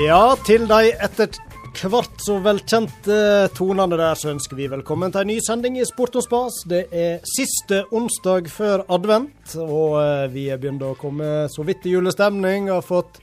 [0.00, 1.34] Ja, til de etter
[1.92, 3.16] hvert så velkjente
[3.52, 6.62] tonene der, så ønsker vi velkommen til en ny sending i Sport og spas.
[6.64, 11.84] Det er siste onsdag før advent, og eh, vi er begynt å komme så vidt
[11.84, 12.70] i julestemning.
[12.72, 13.20] Har fått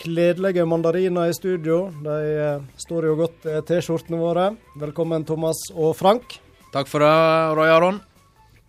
[0.00, 1.90] kledelige mandariner i studio.
[2.00, 4.50] De eh, står jo godt, eh, T-skjortene våre.
[4.80, 6.38] Velkommen, Thomas og Frank.
[6.72, 7.14] Takk for det,
[7.60, 8.00] Roy Aron.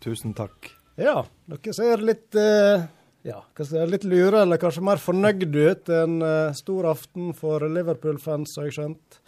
[0.04, 0.74] Tusen takk.
[1.00, 2.90] Ja, dere ser litt eh,
[3.22, 5.90] ja, kanskje litt lure, eller kanskje mer fornøyd ut.
[5.94, 9.20] En uh, stor aften for Liverpool-fans, har jeg skjønt.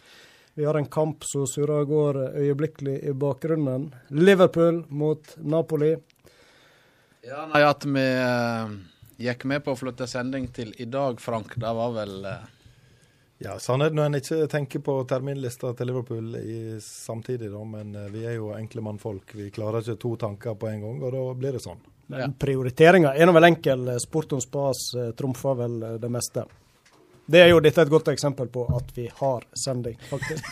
[0.57, 3.91] Vi har en kamp som surrer og går øyeblikkelig i bakgrunnen.
[4.09, 5.95] Liverpool mot Napoli.
[7.25, 8.73] Ja, nei, At vi uh,
[9.21, 12.51] gikk med på å flytte sending til i dag, Frank, det var vel uh...
[13.43, 17.63] Ja, sannheten er når en ikke tenker på terminlista til Liverpool i, samtidig, da.
[17.67, 19.33] Men vi er jo enkle mannfolk.
[19.35, 21.81] Vi klarer ikke to tanker på en gang, og da blir det sånn.
[22.13, 22.33] Men ja.
[22.39, 23.87] prioriteringa er nå vel enkel.
[24.01, 26.45] Sport om spas eh, trumfer vel eh, det meste.
[27.25, 30.43] Det er jo dette et godt eksempel på at vi har sending, faktisk.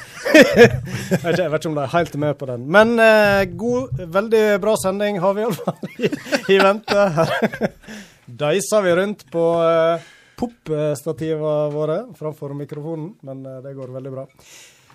[1.11, 2.63] jeg vet ikke om de er helt med på den.
[2.71, 6.11] Men eh, god, veldig bra sending har vi iallfall i,
[6.55, 7.07] i vente.
[7.17, 7.35] Her
[8.45, 10.07] deiser vi rundt på eh,
[10.39, 14.25] popstativene våre framfor mikrofonen, men eh, det går veldig bra.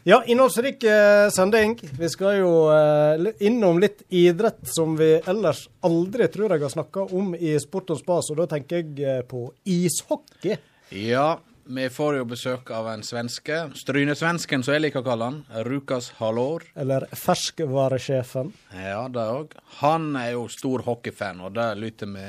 [0.09, 1.81] Ja, innholdsrik eh, sending.
[1.99, 7.09] Vi skal jo eh, innom litt idrett som vi ellers aldri tror jeg har snakka
[7.11, 10.55] om i Sport og spas, og da tenker jeg eh, på ishockey.
[10.95, 13.65] Ja, vi får jo besøk av en svenske.
[13.75, 15.41] Strynesvensken, som jeg liker å kalle han.
[15.67, 16.69] Rukas Halor.
[16.79, 18.53] Eller ferskvaresjefen.
[18.79, 19.57] Ja, det òg.
[19.81, 22.29] Han er jo stor hockeyfan, og det lytter vi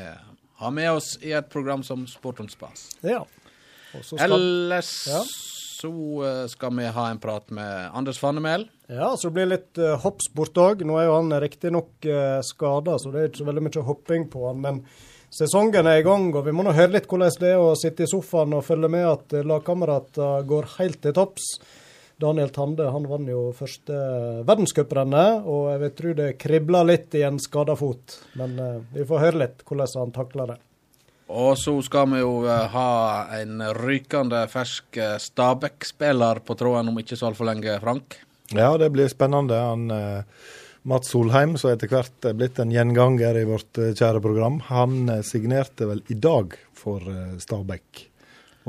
[0.63, 2.89] har med oss i et program som Sport og spas.
[3.05, 3.21] Ja.
[4.01, 4.25] Skal...
[4.25, 5.21] Ellers ja
[5.81, 5.91] så
[6.25, 8.67] eh, skal vi ha en prat med Anders Fannemel.
[8.87, 10.83] Ja, så blir det litt uh, hoppsport òg.
[10.87, 14.27] Nå er jo han riktignok uh, skada, så det er ikke så veldig mye hopping
[14.31, 14.61] på han.
[14.63, 14.79] Men
[15.33, 18.07] sesongen er i gang, og vi må nå høre litt hvordan det er å sitte
[18.07, 21.49] i sofaen og følge med at lagkameratene går helt til topps.
[22.17, 23.97] Daniel Tande han vant jo første
[24.47, 28.21] verdenscuprennet, og jeg vil tro det kribler litt i en skada fot.
[28.39, 30.61] Men uh, vi får høre litt hvordan han takler det.
[31.27, 32.91] Og så skal vi jo uh, ha
[33.35, 38.21] en rykende fersk uh, Stabæk-spiller på tråden om ikke så altfor lenge, Frank.
[38.55, 39.57] Ja, det blir spennende.
[39.59, 40.45] Han eh,
[40.87, 45.89] Mats Solheim, som etter hvert er blitt en gjenganger i vårt kjære program, han signerte
[45.89, 47.03] vel i dag for
[47.43, 48.05] Stabæk.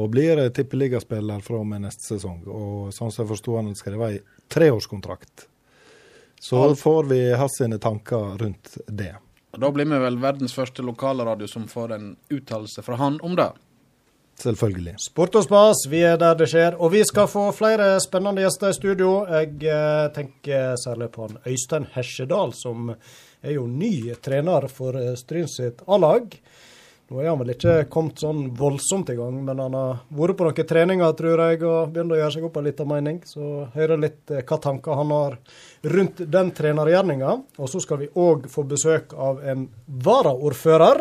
[0.02, 2.42] Og blir tippeligaspiller fra og med neste sesong.
[2.50, 4.18] Og sånn som jeg forsto han være ei
[4.50, 5.46] treårskontrakt.
[6.42, 9.14] Så får vi hans sine tanker rundt det.
[9.58, 13.34] Og Da blir vi vel verdens første lokalradio som får en uttalelse fra han om
[13.34, 13.48] det.
[14.38, 14.92] Selvfølgelig.
[15.02, 16.76] Sport og spas, vi er der det skjer.
[16.78, 19.10] Og vi skal få flere spennende gjester i studio.
[19.26, 22.92] Jeg eh, tenker særlig på han Øystein Hesjedal, som
[23.42, 26.38] er jo ny trener for eh, Stryn sitt A-lag.
[27.08, 30.44] Nå er han vel ikke kommet sånn voldsomt i gang, men han har vært på
[30.44, 33.20] noen treninger, tror jeg, og begynt å gjøre seg opp en liten mening.
[33.24, 35.38] Så hører litt eh, hva tanker han har
[35.94, 37.30] rundt den trenergjerninga.
[37.56, 39.62] Og så skal vi òg få besøk av en
[40.04, 41.00] varaordfører.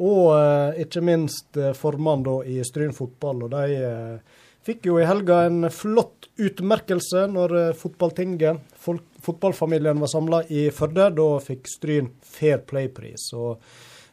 [0.00, 3.42] Og eh, ikke minst eh, formann da i Stryn fotball.
[3.44, 10.12] Og de eh, fikk jo i helga en flott utmerkelse når eh, fotballtinget, fotballfamilien, var
[10.14, 11.10] samla i Førde.
[11.20, 13.28] Da fikk Stryn Fair Play-pris.
[13.36, 13.60] og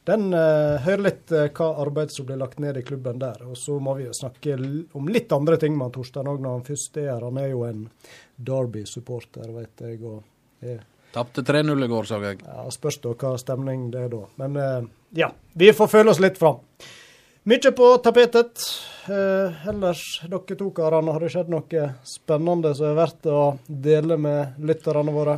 [0.08, 3.44] den uh, hører litt uh, hva arbeid som blir lagt ned i klubben der.
[3.48, 4.58] Og så må vi jo snakke
[5.00, 7.28] om litt andre ting med Torstein òg når han først er her.
[7.28, 7.86] Han er jo en
[8.36, 10.02] Derby-supporter, vet jeg.
[10.04, 10.22] og
[10.64, 10.82] er
[11.14, 12.42] Tapte 3-0 i går, så jeg.
[12.42, 14.26] Ja, Spørs da hva stemning det er da.
[14.42, 16.64] Men uh, ja, vi får føle oss litt fram.
[17.44, 18.62] Mye på tapetet.
[19.12, 24.16] Eh, ellers, dere to karene, har det skjedd noe spennende som er verdt å dele
[24.16, 25.36] med lytterne våre?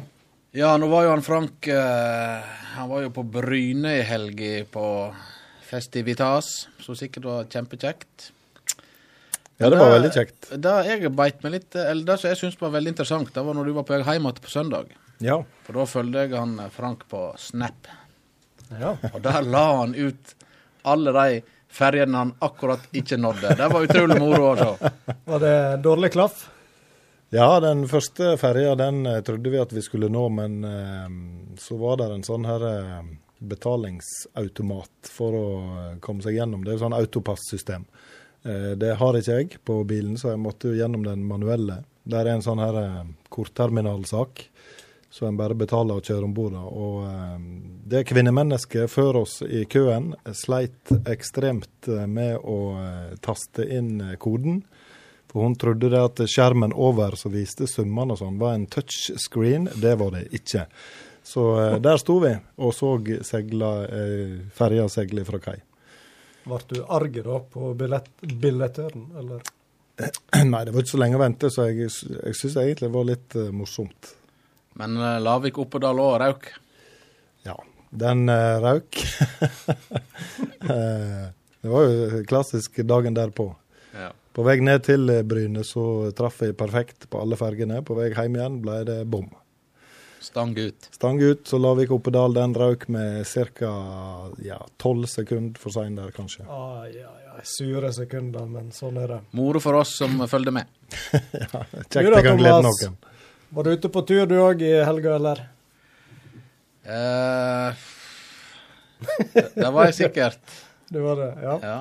[0.55, 2.43] Ja, nå var jo han Frank eh,
[2.77, 4.85] Han var jo på Bryne i helga på
[5.65, 8.29] Festivitas, som sikkert var kjempekjekt.
[9.57, 10.47] Ja, det var veldig kjekt.
[10.55, 13.57] Det jeg beit meg litt Eller det som jeg syntes var veldig interessant, det var
[13.57, 14.95] når du var på vei hjem igjen på søndag.
[15.25, 15.41] Ja.
[15.67, 17.91] For da følte jeg han eh, Frank på Snap.
[18.79, 18.95] Ja.
[19.11, 20.35] Og der la han ut
[20.87, 23.57] alle de ferjene han akkurat ikke nådde.
[23.59, 24.95] Det var utrolig moro å se.
[25.33, 26.45] Var det dårlig klaff?
[27.35, 31.07] Ja, den første ferja den eh, trodde vi at vi skulle nå, men eh,
[31.59, 33.09] så var det en sånn her eh,
[33.43, 35.47] betalingsautomat for å
[36.05, 36.63] komme seg gjennom.
[36.63, 37.83] Det er jo sånn autopasssystem.
[38.47, 41.81] Eh, det har ikke jeg på bilen, så jeg måtte jo gjennom den manuelle.
[42.07, 42.79] Der er en sånn her
[43.33, 44.45] kortterminalsak,
[45.11, 46.55] så en bare betaler og kjører om bord.
[46.55, 47.03] Og
[47.89, 52.59] det kvinnemennesket før oss i køen sleit ekstremt med å
[53.25, 54.61] taste inn koden.
[55.35, 59.65] For hun trodde det at skjermen over som viste summene og sånn, var en touchscreen.
[59.83, 60.61] Det var det ikke.
[61.27, 62.29] Så eh, der sto vi
[62.63, 62.93] og så
[63.27, 65.57] segla, eh, ferja seile fra kai.
[66.45, 69.43] Ble du arg da på billett, billettøren, eller?
[70.53, 73.09] Nei, det var ikke så lenge å vente, så jeg, jeg syns egentlig det var
[73.11, 74.13] litt uh, morsomt.
[74.79, 76.49] Men uh, Lavik Oppedal òg røk?
[77.43, 77.59] Ja,
[77.91, 79.03] den uh, røk.
[80.71, 83.51] det var jo klassisk dagen derpå.
[84.35, 87.79] På vei ned til Bryne så traff jeg perfekt på alle fergene.
[87.87, 89.29] På vei hjem igjen ble det bom.
[90.25, 90.87] Stang ut.
[90.91, 93.71] Stang ut, så Lavik-Oppedal den røk med ca.
[94.43, 96.47] Ja, tolv sekunder for sein der, kanskje.
[96.49, 97.35] Ah, ja, ja.
[97.45, 99.19] Sure sekunder, men sånn er det.
[99.37, 100.71] Moro for oss som følger med.
[101.13, 102.97] ja, Kjekt det kan glede noen.
[103.55, 105.43] Var du ute på tur du òg i helga, eller?
[106.85, 107.85] Eh,
[109.55, 110.41] det var jeg sikkert.
[110.85, 111.53] Du var det, ja.
[111.63, 111.77] ja.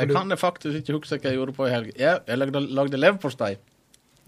[0.00, 0.14] Jeg du?
[0.16, 1.94] kan det faktisk ikke huske hva jeg gjorde på i helga.
[1.98, 3.54] Jeg, jeg lagde, lagde leverpostei.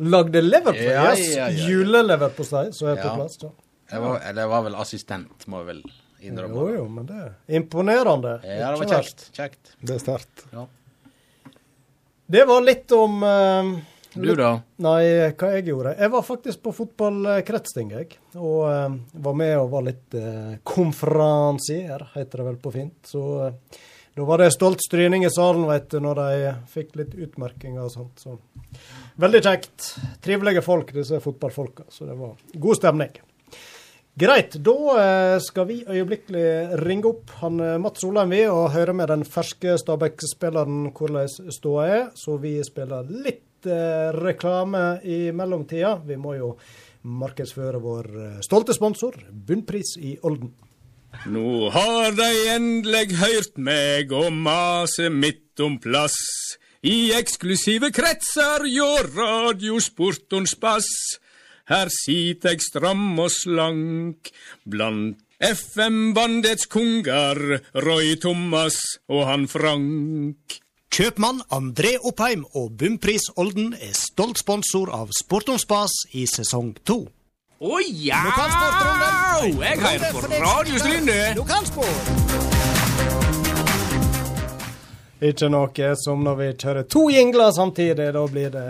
[0.05, 0.90] Lagde leverpostei?
[0.90, 1.69] Ja, ja, ja, ja.
[1.70, 3.38] Juleleverpostei, så er på plass.
[3.90, 5.82] Jeg var, eller var vel assistent, må jeg vel
[6.25, 6.56] innrømme.
[6.56, 8.38] Jo, jo, men det er imponerende.
[8.46, 9.26] Ja, det var kjekt.
[9.37, 9.75] kjekt.
[9.81, 10.46] Det er sterkt.
[10.55, 10.66] Ja.
[12.26, 13.72] Det var litt om uh,
[14.14, 14.55] Du, da?
[14.81, 15.00] Nei,
[15.37, 15.93] hva jeg gjorde?
[15.99, 18.16] Jeg var faktisk på fotballkretsting, jeg.
[18.40, 18.96] Og uh,
[19.26, 22.96] var med og var litt uh, konferansier, heter det vel på fint.
[23.12, 23.82] Så uh,
[24.14, 27.90] da var det stolt stryning i salen, vet du, når de fikk litt utmerkinger og
[27.90, 28.20] sånt.
[28.22, 28.37] Så
[29.19, 29.88] veldig kjekt.
[30.22, 31.88] Trivelige folk, disse fotballfolka.
[31.90, 33.16] Så det var god stemning.
[34.14, 38.94] Greit, da eh, skal vi øyeblikkelig ringe opp han eh, Mats Solheim vi, og høre
[38.94, 42.05] med den ferske Stabæk-spilleren hvordan ståa er.
[42.14, 45.96] Så vi spiller litt eh, reklame i mellomtida.
[46.06, 46.52] Vi må jo
[47.02, 48.06] markedsføre vår
[48.46, 50.55] stolte sponsor, Bunnpris i Olden.
[51.25, 56.16] Nå har de endelig hørt meg og mase midt om plass.
[56.84, 60.90] I eksklusive kretser hjå radiosportons bass.
[61.70, 64.28] Her sit eg stram og slank
[64.69, 67.40] blant FM-bandets konger,
[67.87, 68.76] Roy Thomas
[69.08, 70.61] og han Frank.
[70.94, 77.00] Kjøpmann André Oppheim og Bumpris Olden er stolt sponsor av Sportons Bas i sesong to.
[77.62, 78.18] Å ja!
[79.46, 81.18] Jeg hører på Radio Stryne.
[81.38, 82.08] Lokalsport.
[85.22, 88.08] Ikke noe som når vi kjører to jingler samtidig.
[88.16, 88.64] Da blir det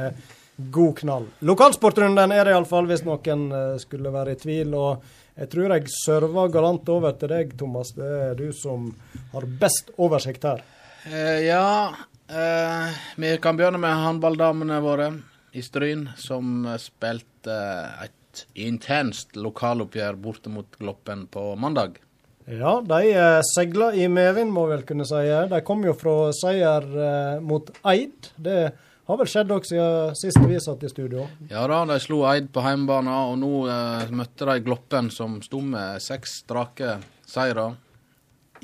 [0.77, 1.25] god knall.
[1.49, 4.75] Lokalsportrunden er det iallfall, hvis noen eh, skulle være i tvil.
[4.77, 7.95] og jeg tror jeg server galant over til deg, Thomas.
[7.97, 8.91] Det er du som
[9.33, 10.61] har best oversikt her.
[11.09, 11.89] Uh, ja,
[12.29, 15.09] uh, vi kan begynne med håndballdamene våre
[15.57, 22.01] i Stryn, som spilte uh, et intenst lokaloppgjør borte mot Gloppen på mandag.
[22.45, 25.23] Ja, de eh, i medvind, må vel kunne si.
[25.49, 28.29] De kom jo fra seier eh, mot Eid.
[28.37, 28.59] Det
[29.05, 31.25] har vel skjedd også siden sist vi satt i studio?
[31.51, 35.63] Ja da, de slo Eid på hjemmebane, og nå eh, møtte de Gloppen, som sto
[35.65, 37.71] med seks strake seire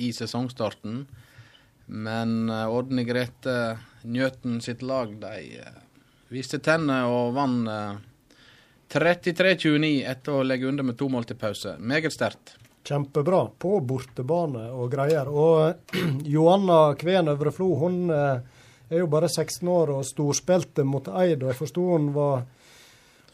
[0.00, 1.06] i sesongstarten.
[1.86, 3.56] Men eh, Ådne Grete
[4.04, 5.80] Njøten sitt lag, de eh,
[6.32, 7.98] viste tenner og vant eh,
[8.90, 11.76] 33-29 etter å legge under med to mål til pause.
[11.78, 12.56] Meget sterkt.
[12.86, 15.28] Kjempebra på bortebane og greier.
[15.30, 15.94] Og
[16.34, 18.40] Johanna Kveen Øvre Flo hun eh,
[18.90, 21.44] er jo bare 16 år og storspilte mot Eid.
[21.44, 22.42] og Jeg forsto hun var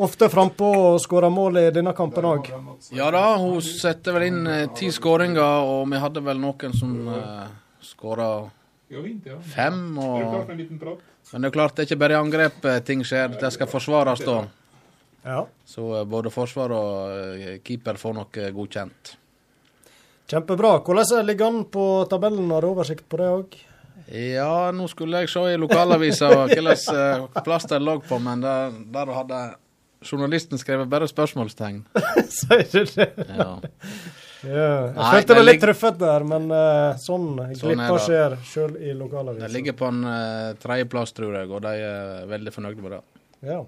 [0.04, 2.52] ofte frampå og skåra mål i denne kampen òg.
[2.92, 6.92] Ja da, hun setter vel inn eh, ti skåringer, og vi hadde vel noen som
[7.08, 7.48] uh,
[7.80, 8.28] skåra
[9.54, 9.80] fem.
[9.96, 10.52] Og...
[11.32, 14.20] Men det er klart det er ikke bare i angrep ting skjer, det skal forsvares
[14.26, 14.42] da.
[15.26, 15.46] Ja.
[15.64, 19.16] Så eh, både forsvar og eh, keeper får noe eh, godkjent.
[20.30, 20.76] Kjempebra.
[20.86, 22.50] Hvordan ligger han på tabellen?
[22.54, 23.56] Har du oversikt på det òg?
[24.06, 29.10] Ja, nå skulle jeg se i lokalavisa hvilken plass de lå på, men der, der,
[29.16, 29.40] hadde
[30.06, 31.80] journalisten skrevet bare spørsmålstegn.
[32.38, 33.08] Sier du det?
[33.26, 33.48] Ja.
[34.46, 34.68] ja.
[34.94, 39.42] Jeg følte meg litt truffet der, men uh, sånn, sånn glipper skjer sjøl i lokalavisa.
[39.48, 43.02] De ligger på en uh, tredjeplass, tror jeg, og de er veldig fornøyde med det.
[43.50, 43.64] Ja.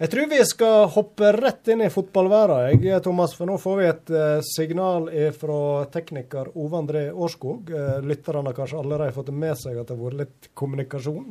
[0.00, 3.34] Jeg tror vi skal hoppe rett inn i fotballverden, Thomas.
[3.36, 5.58] For nå får vi et uh, signal fra
[5.92, 7.68] tekniker Ove André Årskog.
[7.68, 11.28] Uh, lytterne har kanskje allerede fått med seg at det har vært litt kommunikasjon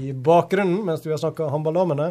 [0.00, 2.08] i bakgrunnen mens vi har snakka håndballdamene.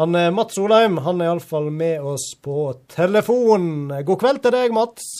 [0.00, 3.90] Han er Mats Solheim han er iallfall med oss på telefon.
[3.92, 5.10] God kveld til deg, Mats.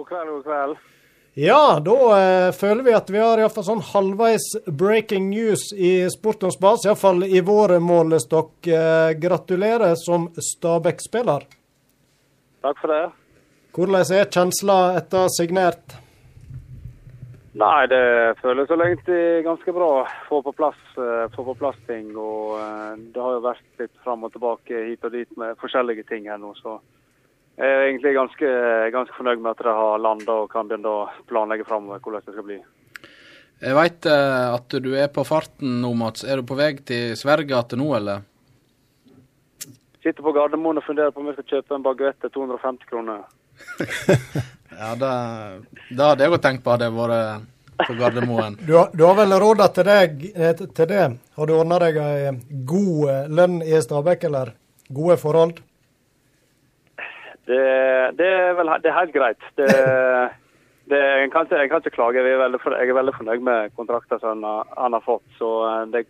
[0.00, 0.95] God kveld, god kveld.
[1.38, 6.56] Ja, da eh, føler vi at vi har iallfall sånn halvveis breaking news i Sportens
[6.56, 8.54] bas, iallfall i vår målestokk.
[8.64, 11.44] Eh, gratulerer som Stabæk-spiller.
[12.64, 13.02] Takk for det.
[13.76, 15.98] Hvordan er kjensla etter signert?
[17.56, 18.00] Nei, det
[18.40, 19.90] føles så egentlig ganske bra.
[20.30, 22.14] Få på plass, eh, få på plass ting.
[22.16, 26.08] Og eh, det har jo vært litt fram og tilbake hit og dit med forskjellige
[26.08, 26.78] ting her nå, så
[27.56, 28.48] jeg er egentlig ganske,
[28.92, 32.34] ganske fornøyd med at de har landa og kan begynne å planlegge framover hvordan det
[32.34, 32.58] skal bli.
[33.64, 36.26] Jeg veit uh, at du er på farten nå, Mats.
[36.28, 38.26] Er du på vei til Sverige igjen nå, eller?
[40.04, 43.24] Sitter på Gardermoen og funderer på om jeg skal kjøpe en baguett til 250 kroner.
[44.82, 45.12] ja, det,
[45.88, 47.48] det hadde jeg òg tenkt på hadde jeg vært
[47.80, 48.60] på Gardermoen.
[48.68, 50.28] Du har, du har vel råd til, deg,
[50.76, 51.06] til det?
[51.40, 52.36] Har du ordna deg ei
[52.68, 54.52] god lønn i Stabekk, eller
[54.92, 55.64] gode forhold?
[57.46, 57.62] Det,
[58.18, 59.42] det, er vel det er helt greit.
[59.58, 59.66] Det,
[60.90, 62.22] det, jeg, kan ikke, jeg, kan ikke, klage.
[62.22, 65.26] Jeg er veldig, jeg er veldig fornøyd med kontrakten som han, han, har fått.
[65.38, 66.06] Så eh, det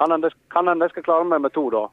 [0.00, 1.84] kan hende jeg skal klare meg med to, da.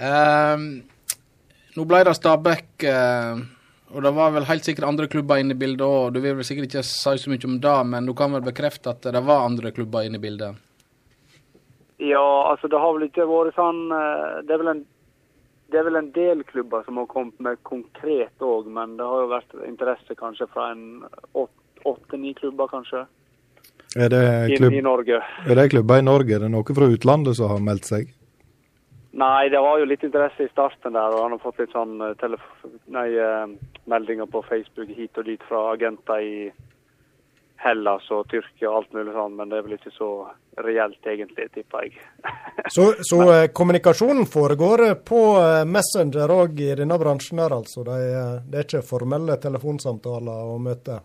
[0.00, 0.64] um,
[1.76, 3.42] nå ble det Stabæk, uh,
[3.90, 6.14] og det var vel helt sikkert andre klubber inne i bildet òg.
[6.14, 8.94] Du vil vel sikkert ikke si så mye om det, men du kan vel bekrefte
[8.94, 10.69] at det var andre klubber inne i bildet?
[12.00, 14.78] Ja, altså det har vel ikke vært sånn eh, Det er vel en,
[15.68, 19.32] er vel en del klubber som har kommet med konkret òg, men det har jo
[19.34, 21.04] vært interesse kanskje fra en
[21.36, 23.04] åtte-ni klubber, kanskje.
[23.98, 24.24] Er det,
[24.56, 25.20] klubb, I, Norge.
[25.46, 26.36] er det klubber i Norge?
[26.36, 28.10] Er det noe fra utlandet som har meldt seg?
[29.20, 31.96] Nei, det var jo litt interesse i starten der, og han har fått litt sånn
[32.06, 32.36] eh,
[32.94, 36.34] nei, eh, meldinger på Facebook hit og dit fra agenter i
[37.60, 40.08] Hellas og Tyrkia og alt mulig sånn, men det er vel ikke så
[40.64, 41.98] reelt egentlig, tipper jeg.
[42.74, 47.84] så, så eh, kommunikasjonen foregår eh, på eh, Messenger òg i denne bransjen her, altså?
[47.84, 51.04] Det er, det er, ikke formelle telefonsamtaler og møter?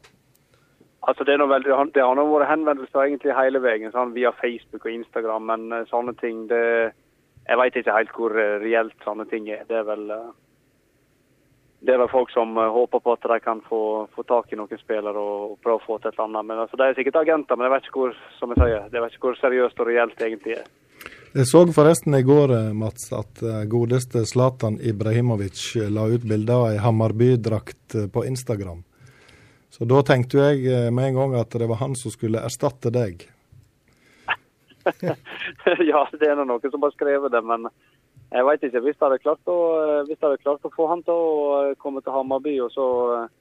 [1.06, 4.96] Altså Det, veldig, det har nå vært henvendelser egentlig hele veien, sånn via Facebook og
[4.96, 6.96] Instagram, men sånne ting det,
[7.46, 9.68] Jeg vet ikke helt hvor reelt sånne ting er.
[9.70, 10.08] Det er vel
[11.86, 13.82] det er vel folk som uh, håper på at de kan få,
[14.16, 16.48] få tak i noen spillere og, og, prøve å få til et eller annet.
[16.50, 19.04] Men altså, De er sikkert agenter, men jeg vet ikke hvor som jeg sier, jeg
[19.04, 20.66] vet ikke hvor seriøst og reelt det egentlig er.
[21.36, 26.58] Jeg så forresten i går eh, Mats, at uh, godeste Zlatan Ibrahimovic la ut bilde
[26.58, 28.82] av ei Hammarby-drakt på Instagram.
[29.76, 33.26] Så da tenkte jeg med en gang at det var han som skulle erstatte deg.
[35.92, 37.68] ja, det er noen som har skrevet det, men
[38.34, 38.82] jeg veit ikke.
[38.84, 39.58] Hvis jeg hadde klart å,
[40.08, 42.88] hvis jeg hadde klart å få han til å eh, komme til Hammarby og så
[43.18, 43.34] eh,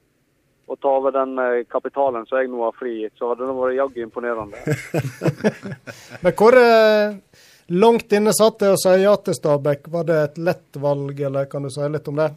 [0.65, 3.75] og ta over den eh, kapitalen som jeg nå har frigitt, så hadde det vært
[3.77, 4.57] jaggu imponerende.
[6.23, 6.57] Men hvor
[7.83, 9.91] langt inne satt det å si ja til Stabæk?
[9.93, 12.31] Var det et lett valg, eller kan du si litt om det?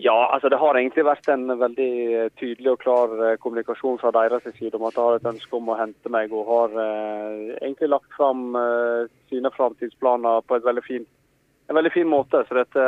[0.00, 1.92] Ja, altså det har egentlig vært en veldig
[2.40, 5.68] tydelig og klar eh, kommunikasjon fra deres side om at de har et ønske om
[5.68, 11.04] å hente meg, og har eh, egentlig lagt fram eh, sine framtidsplaner på veldig fin,
[11.68, 12.44] en veldig fin måte.
[12.48, 12.86] Så dette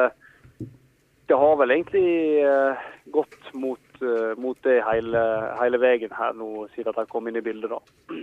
[1.32, 2.82] det har vel egentlig eh,
[3.14, 5.22] gått mot, eh, mot, det hele,
[5.60, 7.72] hele veien her nå, siden de kom inn i bildet.
[7.72, 8.18] da.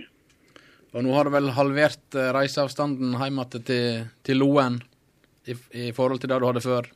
[0.90, 4.78] Og nå har du vel halvert eh, reiseavstanden hjem til, til Loen
[5.46, 5.56] i,
[5.86, 6.90] i forhold til det du hadde før?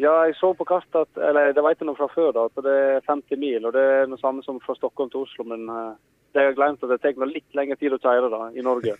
[0.00, 2.64] Ja, jeg så på kartet at Eller det vet jeg nå fra før, da, at
[2.64, 3.66] det er 50 mil.
[3.68, 5.44] Og det er noe samme som fra Stockholm til Oslo.
[5.44, 5.92] Men uh,
[6.32, 8.96] det har jeg glemt at det tar litt lengre tid å kjøre da, i Norge.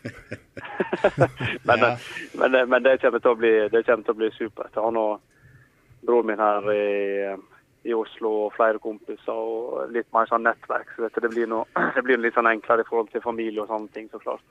[1.68, 1.94] men, ja.
[2.38, 4.75] men, men, det, kommer til å bli, det til å bli supert.
[4.75, 5.06] Jeg har nå
[6.02, 6.87] broren min her i,
[7.88, 10.92] i, Oslo og flere kompiser og litt mer sånn nettverk.
[10.99, 11.64] Så det blir, noe,
[11.96, 14.44] det blir litt sånn enklere i forhold til familie og sånne ting, så klart.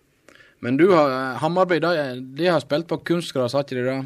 [0.61, 1.93] Men du har Hammarby, de,
[2.37, 4.01] de har spilt på kunstgras, har ikke de det?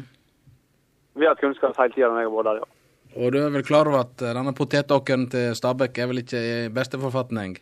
[1.16, 2.72] Vi har hatt kunnskap hele tida når jeg har vært der, ja.
[3.16, 6.42] Og du er vel klar over at eh, denne potetåkeren til Stabæk er vel ikke
[6.42, 7.56] i beste forfatning?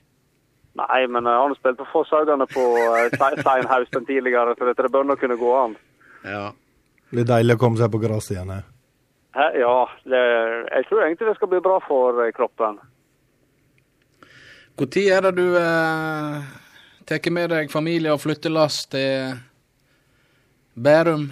[0.75, 3.13] Nei, men jeg har nå spilt på Fosshaugane på eh,
[4.09, 5.77] tidligere, så dette bør nå kunne gå an.
[6.27, 6.49] Ja.
[7.05, 8.51] Det blir deilig å komme seg på gress igjen?
[8.51, 9.47] He?
[9.61, 10.25] Ja, det,
[10.71, 12.81] jeg tror egentlig det skal bli bra for eh, kroppen.
[14.75, 16.53] Når er det du eh,
[17.07, 19.37] tar med deg familie og flyttelass til
[20.75, 21.29] Bærum?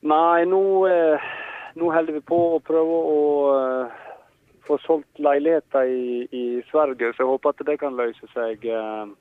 [0.00, 1.32] Nei, nå, eh,
[1.76, 3.24] nå holder vi på å prøve å
[3.56, 3.98] eh,
[4.64, 9.12] få solgt leiligheter i, i, Sverige, så jeg håper at det kan løse seg eh,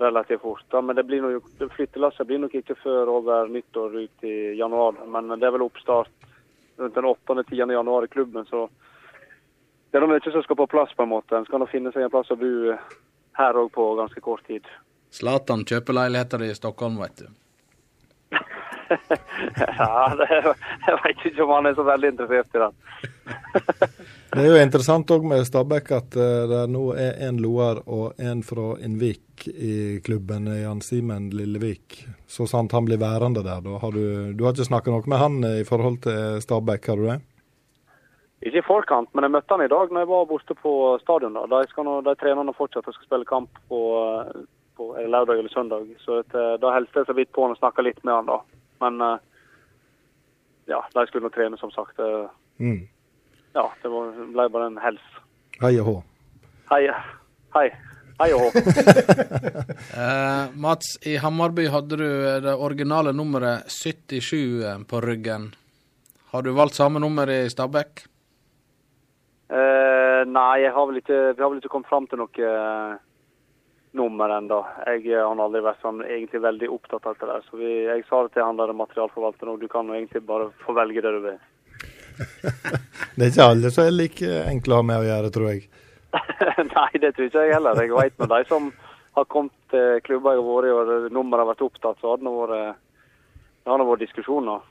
[0.00, 0.64] relativt fort.
[0.72, 0.80] Da.
[0.80, 4.96] Men det blir nok, flyttelasset blir nok ikke før over nyttår ut i januar.
[5.04, 6.28] Men det er vel oppstart
[6.80, 7.72] rundt den 8.-10.
[7.72, 8.66] januar i klubben, så
[9.90, 11.36] det er mye som skal på plass, på en måte.
[11.36, 12.74] En skal nå finne seg en plass å bo
[13.36, 14.64] her òg på ganske kort tid.
[15.12, 17.28] Zlatan kjøper leiligheter i Stockholm, vet du.
[19.78, 20.26] Ja, det,
[20.86, 22.76] jeg vet ikke om han er så veldig interessert i den.
[24.36, 28.20] det er jo interessant òg med Stabæk at uh, det nå er en loer og
[28.22, 32.02] en fra Innvik i klubben, Jan Simen Lillevik.
[32.26, 33.78] Så sant han blir værende der, da.
[33.82, 37.08] Har du, du har ikke snakka noe med han i forhold til Stabæk, har du
[37.10, 37.20] det?
[38.44, 41.34] Ikke i forkant, men jeg møtte han i dag når jeg var borte på stadion.
[41.34, 41.46] da.
[41.50, 43.80] De, skal nå, de trener nå fortsatt og skal spille kamp på,
[44.76, 45.88] på lørdag eller søndag.
[46.04, 48.38] Så et, da hilste jeg så vidt på han og snakka litt med han da.
[48.82, 49.18] Men eh,
[50.72, 52.00] ja, de skulle nå trene, som sagt.
[52.58, 52.86] Mm.
[53.54, 55.04] ja, det var, ble bare en hels.
[55.60, 55.94] Hei og hå.
[56.72, 56.82] Hei.
[57.54, 57.68] Hei.
[58.20, 58.50] Hei og hå.
[59.96, 62.08] Eh, Mats, i Hammarby hadde du
[62.44, 65.46] det originale nummeret 77 på ryggen.
[66.32, 68.02] Har du valgt samme nummer i Stabæk?
[69.48, 72.98] Eh, nei, jeg har vel ikke, vi har vel ikke kommet fram til noe eh,
[73.96, 74.60] nummer ennå.
[74.86, 77.44] Jeg eh, har aldri vært sånn egentlig veldig opptatt av det der.
[77.48, 80.50] Så vi, jeg sa det til han der materialforvalteren òg, du kan jo egentlig bare
[80.64, 81.40] få velge det du vil.
[83.16, 85.62] Det er ikke alle som er like enkle å ha med å gjøre, tror jeg.
[86.76, 87.80] nei, det tror ikke jeg heller.
[87.80, 88.70] Jeg vet med de som
[89.16, 92.20] har kommet til klubber jeg har vært i og nummeret har vært opptatt, så har
[92.20, 92.82] det vært,
[93.64, 94.64] det har vært diskusjoner.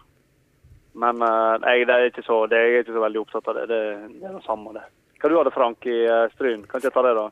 [0.95, 3.57] Men eh, jeg, det er ikke så, det er jeg ikke så veldig opptatt av
[3.59, 3.65] det.
[3.73, 3.81] Det,
[4.13, 4.85] det er det samme, det.
[5.19, 6.67] Hva du hadde Frank i uh, Stryn?
[6.69, 7.25] Kan ikke jeg ta det, da?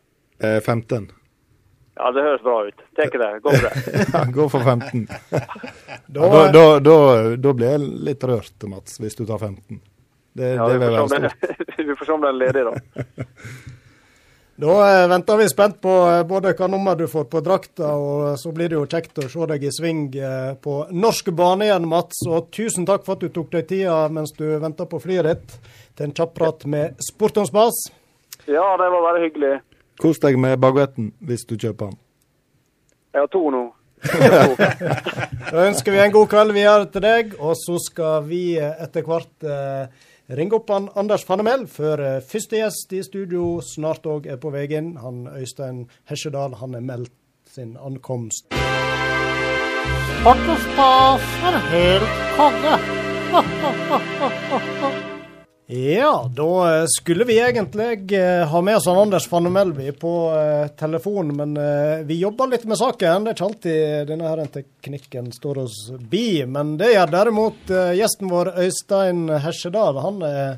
[0.43, 1.11] Eh, 15.
[1.95, 2.83] Ja, det høres bra ut.
[2.97, 3.31] Tar det.
[3.43, 3.73] Gå for det.
[4.13, 5.07] Ja, gå for 15.
[6.07, 6.95] Da, da, da, da,
[7.37, 9.81] da blir jeg litt rørt, Mats, hvis du tar 15.
[10.33, 11.77] Det, Ja, det vil være stort.
[11.77, 13.25] vi får se om den er ledig, da.
[14.63, 18.39] da eh, venter vi spent på eh, både hva nummer du får på drakta, og
[18.41, 21.85] så blir det jo kjekt å se deg i sving eh, på norsk bane igjen,
[21.91, 22.23] Mats.
[22.25, 25.59] Og tusen takk for at du tok deg tida mens du venta på flyet ditt
[25.93, 27.85] til en kjapp prat med Sportons Bas.
[28.49, 29.59] Ja, det var bare hyggelig.
[30.01, 31.99] Kos deg med baguetten hvis du kjøper den.
[33.13, 33.63] Jeg har to nå.
[35.53, 39.05] Da ønsker vi en god kveld videre til deg, og så skal vi eh, etter
[39.05, 39.85] hvert eh,
[40.33, 44.49] ringe opp han Anders Fannemel, før eh, første gjest i studio snart òg er på
[44.53, 44.95] veien.
[45.03, 47.13] Han Øystein Hesjedal, han er meldt
[47.53, 48.49] sin ankomst.
[50.09, 52.75] Sportens stas er helt konge.
[55.65, 61.35] Ja, da eh, skulle vi egentlig eh, ha med oss Anders Fannemelvi på eh, telefon,
[61.35, 61.55] men
[62.05, 63.23] vi jobber litt med saken.
[63.23, 66.43] Det er ikke alltid denne her teknikken står oss bi.
[66.45, 70.01] Men det gjør derimot gjesten vår Øystein Hesjedal.
[70.03, 70.57] Han er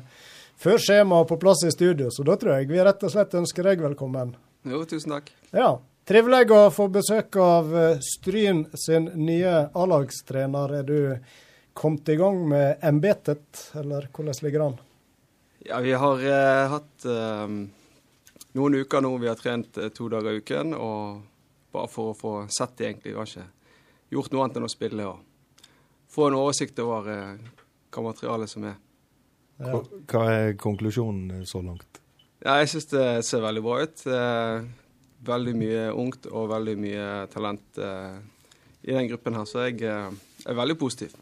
[0.58, 3.36] før skjema og på plass i studio, så da tror jeg vi rett og slett
[3.38, 4.34] ønsker deg velkommen.
[4.66, 5.30] Jo, tusen takk.
[5.54, 10.76] Ja, Trivelig å få besøk av Stryn sin nye A-lagstrener.
[10.78, 11.00] Er du
[11.74, 14.78] kommet i gang med embetet, eller hvordan ligger det an?
[15.68, 17.48] Ja, vi har eh, hatt eh,
[18.54, 20.74] noen uker nå vi har trent eh, to dager i uken.
[20.78, 21.22] Og
[21.74, 23.14] bare for å få sett det, egentlig.
[23.14, 23.48] Vi har ikke
[24.14, 25.66] gjort noe annet enn å spille og
[26.12, 27.52] få en oversikt over eh,
[27.90, 28.78] hva materialet som er.
[29.58, 29.82] Ja.
[29.82, 32.02] Hva, er konklusjonen så langt?
[32.44, 34.06] Ja, jeg syns det ser veldig bra ut.
[34.06, 34.70] Eh,
[35.26, 38.18] veldig mye ungt og veldig mye talent eh,
[38.86, 40.12] i den gruppen her, så jeg eh,
[40.46, 41.16] er veldig positiv.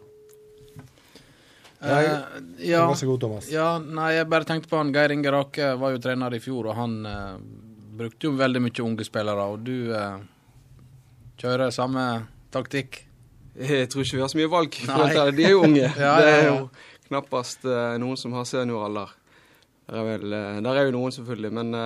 [1.84, 2.12] Eh,
[2.70, 3.48] ja, Vær så god, Thomas.
[3.52, 6.70] ja, nei, jeg bare tenkte på han Geir Inge Rake var jo trener i fjor,
[6.72, 7.34] og han uh,
[7.98, 10.22] brukte jo veldig mye unge spillere, og du uh,
[11.40, 12.04] kjører samme
[12.54, 13.02] taktikk?
[13.54, 14.78] Jeg tror ikke vi har så mye valg.
[14.88, 15.90] For de er jo unge.
[16.04, 16.56] Ja, Det ja, er jo
[17.06, 19.12] knappast eh, noen som har senioralder.
[19.86, 20.32] Der er, vel,
[20.64, 21.52] der er jo noen, selvfølgelig.
[21.54, 21.76] Men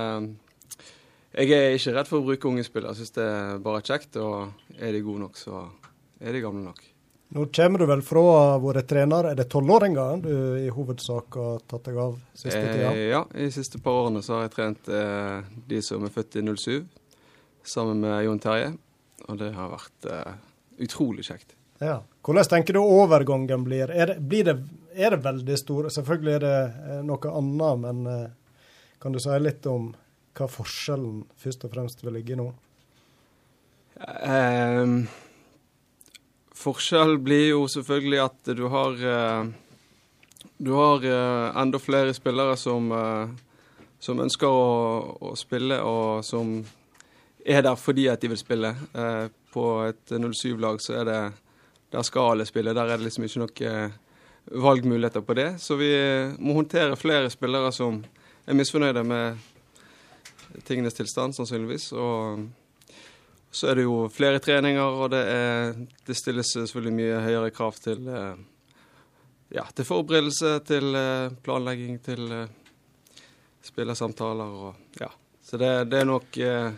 [1.35, 2.95] jeg er ikke redd for å bruke unge spillere.
[2.95, 4.17] Jeg syns det er bare kjekt.
[4.23, 5.67] Og er de gode nok, så
[6.23, 6.81] er de gamle nok.
[7.29, 9.27] Nå kommer du vel fra våre trener.
[9.31, 12.95] Er det tolvåringer du i hovedsak har tatt deg av siste tida?
[12.95, 16.15] Eh, ja, i de siste par årene så har jeg trent eh, de som er
[16.15, 16.87] født i 07,
[17.69, 18.73] sammen med Jon Terje.
[19.29, 20.41] Og det har vært eh,
[20.89, 21.53] utrolig kjekt.
[21.85, 22.01] Ja.
[22.25, 23.93] Hvordan tenker du overgangen blir?
[23.93, 24.57] Er det, blir det,
[24.97, 28.27] er det veldig stor Selvfølgelig er det eh, noe annet, men eh,
[29.03, 29.93] kan du si litt om
[30.39, 32.49] hva forskjellen først og fremst vil ligge i nå?
[34.01, 34.85] Eh,
[36.59, 39.51] forskjell blir jo selvfølgelig at du har eh,
[40.59, 43.29] Du har eh, enda flere spillere som, eh,
[43.99, 46.59] som ønsker å, å spille, og som
[47.47, 48.75] er der fordi at de vil spille.
[49.55, 51.21] På et 07-lag så er det
[51.91, 52.75] Der skal alle spille.
[52.75, 53.93] Der er det liksom ikke noen
[54.53, 55.55] valgmuligheter på det.
[55.63, 55.89] Så vi
[56.39, 58.03] må håndtere flere spillere som
[58.47, 59.39] er misfornøyde med
[60.69, 61.93] tingenes tilstand, sannsynligvis.
[61.93, 62.45] Og
[63.51, 65.73] så er det jo flere treninger, og det, er,
[66.07, 68.41] det stilles selvfølgelig mye høyere krav til, eh,
[69.57, 73.23] ja, til forberedelse, til eh, planlegging, til eh,
[73.65, 75.11] spillersamtaler og ja.
[75.49, 76.71] Så det, det er nok eh,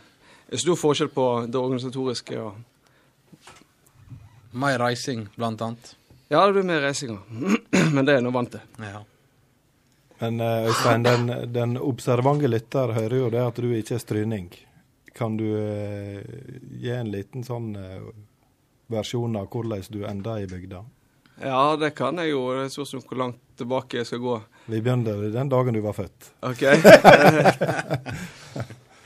[0.51, 2.67] en stor forskjell på det organisatoriske og
[4.51, 5.93] Mer reising, blant annet.
[6.27, 7.21] Ja, det blir mer reising.
[7.95, 8.65] Men det er jeg nå vant til.
[8.83, 9.05] Ja.
[10.19, 14.49] Men Øystein, den, den observante lytter hører jo det at du ikke er stryning.
[15.13, 16.23] Kan du eh,
[16.79, 18.03] gi en liten sånn eh,
[18.91, 20.85] versjon av hvordan du enda i bygda?
[21.41, 22.43] Ja, det kan jeg jo.
[22.55, 24.37] Det spørs om hvor langt tilbake jeg skal gå.
[24.69, 26.33] Vi begynner den dagen du var født.
[26.47, 26.63] OK.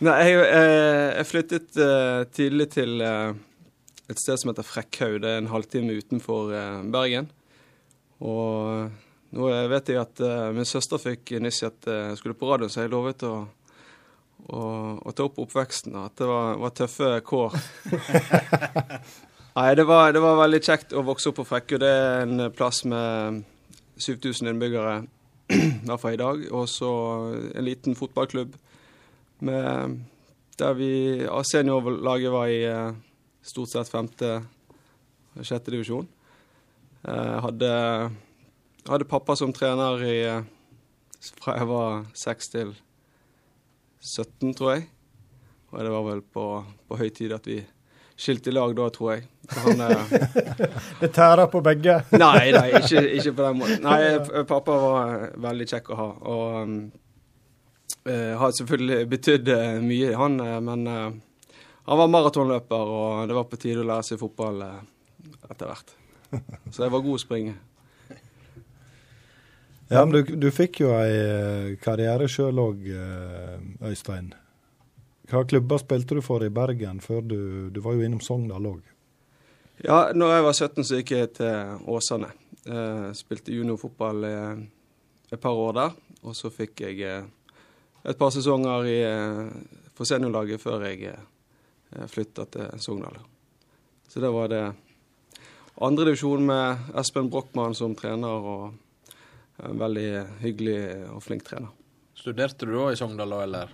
[0.04, 1.68] Nei, jeg, eh, jeg flyttet
[2.34, 5.20] tidlig til et sted som heter Frekkhaug.
[5.22, 6.52] Det er en halvtime utenfor
[6.92, 7.30] Bergen.
[8.24, 9.02] Og
[9.34, 10.20] Nå vet jeg at
[10.54, 13.32] min søster fikk nyss at jeg skulle på radioen, så jeg lovet å,
[14.48, 15.96] å, ta opp oppveksten.
[15.98, 17.56] At det var, var tøffe kår.
[19.56, 21.78] Nei, det var, det var, veldig kjekt å vokse opp på Frekkøy.
[21.82, 23.44] Det er en plass med
[24.02, 24.96] 7000 innbyggere,
[25.54, 26.42] i hvert fall i dag.
[26.50, 26.90] Og så
[27.54, 28.56] en liten fotballklubb
[29.46, 30.00] med,
[30.58, 30.90] der vi
[31.46, 32.60] Seniorlaget var i
[33.44, 34.36] stort sett femte,
[35.42, 36.06] sjette divisjon.
[37.04, 37.72] Jeg hadde
[38.88, 40.16] hadde pappa som trener i,
[41.40, 42.74] fra jeg var 6 til
[44.04, 44.88] 17, tror jeg.
[45.72, 46.48] Og det var vel på,
[46.88, 47.58] på høy tid at vi
[48.14, 49.24] skilte lag da, tror jeg.
[49.56, 49.80] Han,
[51.00, 51.96] det tærer på begge?
[52.24, 53.80] nei, nei ikke, ikke, på den måten.
[53.84, 56.08] Nei, pappa var veldig kjekk å ha.
[56.30, 56.76] Og um,
[58.04, 60.40] har selvfølgelig betydd eh, mye, han.
[60.40, 64.62] Eh, men uh, han var maratonløper, og det var på tide å lære seg fotball
[64.62, 64.80] uh,
[65.50, 65.96] etter hvert.
[66.72, 67.56] Så jeg var god å springe.
[69.88, 74.32] Ja, men du, du fikk jo ei eh, karriere sjøl òg, eh, Øystein.
[75.28, 77.38] Hva klubber spilte du for i Bergen før du
[77.72, 78.82] Du var jo innom Sogndal òg?
[79.84, 82.30] Ja, når jeg var 17 så gikk jeg til Åsane.
[82.64, 84.64] Jeg spilte juniorfotball eh,
[85.32, 85.96] et par år der.
[86.24, 87.26] Og så fikk jeg eh,
[88.04, 93.18] et par sesonger i, eh, for seniorlaget før jeg eh, flytta til Sogndal.
[94.08, 94.64] Så det var det
[95.82, 98.48] andredivisjon med Espen Brochmann som trener.
[98.54, 98.83] og
[99.62, 100.08] en veldig
[100.42, 100.78] hyggelig
[101.14, 101.72] og flink trener.
[102.18, 103.72] Studerte du da i Sogndal, eller?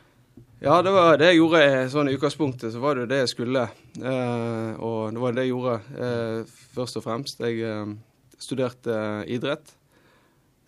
[0.61, 1.61] Ja, det var det jeg gjorde.
[1.93, 3.67] Sånn I utgangspunktet så var det det jeg skulle.
[3.97, 7.41] Eh, og det var det jeg gjorde eh, først og fremst.
[7.41, 7.95] Jeg eh,
[8.41, 8.97] studerte
[9.31, 9.73] idrett.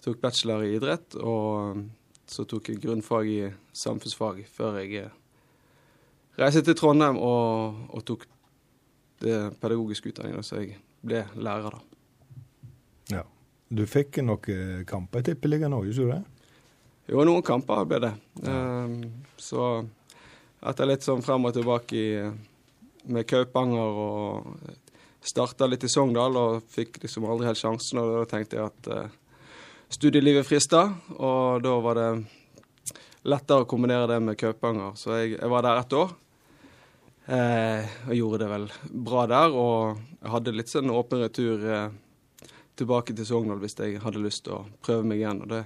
[0.02, 1.84] Tok bachelor i idrett, og
[2.26, 3.42] så tok jeg grunnfag i
[3.76, 5.14] samfunnsfag før jeg eh,
[6.40, 8.26] reiste til Trondheim og, og tok
[9.22, 11.91] det pedagogiske utdanningen, så jeg ble lærer da.
[13.72, 16.22] Du fikk noen kamper i Tippeligaen òg, gjorde du det?
[17.08, 18.12] Jo, noen kamper ble det.
[18.44, 18.98] Um,
[19.40, 19.68] så
[20.68, 22.10] etter litt sånn frem og tilbake i,
[23.08, 24.52] med Kaupanger og
[25.24, 28.02] starta litt i Sogndal og fikk liksom aldri helt sjansen.
[28.02, 29.40] Og da tenkte jeg at uh,
[29.92, 30.84] studielivet frista,
[31.16, 32.10] og da var det
[33.28, 34.94] lettere å kombinere det med Kaupanger.
[35.00, 36.14] Så jeg, jeg, var der ett år.
[37.32, 38.64] Eh, og gjorde det vel
[39.06, 41.92] bra der, og jeg hadde litt sånn åpen retur eh,
[42.78, 45.42] tilbake til Sogndal hvis jeg hadde lyst til å prøve meg igjen.
[45.44, 45.62] Og det,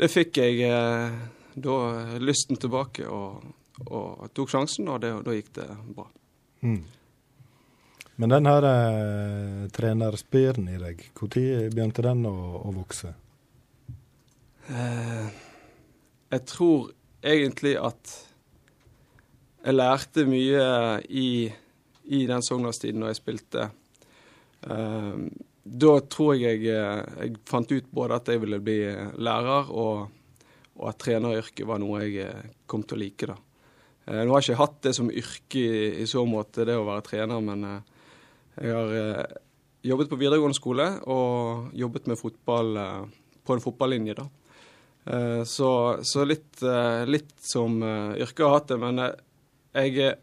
[0.00, 1.18] det fikk jeg eh,
[1.58, 1.78] da
[2.22, 3.42] lysten tilbake og,
[3.86, 6.06] og tok sjansen, og, det, da gikk det bra.
[6.66, 6.80] Mm.
[8.18, 12.34] Men den her eh, trenerspiren i deg, når begynte den å,
[12.66, 13.12] å vokse?
[14.68, 15.28] Eh,
[16.34, 16.90] jeg tror
[17.22, 18.16] egentlig at
[19.62, 20.66] jeg lærte mye
[21.08, 21.28] i,
[22.10, 23.68] i den Sogndalstiden når jeg spilte.
[24.66, 25.14] Eh,
[25.68, 30.08] da tror jeg, jeg eh, fant ut både at jeg ville bli eh, lærer, og,
[30.78, 33.28] og at treneryrket var noe jeg eh, kom til å like.
[33.28, 33.36] da.
[34.08, 37.04] Nå har jeg ikke hatt det som yrke i, i så måte, det å være
[37.04, 37.66] trener, men
[38.56, 39.34] jeg har
[39.84, 42.70] jobbet på videregående skole og jobbet med fotball
[43.44, 44.24] på en fotballinje, da.
[45.44, 45.68] Så,
[46.08, 46.62] så litt,
[47.04, 50.16] litt, som yrke har hatt det, men jeg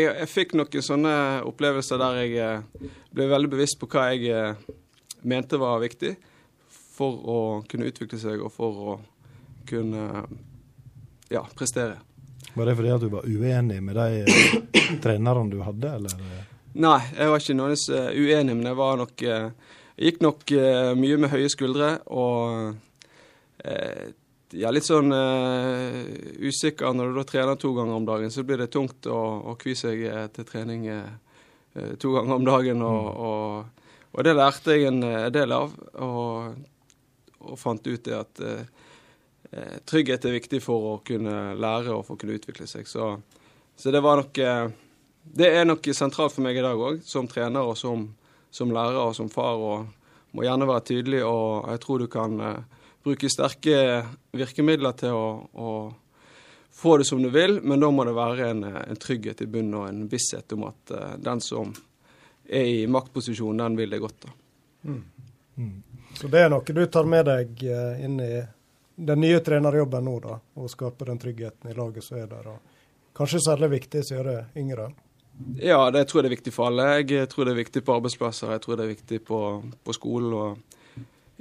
[0.00, 1.12] jeg, jeg, fikk noen sånne
[1.48, 4.74] opplevelser der jeg eh, ble veldig bevisst på hva jeg eh,
[5.26, 6.14] mente var viktig
[6.96, 8.96] for å kunne utvikle seg og for å
[9.68, 10.04] kunne
[11.32, 11.98] ja, prestere.
[12.56, 16.28] Var det fordi at du var uenig med de eh, trenerne du hadde, eller?
[16.76, 20.50] Nei, jeg var ikke nødvendigvis uenig, men jeg var nok Jeg gikk nok
[21.00, 22.76] mye med høye skuldre og
[24.54, 26.06] ja, litt sånn uh,
[26.38, 28.30] usikker når du da trener to ganger om dagen.
[28.30, 29.18] Så blir det tungt å,
[29.50, 32.84] å kvie seg eh, til trening uh, to ganger om dagen.
[32.86, 33.24] Og, mm.
[33.26, 35.02] og, og, det lærte jeg en
[35.34, 36.54] del av, og,
[37.42, 38.62] og fant ut det at uh,
[39.86, 42.86] trygghet er viktig for å kunne lære og for å kunne utvikle seg.
[42.90, 43.16] Så,
[43.76, 44.40] så det var nok
[45.36, 48.06] Det er nok sentralt for meg i dag òg, som trener og som,
[48.50, 49.58] som, lærer og som far.
[49.58, 52.38] og Må gjerne være tydelig, og jeg tror du kan
[53.06, 53.78] bruke sterke
[54.36, 55.70] virkemidler til å, å,
[56.76, 59.78] få det som du vil, men da må det være en, en trygghet i bunnen
[59.78, 61.70] og en visshet om at uh, den som
[62.44, 64.26] er i maktposisjon, den vil det godt.
[64.84, 65.00] Mm.
[65.56, 65.78] Mm.
[66.18, 68.44] Så det er noe du tar med deg uh, inn i
[68.96, 72.52] den nye trenerjobben nå, da, å skape den tryggheten i laget som er der.
[72.52, 74.90] og Kanskje særlig viktig siden det er yngre?
[75.60, 76.86] Ja, det tror jeg det er viktig for alle.
[77.04, 79.40] Jeg tror det er viktig på arbeidsplasser, jeg tror det er viktig på,
[79.84, 80.32] på skolen.
[80.32, 80.75] og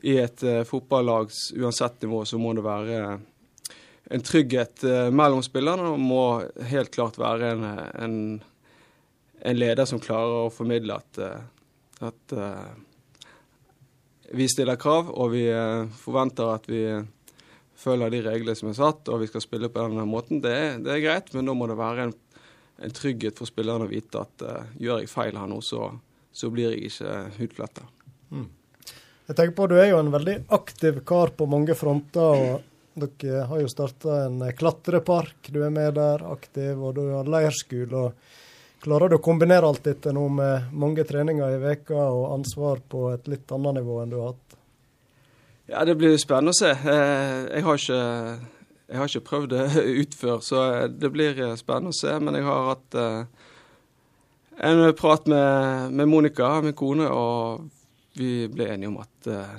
[0.03, 2.99] i et uh, fotballag, uansett nivå, så må det være
[4.15, 5.93] en trygghet uh, mellom spillerne.
[5.93, 6.25] Og må
[6.71, 7.65] helt klart være en,
[8.03, 8.17] en,
[9.39, 11.21] en leder som klarer å formidle at,
[12.05, 12.37] at
[14.35, 15.45] vi stiller krav, og vi
[16.01, 16.85] forventer at vi
[17.75, 20.41] følger de reglene som er satt, og vi skal spille på denne måten.
[20.43, 20.55] Det
[20.85, 22.13] det er greit, men da må det være en,
[22.83, 25.89] en trygghet for spillerne å vite at uh, gjør jeg feil her nå, så,
[26.31, 27.87] så blir jeg ikke hudfletta.
[28.31, 28.47] Mm.
[29.25, 32.61] Jeg tenker på, Du er jo en veldig aktiv kar på mange fronter.
[32.95, 37.27] og Dere har jo starta en klatrepark, du er med der aktiv, og du har
[37.27, 38.11] leirskole.
[38.85, 43.09] Klarer du å kombinere alt dette nå med mange treninger i veka og ansvar på
[43.15, 44.57] et litt annet nivå enn du har hatt?
[45.65, 46.69] Ja, Det blir spennende å se.
[46.69, 48.01] Eh, jeg har ikke,
[48.87, 52.13] jeg har ikke prøvd det ut før, så det blir spennende å se.
[52.21, 53.47] Men jeg har hatt eh,
[54.69, 57.65] en prat med, med Monica, min kone, og
[58.17, 59.57] vi ble enige om at uh,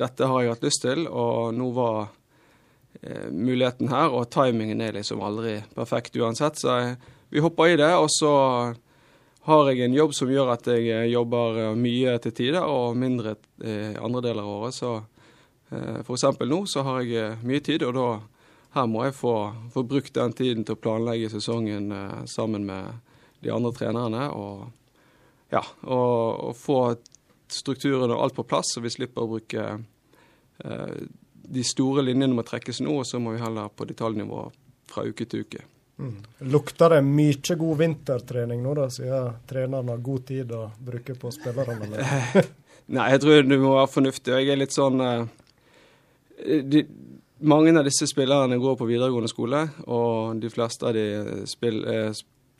[0.00, 4.96] dette har jeg hatt lyst til, og nå var uh, muligheten her, og timingen er
[4.98, 6.60] liksom aldri perfekt uansett.
[6.60, 6.76] Så
[7.30, 8.32] vi hopper i det, og så
[9.48, 13.32] har jeg en jobb som gjør at jeg eh, jobber mye til tider og mindre
[13.64, 14.76] i andre deler av året.
[14.76, 14.90] Så
[16.04, 16.26] f.eks.
[16.44, 18.08] nå så har jeg mye tid, og da
[18.76, 19.32] her må jeg få,
[19.72, 21.88] få brukt den tiden til å planlegge sesongen
[22.28, 23.00] sammen med
[23.40, 24.28] de andre trenerne.
[24.28, 24.68] og
[25.50, 26.80] ja, og, og få
[27.54, 29.66] strukturen og alt på plass, så vi slipper å bruke
[30.64, 31.02] eh,
[31.50, 34.46] de store linjene må trekkes nå, og så må vi heller på detaljnivå
[34.90, 35.64] fra uke til uke.
[36.00, 36.16] Mm.
[36.52, 41.32] Lukter det mye god vintertrening nå, da, siden treneren har god tid å bruke på
[41.34, 41.90] spillerne?
[42.96, 44.34] Nei, jeg tror du må være fornuftig.
[44.38, 46.84] Jeg er litt sånn eh, de,
[47.40, 52.10] Mange av disse spillerne går på videregående skole, og de fleste av de spill, eh,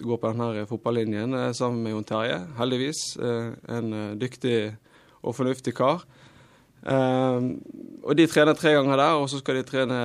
[0.00, 3.02] går på denne fotballinjen eh, sammen med Jon Terje, heldigvis.
[3.20, 4.56] Eh, en eh, dyktig
[5.20, 6.06] og fornuftig kar.
[6.80, 9.98] Og de trener tre ganger der, og så skal de trene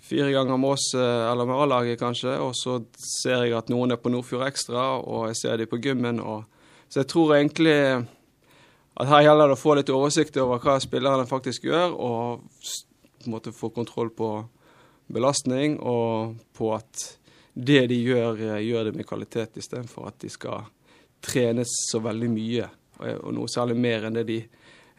[0.00, 2.38] fire ganger med oss, eller med A-laget kanskje.
[2.40, 5.82] Og så ser jeg at noen er på Nordfjord Ekstra, og jeg ser de på
[5.84, 6.22] gymmen.
[6.24, 6.48] Og...
[6.88, 11.28] Så jeg tror egentlig at her gjelder det å få litt oversikt over hva spillerne
[11.28, 12.48] faktisk gjør, og
[13.20, 14.32] på en måte få kontroll på
[15.12, 17.19] belastning, og på at
[17.54, 20.68] det de gjør, eh, gjør det med kvalitet istedenfor at de skal
[21.20, 22.68] trenes så veldig mye.
[23.00, 24.40] Og noe særlig mer enn det de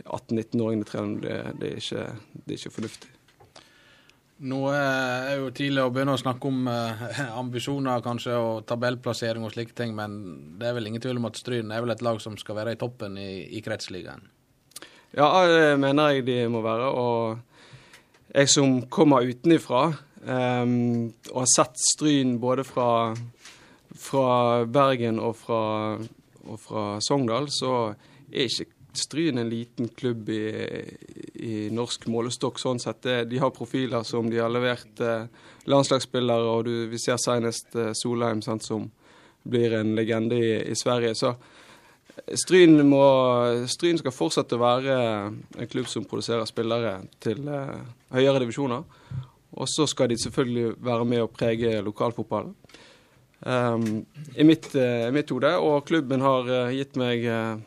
[0.05, 1.21] 18-19-åringene trener.
[1.21, 3.11] Det, det, er ikke, det er ikke fornuftig.
[4.41, 7.01] Nå er jo tidlig å begynne å snakke om eh,
[7.41, 10.17] ambisjoner kanskje, og tabellplassering og slike ting, men
[10.57, 12.73] det er vel ingen tvil om at Stryn er vel et lag som skal være
[12.73, 14.25] i toppen i, i kretsligaen?
[15.13, 16.87] Ja, det mener jeg de må være.
[16.89, 17.37] Og
[18.31, 23.15] jeg som kommer utenifra, Um, og har sett Stryn både fra,
[23.97, 24.27] fra
[24.69, 25.61] Bergen og fra,
[26.45, 27.95] og fra, Sogndal, så
[28.29, 30.43] er ikke Stryn en liten klubb i,
[31.33, 33.07] i norsk målestokk sånn sett.
[33.29, 35.29] de har profiler som de har levert eh,
[35.71, 38.89] landslagsspillere, og du, vi ser senest eh, Solheim sant, som
[39.47, 41.15] blir en legende i, i Sverige.
[41.15, 41.33] Så
[42.35, 43.01] Stryn, må,
[43.71, 44.95] Stryn, skal fortsette å være
[45.31, 47.77] en klubb som produserer spillere til eh,
[48.11, 48.83] høyere divisjoner.
[49.51, 52.53] Og så skal de selvfølgelig være med å prege lokalfotballen.
[53.41, 54.05] Um,
[54.37, 55.51] I mitt, uh, mitt hode.
[55.59, 57.57] Og klubben har uh, gitt meg uh,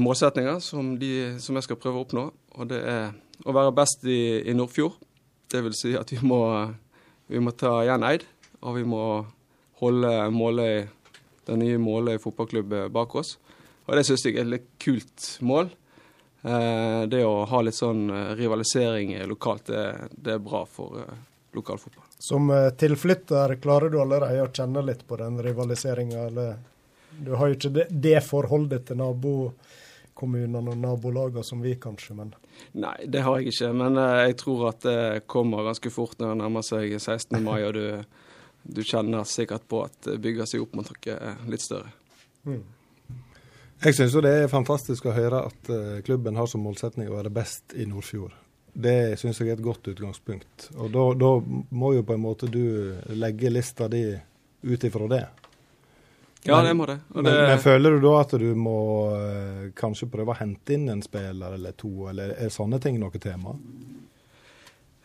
[0.00, 2.26] målsetninger som, de, som, jeg skal prøve å oppnå.
[2.58, 3.12] Og det er
[3.46, 4.98] å være best i, i Nordfjord.
[5.50, 6.42] Det vil si at vi må,
[7.30, 8.26] vi må ta igjen Eid.
[8.60, 9.04] Og vi må
[9.80, 10.82] holde Måløy,
[11.48, 13.38] den nye Måløy fotballklubb bak oss.
[13.86, 15.70] Og det syns jeg er et litt kult mål.
[16.42, 21.18] Eh, det å ha litt sånn eh, rivalisering lokalt, det, det er bra for eh,
[21.52, 22.06] lokalfotball.
[22.18, 22.48] Som
[22.78, 26.28] tilflytter, klarer du allerede å kjenne litt på den rivaliseringa?
[27.20, 32.32] Du har jo ikke det, det forholdet til nabokommunene og nabolagene som vi kanskje, men
[32.76, 33.70] Nei, det har jeg ikke.
[33.72, 37.38] Men jeg tror at det kommer ganske fort når det nærmer seg 16.
[37.42, 37.86] mai, og du,
[38.62, 41.92] du kjenner sikkert på at det bygger seg opp mot noe litt større.
[42.44, 42.60] Mm.
[43.80, 47.32] Jeg syns det er fantastisk å høre at uh, klubben har som målsetning å være
[47.32, 48.34] best i Nordfjord.
[48.70, 50.68] Det syns jeg er et godt utgangspunkt.
[50.76, 51.30] Og da
[51.74, 54.04] må jo på en måte du legge lista di
[54.62, 55.24] ut ifra det.
[56.44, 56.98] Ja, men, det må det.
[57.08, 57.32] Men, det.
[57.48, 58.76] men, føler du da at du må
[59.16, 63.20] uh, kanskje prøve å hente inn en spiller eller to, eller er sånne ting noe
[63.20, 63.56] tema?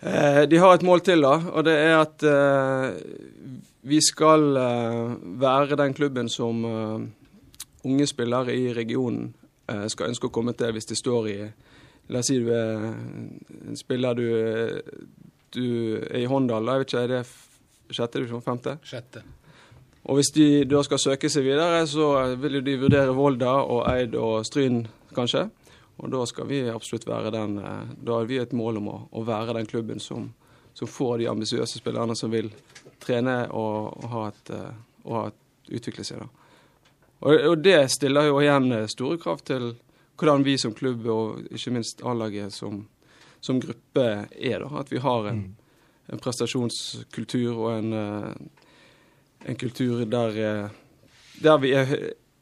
[0.05, 2.97] Eh, de har et mål til, da, og det er at eh,
[3.89, 6.61] vi skal eh, være den klubben som
[7.85, 9.31] unge spillere i regionen
[9.69, 11.39] eh, skal ønske å komme til hvis de står i
[12.05, 12.83] La oss si du er
[13.65, 14.27] en spiller du,
[15.55, 15.63] du
[16.05, 18.43] er i Håndal, jeg vet ikke, er det sjette divisjon?
[18.45, 18.75] Femte?
[18.85, 19.23] Sjette.
[20.05, 24.13] Og hvis de da skal søke seg videre, så vil de vurdere Volda og Eid
[24.21, 24.83] og Stryn,
[25.17, 25.47] kanskje.
[25.97, 28.97] Og da skal vi absolutt være den eh, Da har vi et mål om å,
[29.15, 30.27] å være den klubben som,
[30.75, 32.49] som får de ambisiøse spillerne som vil
[33.01, 35.39] trene og, og, ha et, eh, og ha et,
[35.79, 36.21] utvikle seg.
[36.21, 36.44] da.
[37.25, 39.71] Og, og, det stiller jo igjen store krav til
[40.15, 42.83] hvordan vi som klubb og ikke minst A-laget som,
[43.41, 44.61] som, gruppe er.
[44.61, 46.13] da, At vi har en, mm.
[46.13, 47.97] en prestasjonskultur og en,
[49.41, 50.69] en kultur der,
[51.41, 51.95] der vi er,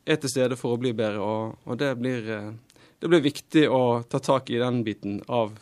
[0.05, 1.23] er, til stede for å bli bedre.
[1.23, 2.27] Og, og det, blir,
[2.99, 5.55] det, blir, viktig å ta tak i den biten av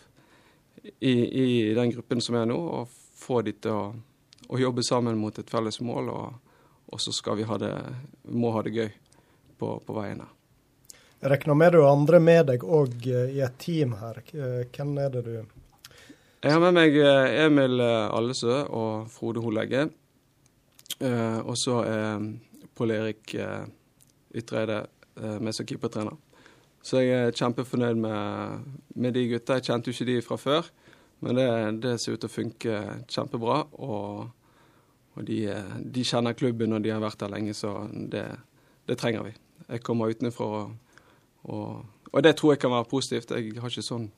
[0.98, 2.90] i, i den gruppen som er nå, og
[3.22, 3.90] få de til å,
[4.50, 6.10] å jobbe sammen mot et felles mål.
[6.10, 6.40] og
[6.92, 7.72] og så skal vi ha det,
[8.28, 8.90] må ha det gøy
[9.62, 10.38] på, på veien her.
[11.22, 14.24] Jeg regner med du andre med deg òg eh, i et team her.
[14.34, 19.90] Eh, hvem er det du Jeg har med meg eh, Emil Allesø og Frode Holegge.
[21.02, 22.26] Og så er
[22.78, 23.32] Pål Erik
[24.38, 24.84] Ytreide
[25.42, 26.14] med som keepertrener.
[26.86, 29.58] Så jeg er kjempefornøyd med, med, de gutta.
[29.58, 30.70] Jeg kjente jo ikke de fra før,
[31.26, 31.48] men det,
[31.82, 32.78] det ser ut til å funke
[33.10, 33.58] kjempebra.
[33.82, 34.30] Og,
[35.18, 35.40] og de,
[35.82, 38.28] de, kjenner klubben og de har vært der lenge, så det,
[38.86, 39.34] det trenger vi.
[39.72, 40.72] Jeg kommer utenfra og
[41.44, 43.32] og, og, det tror jeg kan være positivt.
[43.32, 44.10] Jeg har ikke sånn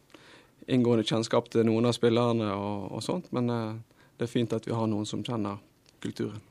[0.68, 4.68] inngående kjennskap til noen av spillerne og, og sånt, men uh, det er fint at
[4.68, 5.60] vi har noen som kjenner
[6.04, 6.42] kulturen.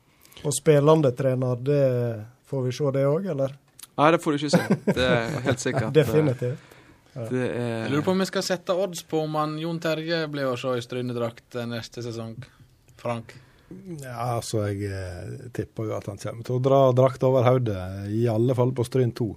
[0.43, 1.83] Og spillende trener, det
[2.49, 3.55] får vi se det òg, eller?
[3.93, 4.77] Nei, det får du ikke se.
[4.89, 5.89] Det er helt sikkert.
[5.95, 6.69] Definitivt.
[7.13, 7.27] Ja.
[7.29, 7.49] Er...
[7.85, 10.57] Jeg lurer på om vi skal sette odds på om han Jon Terje blir å
[10.57, 12.33] se i Strynedrakt neste sesong.
[12.97, 13.35] Frank?
[14.03, 17.79] Ja, altså jeg eh, tipper jo at han kommer til å dra drakt over hodet,
[18.13, 19.29] i alle fall på Stryn 2.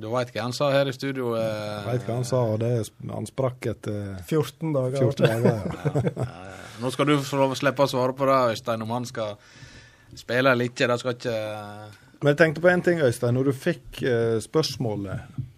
[0.00, 1.32] Du veit hva han sa her i studio?
[1.34, 2.70] Eh, veit hva han sa, og det,
[3.10, 5.02] han sprakk etter 14 dager.
[5.02, 6.04] 14 dager ja.
[6.06, 9.34] ja, ja, Nå skal du få slippe å svare på det, Øystein, om han skal
[10.16, 10.86] spille eller ikke.
[10.88, 11.36] Det skal ikke
[12.20, 13.34] Men jeg tenkte på én ting, Øystein.
[13.36, 15.49] Når du fikk eh, spørsmålet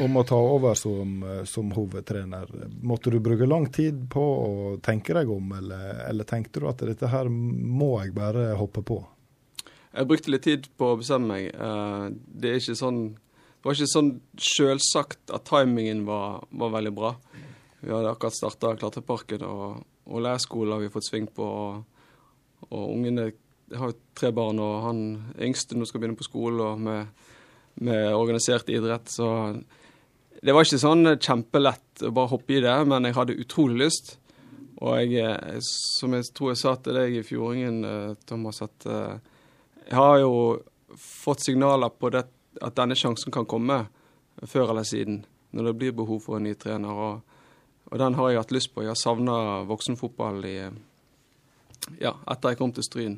[0.00, 2.50] om å ta over som, eh, som, hovedtrener,
[2.82, 6.84] måtte du bruke lang tid på å tenke deg om, eller, eller tenkte du at
[6.86, 9.02] dette her må jeg bare hoppe på?
[9.94, 11.52] Jeg brukte litt tid på å bestemme meg.
[11.54, 12.08] Eh,
[12.40, 13.04] det sånn
[13.64, 17.14] det var ikke sånn selvsagt at timingen var, var veldig bra.
[17.80, 21.46] Vi hadde akkurat starta Klatreparken, og, og leirskole har vi fått sving på.
[21.48, 23.30] Og, og ungene
[23.72, 25.00] har jo tre barn, og han
[25.48, 27.24] yngste nå skal begynne på skole med,
[27.74, 29.08] med organisert idrett.
[29.10, 29.54] Så
[30.44, 34.16] det var ikke sånn kjempelett å bare hoppe i det, men jeg hadde utrolig lyst.
[34.84, 39.14] Og jeg, som jeg tror jeg sa til deg i fjordingen, eh, Thomas, at eh,
[39.86, 40.34] jeg har jo
[40.98, 42.24] fått signaler på det
[42.62, 43.84] at denne sjansen kan komme
[44.44, 45.22] før eller siden,
[45.54, 46.90] når det blir behov for en ny trener.
[46.90, 47.22] Og,
[47.90, 48.82] og den har jeg hatt lyst på.
[48.84, 49.36] Jeg har savna
[49.70, 50.58] voksenfotball i,
[52.02, 53.16] ja, etter jeg kom til Stryn.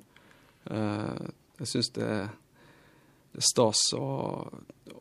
[0.66, 2.30] Jeg syns det, er
[3.38, 4.06] stas å,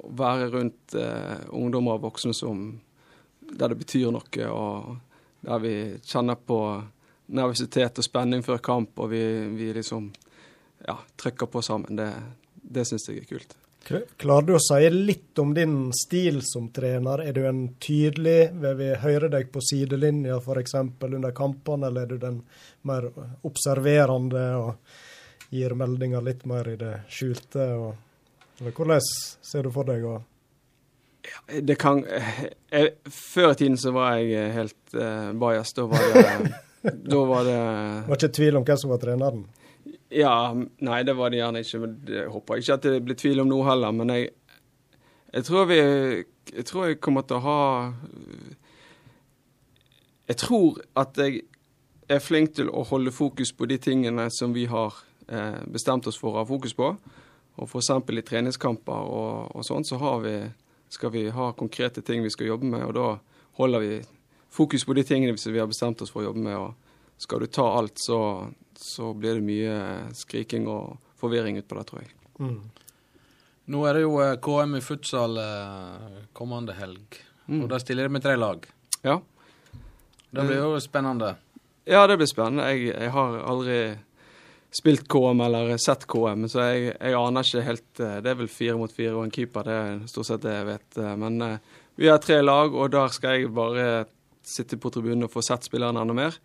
[0.05, 2.67] være rundt eh, ungdommer og voksne som,
[3.39, 6.59] der det betyr noe, og der vi kjenner på
[7.33, 9.23] nervøsitet og spenning før kamp, og vi,
[9.57, 10.11] vi liksom
[10.85, 11.97] ja, trykker på sammen.
[11.97, 12.09] Det,
[12.53, 13.55] det syns jeg er kult.
[14.17, 17.21] Klarer du å si litt om din stil som trener?
[17.21, 20.73] Er du en tydelig, vil vi høre deg på sidelinja f.eks.
[21.05, 22.39] under kampene, eller er du den
[22.89, 23.11] mer
[23.45, 27.67] observerende og gir meldinger litt mer i det skjulte?
[27.77, 27.93] Og,
[28.59, 29.03] eller hvordan
[29.41, 30.21] ser du for deg å
[31.49, 35.73] det kan jeg, Før i tiden så var jeg helt uh, bajas.
[35.73, 36.51] Da var det,
[37.11, 37.59] da var det
[38.09, 39.45] Var ikke tvil om hvem som var treneren?
[40.13, 41.81] Ja, nei, det var det gjerne ikke.
[41.81, 43.95] men Jeg håper ikke at det blir tvil om noe heller.
[43.95, 44.29] Men jeg,
[45.33, 47.59] jeg tror vi Jeg tror jeg kommer til å ha
[50.29, 51.43] Jeg tror at jeg
[52.09, 54.93] er flink til å holde fokus på de tingene som vi har
[55.25, 56.91] eh, bestemt oss for å ha fokus på.
[57.55, 57.91] Og f.eks.
[58.11, 60.35] i treningskamper og, og sånn, så vi,
[60.91, 62.83] skal vi ha konkrete ting vi skal jobbe med.
[62.89, 63.07] Og da
[63.61, 63.93] holder vi
[64.51, 66.57] fokus på de tingene som vi har bestemt oss for å jobbe med.
[66.59, 68.19] Og skal du ta alt, så,
[68.75, 69.77] så blir det mye
[70.15, 72.11] skriking og forvirring utpå det, tror jeg.
[72.39, 72.59] Mm.
[73.71, 77.63] Nå er det jo eh, KM i futsal eh, kommende helg, mm.
[77.63, 78.67] og da stiller de med tre lag.
[79.01, 79.21] Ja.
[80.35, 81.31] Det blir jo spennende.
[81.87, 82.67] Ja, det blir spennende.
[82.73, 83.79] Jeg, jeg har aldri
[84.75, 88.51] spilt KM eller sett KM, så jeg, jeg, aner ikke helt eh, Det er vel
[88.51, 90.99] fire mot fire og en keeper, det er stort sett det jeg vet.
[91.21, 91.59] Men
[91.95, 94.05] vi har tre lag, og der skal jeg bare
[94.45, 96.37] sitte på tribunen og få sett spillerne enda mer.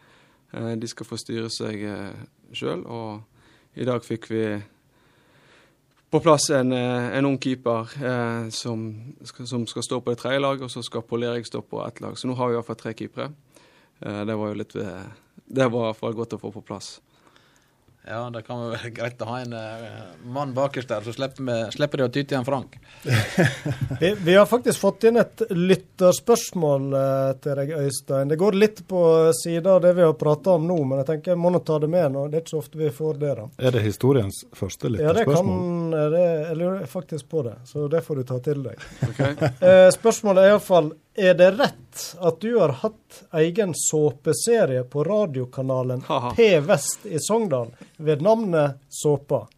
[0.53, 2.20] Eh, de skal få styre seg eh,
[2.57, 4.45] sjøl, og i dag fikk vi
[6.11, 8.89] på plass en, eh, en ung keeper eh, som,
[9.22, 12.18] som, skal stå på det tredje laget, og så skal Pål stå på ett lag.
[12.18, 13.31] Så nå har vi iallfall tre keepere.
[14.01, 17.01] Eh, det var jo litt Det var i hvert fall godt å få på plass.
[18.09, 21.57] Ja, det kan være greit å ha en uh, mann bakerst der, så slipper, vi,
[21.76, 22.78] slipper de å ty til en Frank.
[24.01, 28.32] vi, vi, har faktisk fått inn et lytterspørsmål uh, til deg, Øystein.
[28.32, 29.03] Det går litt på
[29.36, 31.76] sida av det vi har prata om nå, men jeg tenker jeg må nå ta
[31.82, 32.24] det med nå.
[32.32, 33.34] Det er ikke så ofte vi får det.
[33.42, 33.46] da.
[33.61, 35.92] Er det historiens første lytterspørsmål?
[35.92, 38.64] Ja, det kan det, Jeg lurer faktisk på det, så det får du ta til
[38.64, 38.88] deg.
[39.11, 39.36] Okay.
[39.61, 46.04] uh, spørsmålet er iallfall er det rett at du har hatt egen såpeserie på radiokanalen
[46.36, 49.48] P-Vest i Sogndal ved navnet Såpa?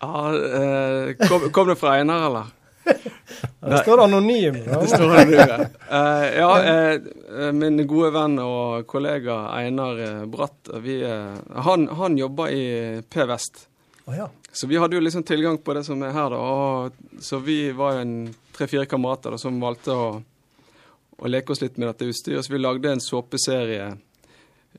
[0.00, 2.44] Ja, eh, kom, kom, det fra Einar, eller?
[3.60, 4.56] det står anonym.
[4.66, 4.80] Ja.
[4.80, 11.00] det står anonym, uh, ja uh, min gode venn og kollega Einar Bratt, vi,
[11.54, 12.66] han, han jobber i
[13.10, 13.66] P-Vest.
[14.06, 14.30] Oh, ja.
[14.52, 16.38] Så vi hadde jo liksom tilgang på det som er her, da.
[16.38, 18.14] Og, så vi var jo en
[18.56, 20.06] tre-fire kamerater da, som valgte å
[21.16, 22.44] og leke oss litt med dette utstyret.
[22.44, 23.86] Så vi lagde en såpeserie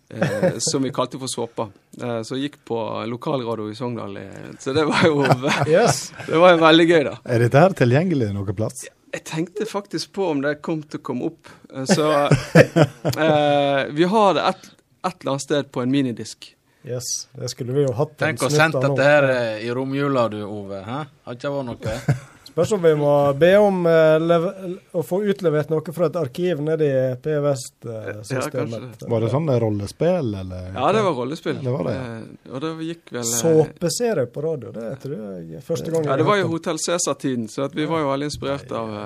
[0.10, 1.70] eh, som vi kalte for Såpa.
[2.02, 4.20] Eh, som gikk på lokalradio i Sogndal.
[4.60, 5.24] Så det var jo
[5.68, 6.12] yes.
[6.28, 7.18] det var jo veldig gøy, da.
[7.26, 8.88] Er dette her tilgjengelig noen plass?
[9.18, 11.50] Jeg tenkte faktisk på om det kom til å komme opp.
[11.74, 12.12] Eh, så
[13.24, 14.70] eh, vi har det et,
[15.08, 16.54] et eller annet sted på en minidisk.
[16.88, 18.16] Yes, det skulle vi jo hatt.
[18.20, 20.84] Tenk å sende dette her eh, i romjula du, Ove.
[20.86, 21.00] Hæ?
[21.28, 22.18] Har ikke vært noe?
[22.58, 26.88] Spørs om vi må be om uh, å få utlevert noe fra et arkiv nede
[26.90, 28.88] i P Vest-systemet.
[29.04, 30.72] Ja, var det sånn rollespill, eller?
[30.74, 31.60] Ja, det var rollespill.
[31.62, 31.94] Det var det.
[32.00, 32.16] ja.
[32.50, 36.10] og det gikk vel Såpeserie på radio, det tror jeg første gang.
[36.10, 38.98] Ja, det var jo Hotell Cæsar-tiden, så vi var jo veldig inspirert av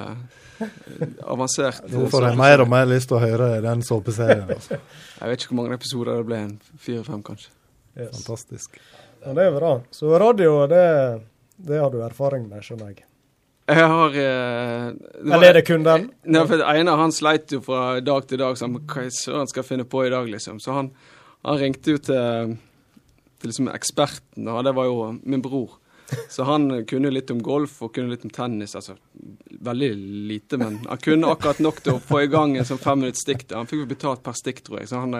[1.36, 4.48] avansert Nå får jeg mer og mer lyst til å høre den såpeserien.
[4.48, 4.80] Altså.
[5.20, 6.42] jeg vet ikke hvor mange episoder det ble,
[6.88, 7.52] fire-fem kanskje.
[8.00, 8.16] Yes.
[8.16, 8.80] Fantastisk.
[9.26, 9.78] Ja, det er bra.
[9.92, 10.84] Så radio, det,
[11.68, 13.11] det har du erfaring med, skjønner jeg.
[13.70, 14.88] Jeg har uh,
[15.22, 16.10] Eller er det kun den?
[16.26, 18.58] Nei, for Einar han sleit jo fra dag til dag.
[18.58, 20.60] Så han, hva søren skal finne på i dag, liksom.
[20.64, 20.92] Så han,
[21.46, 22.58] han ringte jo til,
[23.40, 25.78] til liksom eksperten, og det var jo min bror.
[26.30, 28.76] Så han kunne litt om golf og kunne litt om tennis.
[28.76, 28.98] altså
[29.62, 29.92] Veldig
[30.32, 33.48] lite, men han kunne akkurat nok til å få i gang en sånn femminutts stikk.
[33.54, 34.90] Han fikk jo betalt per stikk, tror jeg.
[34.92, 35.16] Så han,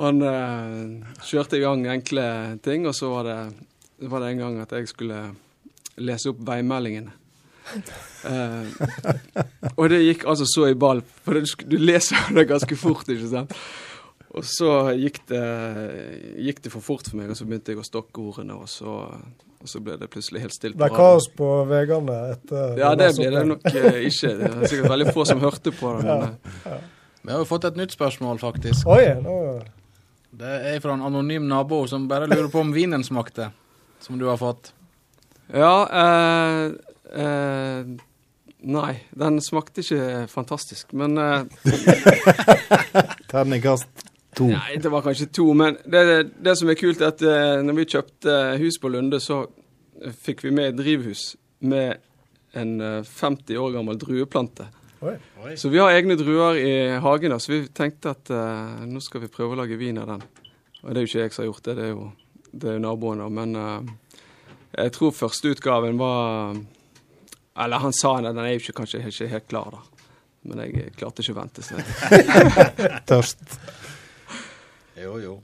[0.00, 2.26] han uh, kjørte i gang enkle
[2.64, 3.38] ting, og så var det,
[4.10, 5.20] var det en gang at jeg skulle
[6.02, 7.14] lese opp veimeldingene.
[8.26, 8.66] Uh,
[9.76, 13.30] og det gikk altså så i ball, for du, du leser det ganske fort, ikke
[13.32, 13.54] sant.
[14.36, 15.44] Og så gikk det,
[16.44, 19.06] gikk det, for fort for meg, og så begynte jeg å stokke ordene, og så,
[19.62, 20.76] og så ble det plutselig helt stilt.
[20.76, 24.34] Det ble kaos på veiene etter Ja, det ble det nok uh, ikke.
[24.36, 26.04] Det er sikkert veldig få som hørte på det.
[26.04, 26.36] Men,
[26.66, 26.82] ja, ja.
[27.26, 28.86] Vi har jo fått et nytt spørsmål, faktisk.
[28.86, 29.38] Oi, nå...
[30.36, 33.48] Det er fra en anonym nabo som bare lurer på om vinen smakte,
[34.04, 34.74] som du har fått.
[35.48, 36.72] Ja, eh,
[37.16, 37.94] Eh,
[38.76, 41.70] nei, den smakte ikke fantastisk, men eh,
[43.30, 44.06] Terningkast
[44.36, 44.48] to.
[44.52, 45.50] Nei, det var kanskje to.
[45.56, 46.02] Men det,
[46.44, 49.44] det som er kult, er at eh, når vi kjøpte hus på Lunde, så
[50.22, 51.30] fikk vi med et drivhus
[51.64, 52.02] med
[52.56, 54.68] en 50 eh, år gammel drueplante.
[55.04, 55.16] Oi.
[55.60, 59.32] Så vi har egne druer i hagen, så vi tenkte at uh, nå skal vi
[59.32, 60.24] prøve å lage vin av den.
[60.82, 62.06] Og det er jo ikke jeg som har gjort det, det er jo,
[62.62, 63.22] det er naboen.
[63.36, 64.24] Men uh,
[64.72, 66.56] jeg tror første utgaven var
[67.64, 70.06] eller han sa det, den er jo ikke, kanskje ikke helt klar, da.
[70.46, 71.64] Men jeg klarte ikke å vente.
[71.64, 71.80] Så.
[73.10, 73.58] Tørst.
[74.96, 75.36] Jo, jo.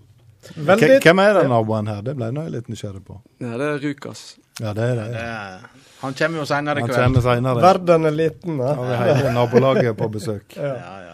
[0.56, 0.98] Veldig...
[1.02, 2.02] Hvem er den naboen her?
[2.06, 3.18] Det ble jeg litt nysgjerrig på.
[3.42, 4.22] Ja, Det er Rukas.
[4.60, 5.08] Ja, det er det.
[5.14, 5.64] det er...
[6.02, 7.18] Han kommer jo seinere i kveld.
[7.62, 8.72] Verden er liten, da.
[8.78, 10.56] Har vi hele nabolaget på besøk.
[10.58, 11.11] ja, ja, ja.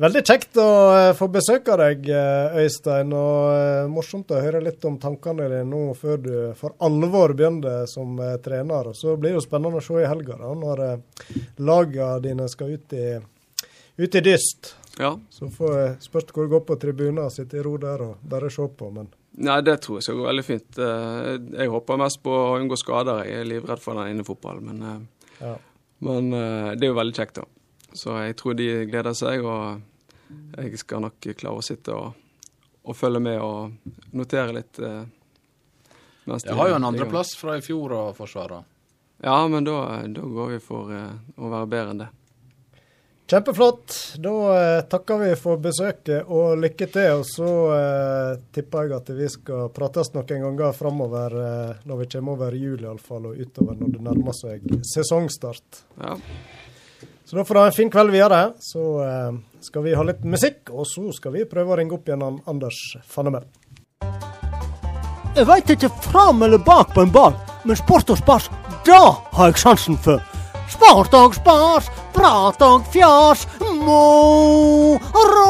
[0.00, 0.64] Veldig kjekt å
[1.12, 3.12] få få besøke deg, uh, Øystein.
[3.12, 7.84] Og uh, morsomt å høre litt om tankene dine nå før du for alvor begynner
[7.90, 8.92] som trener.
[8.92, 10.84] Og så blir det jo spennende å se i helga, da, når
[11.60, 13.06] lagene dine skal ut i,
[14.00, 14.74] ut i dyst.
[15.00, 15.14] Ja.
[15.32, 18.50] Så får jeg spørs hvor det går på tribuner, sitte i ro der og bare
[18.52, 18.90] se på.
[18.94, 19.12] men...
[19.32, 20.76] Nei, det tror jeg skal gå veldig fint.
[20.76, 23.22] Jeg håper mest på å unngå skader.
[23.24, 25.06] Jeg er livredd for den innefotballen, men,
[25.40, 25.54] ja.
[26.04, 26.28] men
[26.76, 27.46] det er jo veldig kjekt, da.
[27.94, 29.44] Så jeg tror de gleder seg.
[29.44, 29.82] og
[30.56, 32.14] jeg skal nok klare å sitte og,
[32.88, 34.80] og følge med og notere litt.
[34.80, 35.04] Eh,
[36.24, 38.62] jeg har jo en andreplass fra i fjor å forsvare.
[39.22, 42.10] Ja, men da, da går vi for eh, å være bedre enn det.
[43.32, 44.16] Kjempeflott.
[44.18, 44.32] Da
[44.76, 47.22] eh, takker vi for besøket og lykke til.
[47.22, 52.08] Og så eh, tipper jeg at vi skal prates noen ganger framover eh, når vi
[52.16, 55.80] kommer over jul iallfall, og utover når det nærmer seg sesongstart.
[56.02, 56.18] Ja.
[57.32, 58.52] Så da får du ha en fin kveld videre.
[58.60, 59.32] Så eh,
[59.64, 62.80] skal vi ha litt musikk, og så skal vi prøve å ringe opp igjen Anders
[63.08, 63.46] Fannemel.
[65.32, 67.32] Jeg veit ikke fram eller bak på en ball,
[67.64, 68.50] men sport og spas,
[68.84, 69.00] da
[69.32, 70.20] har jeg sansen for.
[70.76, 73.48] Sport og spas, prat og fjas,
[73.80, 75.48] moro.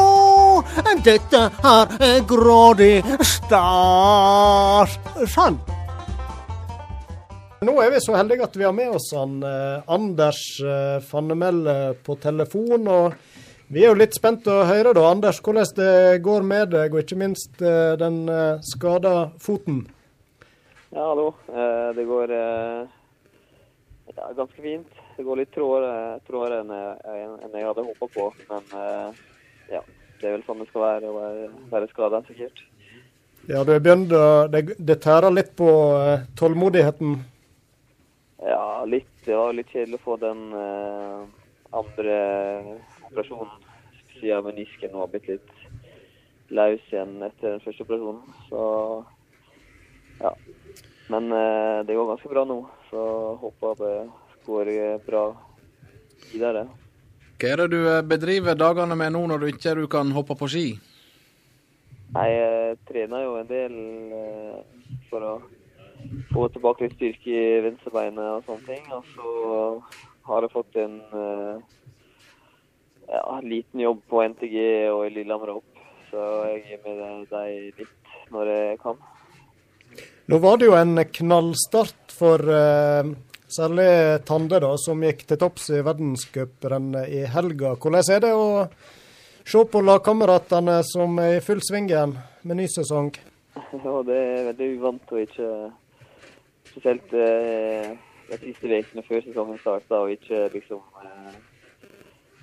[1.03, 4.95] dette her er grådig stas.
[5.35, 5.59] Sånn.
[7.63, 11.95] Nå er vi så heldige at vi har med oss han, eh, Anders eh, Fannemelde
[12.03, 12.87] på telefon.
[12.87, 13.13] og
[13.71, 16.99] Vi er jo litt spent å høre, da, Anders, hvordan det går med deg, og
[17.03, 19.85] ikke minst eh, den eh, skada foten.
[20.91, 21.31] Ja, hallo.
[21.47, 22.83] Eh, det går eh,
[24.11, 25.01] ja, ganske fint.
[25.15, 28.29] Det går litt trådere enn, enn jeg hadde håpa på.
[28.51, 29.25] Men eh,
[29.77, 29.83] ja,
[30.19, 32.65] det er vel sånn det skal være å være, være skada, sikkert.
[33.47, 34.07] Ja, du begynt
[34.53, 37.21] Det, det tærer litt på eh, tålmodigheten?
[38.43, 39.11] Ja, litt.
[39.25, 41.21] Det var litt kjedelig å få den eh,
[41.79, 42.17] andre
[43.07, 43.53] operasjonen
[44.17, 45.53] siden menisken nå har blitt litt
[46.53, 48.21] løs igjen etter den første operasjonen.
[48.49, 48.63] Så
[50.19, 50.33] ja.
[51.11, 52.59] Men eh, det går ganske bra nå,
[52.91, 53.03] så
[53.41, 53.95] håper det
[54.45, 55.25] går eh, bra
[56.31, 56.67] videre.
[57.39, 60.37] Hva er det du eh, bedriver dagene med nå når du ikke du kan hoppe
[60.39, 60.67] på ski?
[62.13, 63.75] Jeg trener jo en del
[64.19, 64.57] eh,
[65.09, 65.33] for å
[66.33, 68.85] få tilbake litt styrke i venstrebeinet og sånne ting.
[68.95, 69.33] Og så
[70.29, 71.59] har jeg fått en uh,
[73.09, 74.57] ja, liten jobb på NTG
[74.93, 75.83] og i Lillehammer opp.
[76.11, 78.97] Så jeg gir med dem litt når jeg kan.
[80.31, 83.13] Nå var det jo en knallstart for uh,
[83.53, 87.75] særlig Tande, da, som gikk til topps i verdenscuprennet i helga.
[87.75, 88.47] Hvordan er det å
[89.43, 93.13] se på lagkameratene som er i full sving igjen med ny sesong?
[93.83, 95.47] Ja, det er veldig uvant å ikke
[96.73, 97.91] Spesielt eh,
[98.31, 101.35] de siste ukene før sesongen starta, og ikke liksom eh,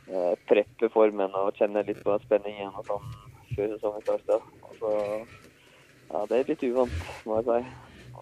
[0.07, 3.09] eh, preppe formen og kjenne litt på spenningen og sånn
[3.57, 4.39] før sesongen starta.
[4.79, 4.93] Så,
[6.13, 6.95] ja, det er litt uvant,
[7.27, 7.61] må jeg si.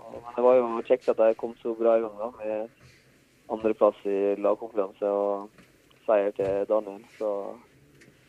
[0.09, 4.01] Men det var jo kjekt at jeg kom så bra i gang da, med andreplass
[4.09, 5.65] i lagkonkurranse og
[6.07, 7.05] seier til Daniel.
[7.19, 7.35] Så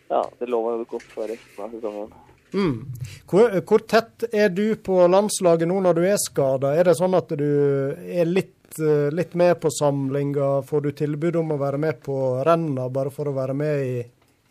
[0.10, 2.12] ja, det lover jo godt for resten av sesongen.
[2.54, 2.86] Mm.
[3.30, 6.74] Hvor, hvor, tett er du på landslaget nå når du er skada?
[6.76, 7.50] Er det sånn at du
[7.94, 10.50] er litt, eh, litt med på samlinga?
[10.70, 14.00] Får du tilbud om å være med på renna bare for å være med i,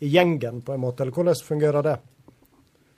[0.05, 1.03] i gjengen, på en måte?
[1.03, 1.97] Eller hvordan fungerer det?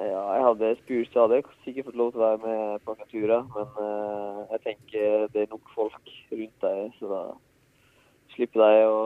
[0.01, 2.95] Ja, jeg hadde spurt, så hadde jeg sikkert fått lov til å være med på
[3.11, 3.43] turer.
[3.53, 7.23] Men uh, jeg tenker det er nok folk rundt deg, så da
[8.33, 9.01] slipper de å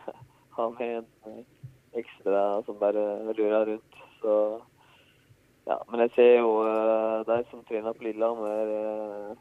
[0.58, 1.38] ha med en
[1.96, 4.00] ekstra som bare lurer rundt.
[4.20, 4.34] Så
[5.66, 9.32] ja, men jeg ser jo uh, de som trener på Lillehammer uh,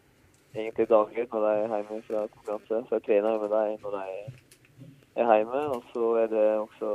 [0.57, 2.81] egentlig daglig når de er hjemme fra konkurranse.
[2.87, 4.05] Så jeg trener jo med dem når de
[5.21, 5.61] er hjemme.
[5.75, 6.91] Og så er det også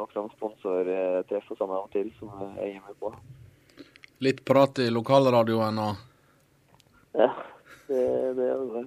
[0.00, 3.12] noen sponsortreff og sånn av og til som jeg er hjemme på.
[4.24, 6.08] Litt prat i lokalradioen og
[7.18, 7.28] Ja,
[7.90, 8.04] det,
[8.38, 8.86] det er det.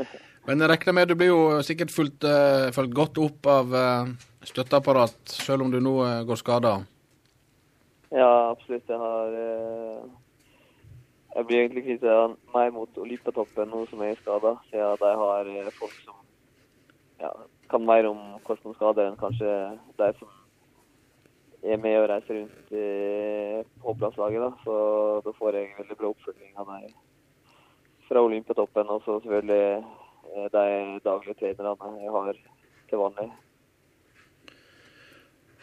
[0.46, 2.24] Men jeg regner med du blir jo sikkert fulgt,
[2.74, 3.76] fulgt godt opp av
[4.48, 5.92] støtteapparat, selv om du nå
[6.26, 6.72] går skada?
[8.12, 8.88] Ja, absolutt.
[8.88, 10.04] Jeg har eh,
[11.34, 15.48] Jeg blir egentlig knyttet meg mot Olympiatoppen nå som jeg er skada, siden de har
[15.48, 16.18] eh, folk som
[17.22, 17.30] ja,
[17.72, 19.54] kan mer om kostnadsskader enn kanskje
[19.96, 20.34] de som
[21.62, 22.84] er med og reiser rundt i
[23.86, 24.60] Håplandslaget.
[24.66, 24.74] Så
[25.24, 26.92] da får jeg en veldig bra oppfølging av dem
[28.10, 29.64] fra Olympiatoppen, og så selvfølgelig
[30.36, 32.44] eh, de daglige trenerne jeg har
[32.90, 33.30] til vanlig.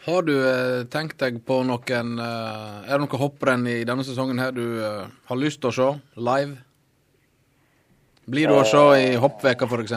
[0.00, 4.38] Har du eh, tenkt deg på noen eh, Er det noen hopprenn i denne sesongen
[4.40, 6.56] her du eh, har lyst til å se live?
[8.30, 9.92] Blir du å se i hoppveka f.eks.?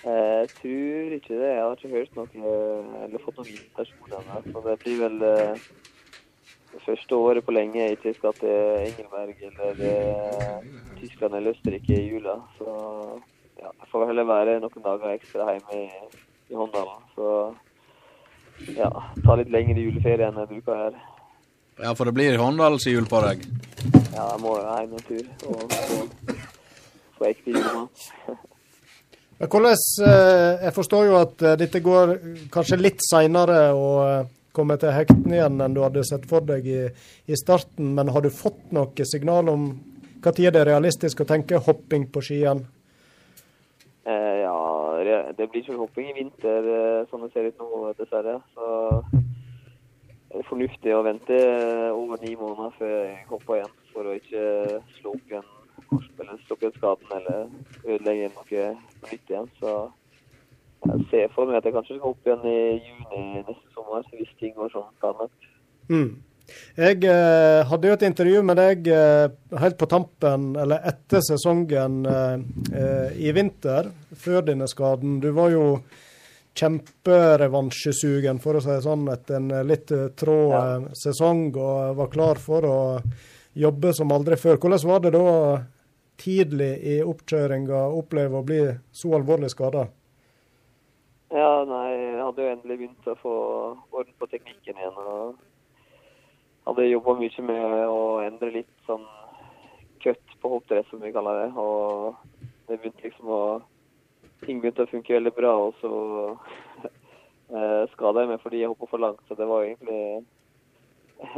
[0.00, 1.48] Jeg tror ikke det.
[1.54, 2.52] Jeg har ikke hørt noe
[3.04, 4.42] eller fått noen invitasjon ennå.
[4.48, 9.82] Så det blir vel det første året på lenge jeg ikke skal til Engelberg eller
[10.98, 12.36] Tyskland eller Østerrike i jula.
[12.58, 12.76] Så
[13.60, 17.04] ja, jeg får heller være noen dager ekstra hjemme i, i Håndalen.
[17.14, 17.28] Så
[18.76, 18.90] ja,
[19.24, 21.00] ta litt lengre juleferie enn jeg bruker her.
[21.80, 23.44] Ja, for det blir Håndalsjul på deg?
[24.12, 25.76] Ja, jeg må jo hjem en tur og
[27.16, 28.08] få, ekte julemat.
[29.40, 32.12] Hvordan, eh, Jeg forstår jo at eh, dette går
[32.52, 36.66] kanskje litt seinere å eh, komme til hekten igjen enn du hadde sett for deg
[36.68, 36.82] i,
[37.26, 39.70] i starten, men har du fått noe signal om
[40.20, 42.66] når det er realistisk å tenke hopping på ski igjen?
[44.04, 44.56] Eh, ja,
[45.06, 46.66] det blir ikke hopping i vinter
[47.10, 48.38] som sånn det ser ut nå, dessverre.
[48.54, 48.66] Så
[50.30, 54.12] det er fornuftig å vente eh, over ni måneder før jeg hopper igjen, for å
[54.14, 54.44] ikke
[55.00, 55.48] slå opp igjen
[56.20, 57.40] eller opp igjen skaden eller
[57.88, 58.66] ødelegge noe
[59.10, 59.48] nytt igjen.
[59.58, 59.72] Så
[60.86, 64.36] jeg ser for meg at jeg kanskje skal hoppe igjen i juni neste sommer, hvis
[64.38, 65.48] ting går som planlagt.
[65.90, 66.12] Mm.
[66.78, 69.32] Jeg eh, hadde jo et intervju med deg eh,
[69.62, 72.36] helt på tampen, eller etter sesongen eh,
[72.74, 75.18] eh, i vinter, før denne skaden.
[75.22, 75.66] Du var jo
[76.60, 80.64] kjemperevansjesugen, for å si det sånn, etter en litt trå ja.
[80.98, 82.80] sesong og var klar for å
[83.52, 84.58] jobbe som aldri før.
[84.58, 85.30] Hvordan var det da
[86.20, 88.60] tidlig i oppkjøringa å oppleve å bli
[88.92, 89.86] så alvorlig skada?
[91.30, 93.34] Ja, nei, jeg hadde jo endelig begynt å få
[93.94, 94.96] orden på teknikken igjen.
[94.98, 95.38] og
[96.68, 99.06] hadde jobba mye med å endre litt sånn
[100.04, 101.50] cut på hoppdress, som vi kaller det.
[101.60, 102.16] Og
[102.68, 103.42] det begynte liksom å
[104.40, 105.90] Ting begynte å funke veldig bra, og så
[107.52, 109.20] eh, skada jeg meg fordi jeg hoppa for langt.
[109.28, 110.22] Så det var egentlig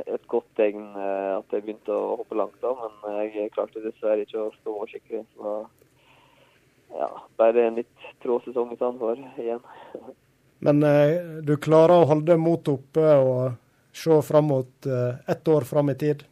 [0.07, 4.23] et godt tegn eh, at jeg begynte å hoppe langt da, men jeg klarte dessverre
[4.23, 5.25] ikke å stå skikkelig.
[5.35, 5.57] Så
[6.95, 7.09] ja,
[7.41, 8.79] bare en litt trå sesong i
[9.43, 9.67] igjen.
[10.63, 13.41] Men eh, du klarer å holde motet oppe og
[13.93, 16.25] se fram mot uh, ett år fram i tid?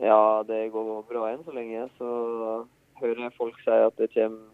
[0.00, 1.88] Ja, det går bra enn så lenge.
[1.98, 2.08] Så
[3.00, 4.46] hører jeg folk si at det kommer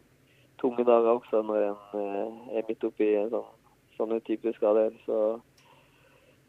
[0.61, 3.51] tunge dager også når en uh, er midt oppi sånn,
[3.99, 4.95] sånne typer skader.
[5.07, 5.19] Så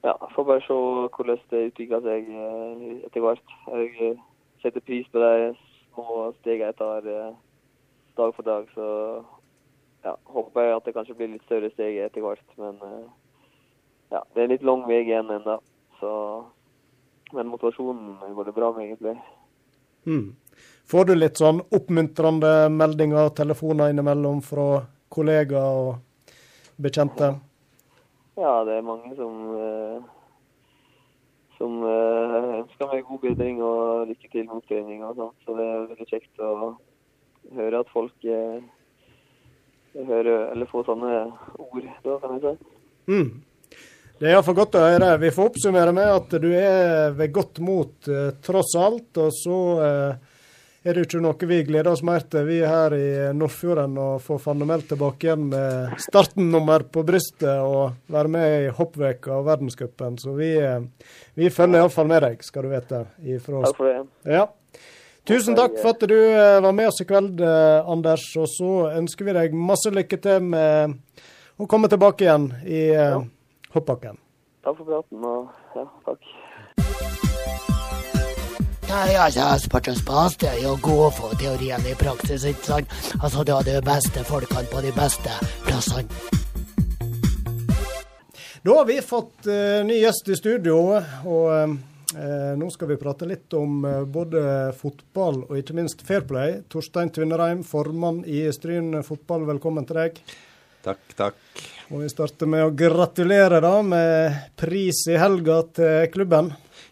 [0.05, 3.55] ja, får bare se hvordan det utvikler seg uh, etter hvert.
[3.69, 4.15] Jeg
[4.63, 5.51] setter pris på de
[5.93, 7.11] små stegene jeg tar
[8.17, 8.71] dag for dag.
[8.73, 8.87] Så
[10.05, 12.57] ja, håper jeg at det kanskje blir litt større steg etter hvert.
[12.57, 12.81] Men
[14.15, 15.59] ja, det er litt lang vei igjen ennå.
[17.35, 19.15] Men motivasjonen går det bra med, egentlig.
[20.05, 20.35] Mm.
[20.85, 26.35] Får du litt sånn oppmuntrende meldinger og telefoner innimellom fra kollegaer og
[26.81, 27.31] bekjente?
[28.37, 29.97] Ja, det er mange som, eh,
[31.57, 35.37] som eh, ønsker meg god bedring og lykke til med opptreninga og sånt.
[35.47, 36.53] Så det er veldig kjekt å
[37.55, 38.61] høre at folk eh,
[39.95, 41.11] hører, eller får sånne
[41.65, 42.71] ord, da kan jeg si.
[43.09, 43.29] Mm.
[44.15, 45.09] Det er iallfall godt å høre.
[45.19, 49.09] Vi får oppsummere med at du er ved godt mot eh, tross alt.
[49.19, 50.35] Og så eh,
[50.87, 54.37] er det ikke noe vi gleder oss mer til, vi her i Nordfjorden, å få
[54.39, 60.15] Fannemel tilbake igjen med startnummer på brystet og være med i hoppveka og verdenscupen.
[60.23, 63.03] Så vi, eh, vi følger iallfall med deg, skal du vite.
[63.35, 63.67] Ifra...
[63.67, 64.31] Takk for det.
[64.31, 64.47] Ja.
[65.27, 68.31] Tusen takk for at du eh, var med oss i kveld, eh, Anders.
[68.39, 70.99] Og så ønsker vi deg masse lykke til med
[71.59, 73.25] å komme tilbake igjen i ja
[73.75, 74.17] hoppbakken.
[74.65, 76.31] Takk for praten, og ja, takk.
[78.85, 82.93] Nei, altså, sportens beste er jo å gå for teorien i praksis, ikke sant?
[83.19, 85.33] Altså, du har de beste folkene på de beste
[85.65, 86.05] plassene.
[88.65, 90.77] Da har vi fått uh, ny gjest i studio,
[91.29, 91.75] og
[92.15, 96.63] uh, nå skal vi prate litt om uh, både fotball og ikke minst Fairplay.
[96.71, 100.21] Torstein Tvinnereim, formann i Stryn fotball, velkommen til deg.
[100.85, 101.65] Takk, takk.
[101.93, 106.47] Og vi starter med å gratulere da med pris i helga til klubben.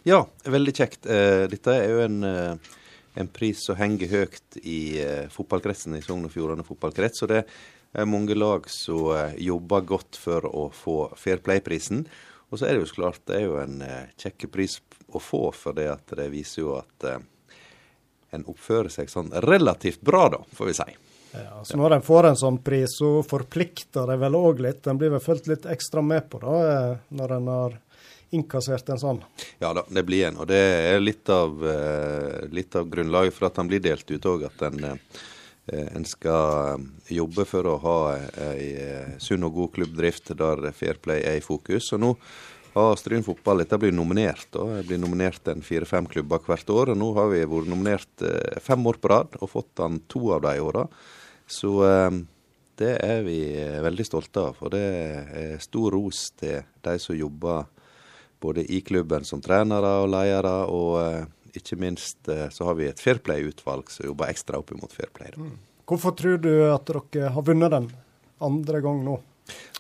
[0.06, 1.08] Ja, veldig kjekt.
[1.10, 2.76] Eh, dette er jo en, eh,
[3.18, 7.24] en pris som henger høyt i eh, fotballkretsen i Sogn og Fjordane fotballkrets.
[7.26, 12.06] Og det er mange lag som jobber godt for å få Fair Play-prisen.
[12.52, 13.82] Og så er det jo så klart det er jo en
[14.22, 14.78] kjekk pris
[15.10, 17.08] å få, for det at det viser jo at
[18.34, 20.90] en oppfører seg sånn relativt bra, da, får vi si.
[21.34, 24.86] Ja, så Når en får en sånn pris, så forplikter det vel òg litt.
[24.88, 27.78] En blir vel fulgt litt ekstra med på da, eh, når en har
[28.34, 29.22] innkassert en sånn?
[29.62, 30.38] Ja da, det blir en.
[30.42, 30.62] Og det
[30.94, 34.46] er litt av, eh, litt av grunnlaget for at den blir delt ut òg.
[34.46, 37.98] At en, eh, en, skal jobbe for å ha
[38.54, 41.94] ei sunn og god klubbdrift der Fair Play er i fokus.
[41.94, 42.18] Og nå
[42.76, 44.52] har Stryn fotball dette blir nominert.
[44.52, 44.66] Da.
[44.78, 46.90] Jeg blir nominert en fire-fem klubber hvert år.
[46.90, 50.42] og Nå har vi vært nominert fem år på rad og fått den to av
[50.42, 50.88] de åra.
[51.50, 52.24] Så ehm,
[52.80, 53.38] det er vi
[53.84, 54.60] veldig stolte av.
[54.64, 57.68] Og det er stor ros til de som jobber
[58.44, 62.90] både i klubben som trenere og ledere, og eh, ikke minst eh, så har vi
[62.90, 65.32] et Fairplay-utvalg som jobber ekstra opp mot Fairplay.
[65.38, 65.54] Mm.
[65.88, 67.88] Hvorfor tror du at dere har vunnet den
[68.44, 69.20] andre gang nå?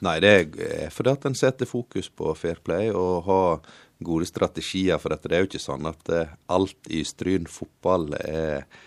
[0.03, 0.31] Nei, det
[0.63, 3.61] er fordi at en setter fokus på Fairplay og har
[4.03, 5.29] gode strategier for dette.
[5.29, 8.81] Det er jo ikke sånn at eh, alt i Stryn fotball er eh,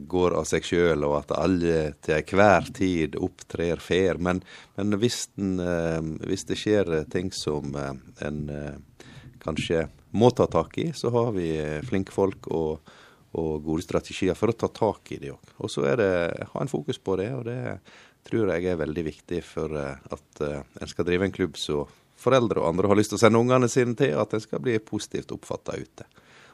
[0.00, 4.20] går av seg sjøl, og at alle til enhver tid opptrer fair.
[4.20, 4.42] Men,
[4.76, 7.94] men hvis, den, eh, hvis, det skjer ting som eh,
[8.26, 9.06] en eh,
[9.40, 9.86] kanskje
[10.16, 11.48] må ta tak i, så har vi
[11.88, 12.92] flinke folk og,
[13.36, 15.54] og gode strategier for å ta tak i det òg.
[15.64, 16.12] Og så er det
[16.52, 17.78] ha en fokus på det, og det
[18.26, 21.84] tror jeg er veldig viktig for at en skal drive en klubb så
[22.18, 24.78] foreldre og andre har lyst til å sende ungene sine til, at en skal bli
[24.82, 26.08] positivt oppfatta ute.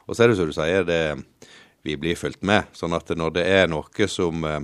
[0.05, 1.01] Og så er det som du sier, det
[1.83, 2.69] vi blir fulgt med.
[2.75, 4.61] Sånn at når det er noe som eh,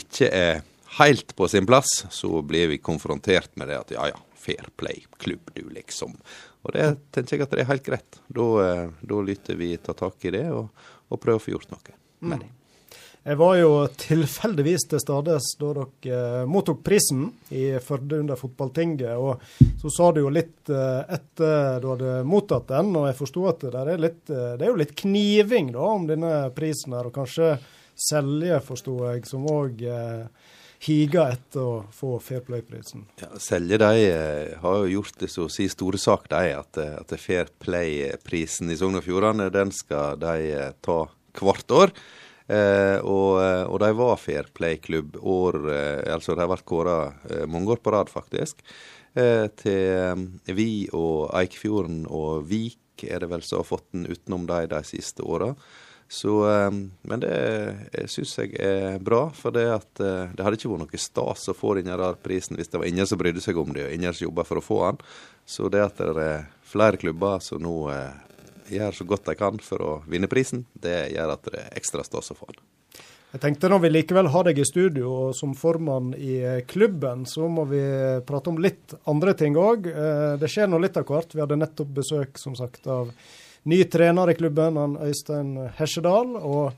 [0.00, 0.62] ikke er
[0.98, 5.04] helt på sin plass, så blir vi konfrontert med det at ja ja, fair play,
[5.22, 6.16] klubb du, liksom.
[6.62, 8.18] Og det tenker jeg at det er helt greit.
[8.26, 10.68] Da, eh, da lytter vi tar tak i det og,
[11.08, 12.50] og prøver å få gjort noe med det.
[13.22, 13.70] Jeg var jo
[14.02, 19.14] tilfeldigvis til stades da dere mottok prisen i Førde under fotballtinget.
[19.14, 19.42] Og
[19.78, 23.84] så sa du jo litt etter du hadde mottatt den, og jeg forsto at det
[23.84, 27.10] er, litt, det er jo litt kniving da om denne prisen her.
[27.10, 27.54] Og kanskje
[28.02, 29.84] Selje, forsto jeg, som òg
[30.82, 33.06] higer etter å få Fair Play-prisen.
[33.22, 36.80] Ja, Selje de eh, har jo gjort det så å si store sak, de, at,
[36.80, 41.04] eh, at Fair Play-prisen i Sogn og Fjordane den skal de eh, ta
[41.38, 41.94] hvert år.
[42.46, 43.38] Eh, og,
[43.68, 46.96] og, de var Fair Play-klubb år eh, Altså de vært kåra
[47.30, 48.64] eh, mange år på rad, faktisk.
[49.12, 50.20] til
[50.56, 54.80] Vi og Eikfjorden og Vik er det vel som har fått den utenom de de
[54.88, 55.50] siste åra.
[56.12, 60.68] Så, ehm, men det syns jeg er bra, for det, at, eh, det hadde ikke
[60.74, 63.72] vært noe stas å få denne prisen hvis det var ingen som brydde seg om
[63.72, 65.00] det, og ingen som jobba for å få den.
[65.48, 68.12] Så det at det er flere klubber som nå eh,
[68.72, 72.04] gjør så godt de kan for å vinne prisen, det gjør at det er ekstra
[72.06, 72.62] stas å få den.
[73.32, 77.24] Jeg tenkte når vi likevel har deg i studio og som formann i eh, klubben,
[77.24, 77.80] så må vi
[78.28, 79.88] prate om litt andre ting òg.
[80.40, 81.32] Det skjer nå litt av hvert.
[81.32, 83.14] Vi hadde nettopp besøk som sagt av
[83.62, 86.36] ny trener i klubben, han Øystein Hesjedal.
[86.36, 86.72] Og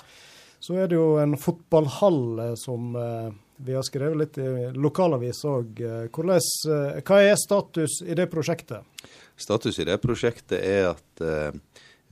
[0.64, 3.30] så er det jo en fotballhall eh, som eh,
[3.64, 5.84] vi har skrevet litt i lokalavisa òg.
[5.84, 8.84] Eh, hva er status i det prosjektet?
[9.36, 11.22] Status i det prosjektet er at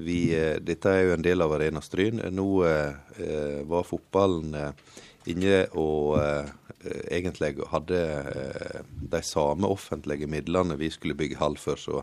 [0.04, 0.32] vi,
[0.64, 2.20] dette er jo en del av Arena Stryn.
[2.34, 4.56] Nå eh, var fotballen
[5.30, 6.50] inne og eh,
[7.14, 8.78] egentlig hadde eh,
[9.14, 11.78] de samme offentlige midlene vi skulle bygge hall for.
[11.78, 12.02] Så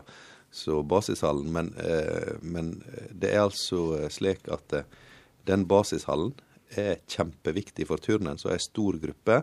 [0.50, 1.52] så basishallen.
[1.52, 4.88] Men, eh, men, det er altså slik at eh,
[5.46, 6.34] den basishallen
[6.78, 8.38] er kjempeviktig for turnen.
[8.38, 9.40] Så er en stor gruppe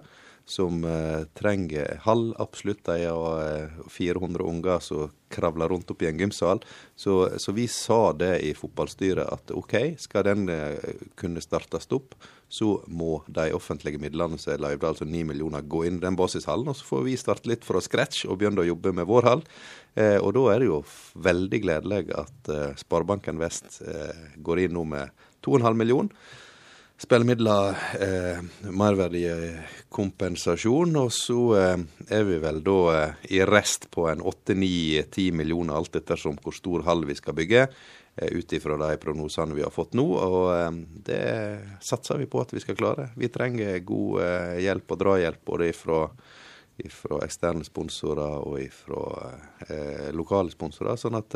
[0.48, 2.86] som eh, trenger hall, absolutt.
[2.88, 6.62] De har uh, 400 unger som kravler rundt opp i en gymsal.
[6.96, 12.16] Så, så, vi sa det i fotballstyret at OK, skal den eh, kunne startes opp,
[12.48, 16.16] så må de offentlige midlene som er løyvd, altså 9 millioner, gå inn i den
[16.16, 16.72] basishallen.
[16.72, 19.46] Og så får vi starte litt fra scratch og begynne å jobbe med vår hall.
[20.00, 20.82] Eh, og da er det jo
[21.28, 26.14] veldig gledelig at eh, Sparebanken Vest eh, går inn nå med 2,5 millioner.
[26.98, 28.42] Spillemidler, eh,
[28.74, 31.78] merverdikompensasjon, og så eh,
[32.10, 36.82] er vi vel da eh, i rest på en 8-9-10 millioner, alt ettersom hvor stor
[36.90, 37.68] hall vi skal bygge,
[38.18, 40.08] eh, ut ifra de prognosene vi har fått nå.
[40.10, 40.74] Og eh,
[41.06, 41.22] det
[41.86, 43.14] satser vi på at vi skal klare.
[43.14, 46.02] Vi trenger god eh, hjelp og drahjelp både ifra
[46.94, 49.34] fra eksterne sponsorer og fra
[49.66, 50.94] eh, lokale sponsorer.
[51.02, 51.34] Sånn at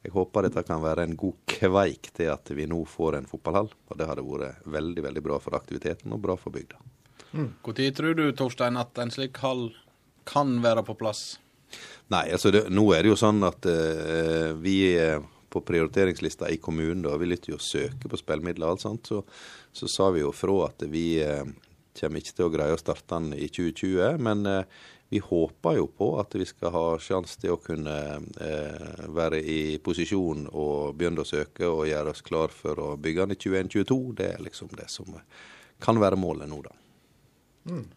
[0.00, 3.68] jeg håper dette kan være en god kveik til at vi nå får en fotballhall.
[3.90, 6.80] Og det hadde vært veldig veldig bra for aktiviteten og bra for bygda.
[7.36, 7.50] Mm.
[7.62, 9.68] Når tror du Torstein, at en slik hall
[10.24, 11.38] kan være på plass?
[12.10, 14.80] Nei, altså det, nå er det jo sånn at uh, vi
[15.50, 19.22] på prioriteringslista i kommunen da, vi lytter jo søke på spillmidler og alt sånt, så,
[19.74, 21.42] så sa vi jo fra at vi eh,
[22.00, 24.18] kommer ikke til å greie å starte den i 2020.
[24.24, 24.80] Men eh,
[25.10, 27.96] vi håper jo på at vi skal ha sjanse til å kunne
[28.40, 33.26] eh, være i posisjon og begynne å søke og gjøre oss klar for å bygge
[33.26, 33.98] den i 2021-2022.
[34.20, 35.16] Det er liksom det som
[35.80, 36.76] kan være målet nå, da.
[37.70, 37.88] Mm.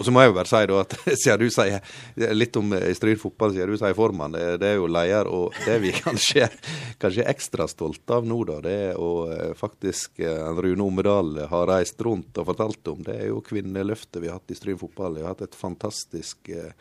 [0.00, 2.86] Og så må jeg jo bare si da at siden du sier litt om eh,
[2.96, 5.28] Stryn fotball, siden du sier formann, det, det, er jo leder.
[5.28, 6.48] Og det vi kanskje,
[7.02, 11.44] kanskje er ekstra stolte av nå, da, det er å eh, faktisk eh, Rune Omedal
[11.52, 14.80] har reist rundt og fortalt om, det er jo kvinneløftet vi har hatt i Stryn
[14.80, 15.20] fotball.
[15.20, 16.72] Vi har hatt et fantastisk eh,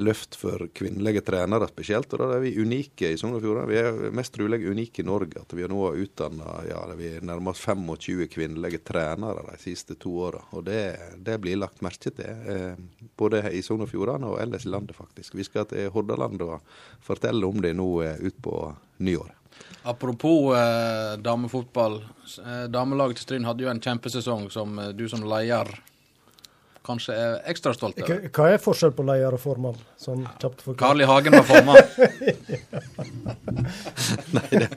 [0.00, 2.12] løft for kvinnelige trenere spesielt.
[2.14, 3.68] Og da er vi unike i Sogn og Fjordane.
[3.68, 5.42] Vi er mest trolig unike i Norge.
[5.42, 6.80] At vi har nå utdanna ja,
[7.20, 10.40] nærmest 25 kvinnelige trenere de siste to åra.
[10.56, 10.80] Og det,
[11.20, 12.24] det, blir lagt merke til.
[12.24, 12.80] Eh,
[13.20, 15.36] både i Sogn og Fjordane og ellers i landet, faktisk.
[15.36, 18.68] Vi skal til Hordaland og fortelle om det nå eh, utpå
[19.04, 19.40] nyåret.
[19.82, 22.04] Apropos eh, damefotball.
[22.46, 25.68] Eh, damelaget til Stryn hadde jo en kjempesesong som eh, du som leder
[26.84, 28.28] kanskje er ekstra stolt over.
[28.34, 29.78] Hva er forskjell på leder og formann?
[30.00, 31.04] Sånn kjapt Carl I.
[31.08, 31.76] Hagen var formann.
[34.36, 34.68] Nei, det,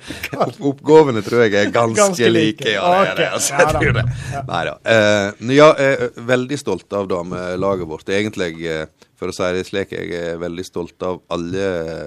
[0.69, 2.67] oppgavene tror jeg er ganske, ganske like.
[2.71, 3.29] Ja, det er det.
[3.39, 4.05] Altså, jeg tror det.
[4.47, 4.75] Nei da.
[4.87, 6.01] Uh, ja, jeg er
[6.31, 8.07] veldig stolt av damelaget vårt.
[8.17, 8.71] Egentlig, uh,
[9.17, 11.65] for å si det slik, jeg er veldig stolt av alle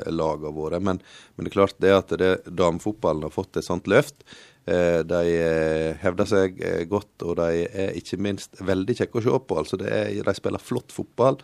[0.08, 0.80] lagene våre.
[0.80, 0.96] Men,
[1.34, 4.22] men, det er klart det at det, damefotballen har fått et sånt løft.
[4.70, 9.24] Eh, de eh, hevder seg eh, godt, og de er ikke minst veldig kjekke å
[9.24, 9.60] se på.
[9.62, 11.40] Altså er, de spiller flott fotball,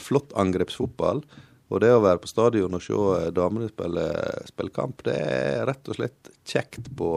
[0.00, 1.20] flott angrepsfotball.
[1.72, 2.96] Og det å være på stadion og se
[3.34, 4.08] damene spille,
[4.48, 7.12] spille kamp, det er rett og slett kjekt på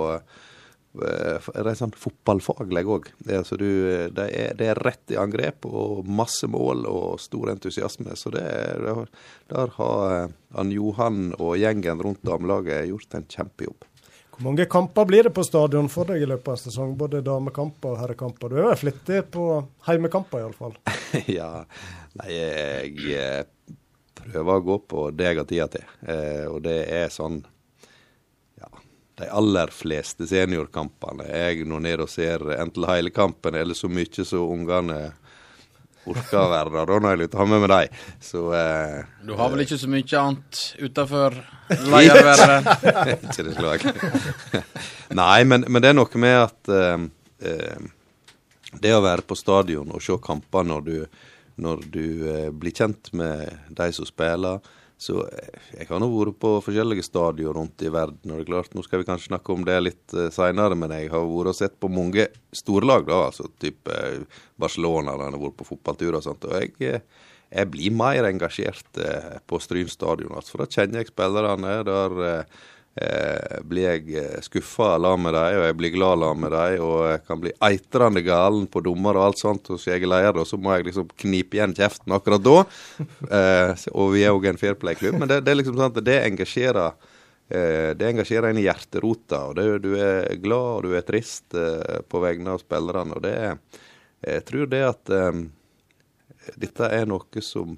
[0.97, 3.09] rent sånn fotballfaglig òg.
[3.27, 8.15] Altså det, det, er rett i angrep og masse mål og stor entusiasme.
[8.17, 8.47] Så det,
[9.51, 13.85] der har Ann Johan og gjengen rundt damelaget gjort en kjempejobb.
[14.37, 16.91] Hvor mange kamper blir det på stadion for deg i løpet av en sesong?
[16.97, 18.51] Både damekamper og herrekamper.
[18.51, 19.45] Du er jo flittig på
[19.87, 20.75] heimekamper, iallfall?
[21.39, 21.63] ja.
[22.19, 22.35] Nei,
[23.09, 23.47] jeg
[24.19, 25.87] prøver å gå på det jeg har tida til.
[26.05, 27.39] Eh, og det er sånn
[28.61, 28.69] Ja,
[29.23, 33.89] de aller fleste seniorkampene er jeg nå ned og ser enten hele kampen eller så
[33.89, 34.99] mye så ungene
[36.07, 37.99] orker å være der når jeg lytter med med dem.
[38.23, 38.97] Så eh,
[39.27, 41.37] Du har vel ikke så mye annet utafor
[41.93, 42.71] leirværet?
[43.29, 43.85] ikke det slag.
[45.21, 47.07] Nei, men, men, det er noe med at eh,
[47.51, 47.87] eh,
[48.77, 50.97] det å være på stadion og se kamper når du,
[51.63, 54.59] når du eh, blir kjent med de som spiller,
[54.97, 58.31] så eh, jeg har nå vært på forskjellige stadier rundt i verden.
[58.31, 60.93] og det er klart, Nå skal vi kanskje snakke om det litt uh, seinere, men
[60.95, 62.25] jeg har vært og sett på mange
[62.55, 66.49] storlag, da, altså type uh, Barcelona, der jeg har vært på fotballtur og sånt.
[66.49, 67.03] og jeg,
[67.53, 69.03] jeg blir mer engasjert
[69.47, 71.77] på Stryn stadion, altså, for da kjenner jeg spillerne.
[71.87, 72.17] der
[73.01, 76.83] eh, blir jeg eh, skuffa lag med dem, og jeg blir glad lag med dem,
[76.85, 79.69] og jeg kan bli eitrende galen på dommer og alt sånt.
[79.69, 82.57] Så jeg er leder, og så må jeg liksom knipe igjen kjeften akkurat da.
[83.37, 86.05] Eh, og vi er òg en fair play-klubb, men det, det, er liksom sånn at
[86.05, 87.09] det engasjerer.
[87.47, 91.57] Eh, det engasjerer en i hjerterota, og det, du er glad og du er trist
[91.57, 93.17] eh, på vegne av spillerne.
[93.17, 93.35] og det
[94.25, 95.11] Jeg tror det at
[96.57, 97.75] dette er noe som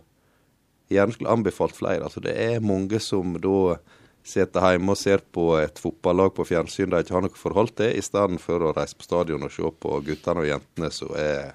[0.90, 2.04] gjerne skulle anbefalt flere.
[2.04, 3.78] altså Det er mange som da
[4.26, 7.96] sitter hjemme og ser på et fotballag på fjernsyn de ikke har noe forhold til,
[7.96, 11.54] i stedet for å reise på stadion og se på guttene og jentene som er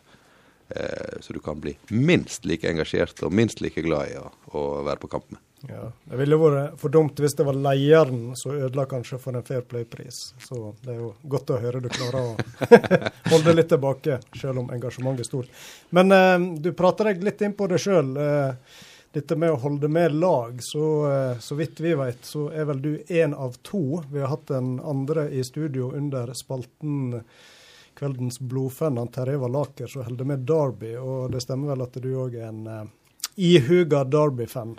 [0.74, 4.64] eh, Så du kan bli minst like engasjert og minst like glad i å, å
[4.86, 5.42] være på kamp med.
[5.68, 9.44] Ja, Det ville vært for dumt hvis det var lederen som ødela kanskje for en
[9.46, 10.34] Fair Play-pris.
[10.44, 12.34] Så det er jo godt å høre du klarer å
[13.32, 15.62] holde litt tilbake, selv om engasjementet er stort.
[15.96, 18.12] Men eh, du prater deg litt inn på det sjøl.
[18.20, 18.82] Eh,
[19.14, 22.82] dette med å holde med lag, så, eh, så vidt vi vet, så er vel
[22.82, 24.02] du én av to.
[24.10, 27.22] Vi har hatt den andre i studio under spalten
[27.94, 30.96] Kveldens blodfan, Terje Valaker, som holder med Derby.
[30.98, 32.82] Og det stemmer vel at du òg er en uh,
[33.36, 34.74] ihuga Derby-fan?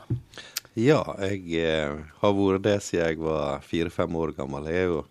[0.76, 4.68] Ja, jeg eh, har vært det siden jeg var fire-fem år gammel.
[4.68, 5.04] Jeg er jo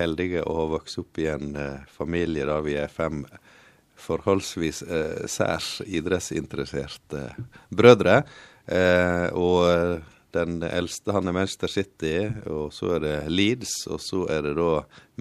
[0.00, 3.22] heldig å ha vokst opp i en eh, familie der vi er fem
[4.04, 7.28] forholdsvis eh, særs idrettsinteresserte
[7.70, 8.24] brødre.
[8.66, 10.02] Eh, og
[10.34, 12.14] den eldste han er Manchester City,
[12.50, 14.70] og så er det Leeds, og så er det da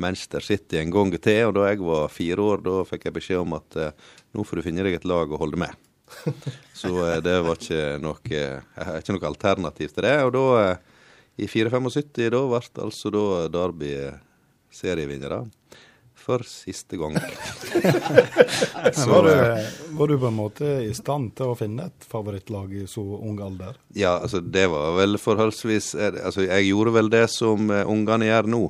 [0.02, 1.41] Manchester City en gang til.
[1.50, 4.60] Og da jeg var fire år, da fikk jeg beskjed om at eh, nå får
[4.60, 5.78] du finne deg et lag å holde med.
[6.82, 10.18] Så eh, det var ikke noe, ikke noe alternativ til det.
[10.26, 11.08] Og da, eh,
[11.46, 13.94] i 475, da ble altså da Derby
[14.74, 15.44] serievinnere
[16.24, 17.13] for siste gang.
[19.07, 19.34] var, du,
[19.97, 23.41] var, du, på en måte i stand til å finne et favorittlag i så ung
[23.43, 23.76] alder?
[23.97, 28.30] Ja, altså det var vel forholdsvis eh, altså Jeg gjorde vel det som uh, ungene
[28.30, 28.63] gjør nå.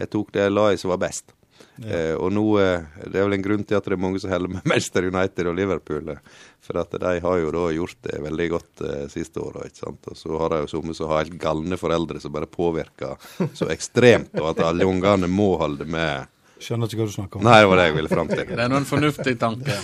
[0.00, 1.34] Jeg tok det laget som var best.
[1.76, 1.90] Ja.
[1.90, 4.52] Eh, og nå Det er vel en grunn til at det er mange som holder
[4.52, 6.12] med Manchester United og Liverpool.
[6.64, 9.66] For at de har jo da gjort det veldig godt eh, siste åra.
[9.66, 13.18] Og så har de jo somme som har helt galne foreldre som bare påvirker
[13.56, 16.30] så ekstremt, og at alle ungene må holde med
[16.62, 17.46] Skjønner ikke hva du snakker om.
[17.48, 18.42] Nei, det var det jeg ville fram til.
[18.50, 19.74] det er noen fornuftig tanke.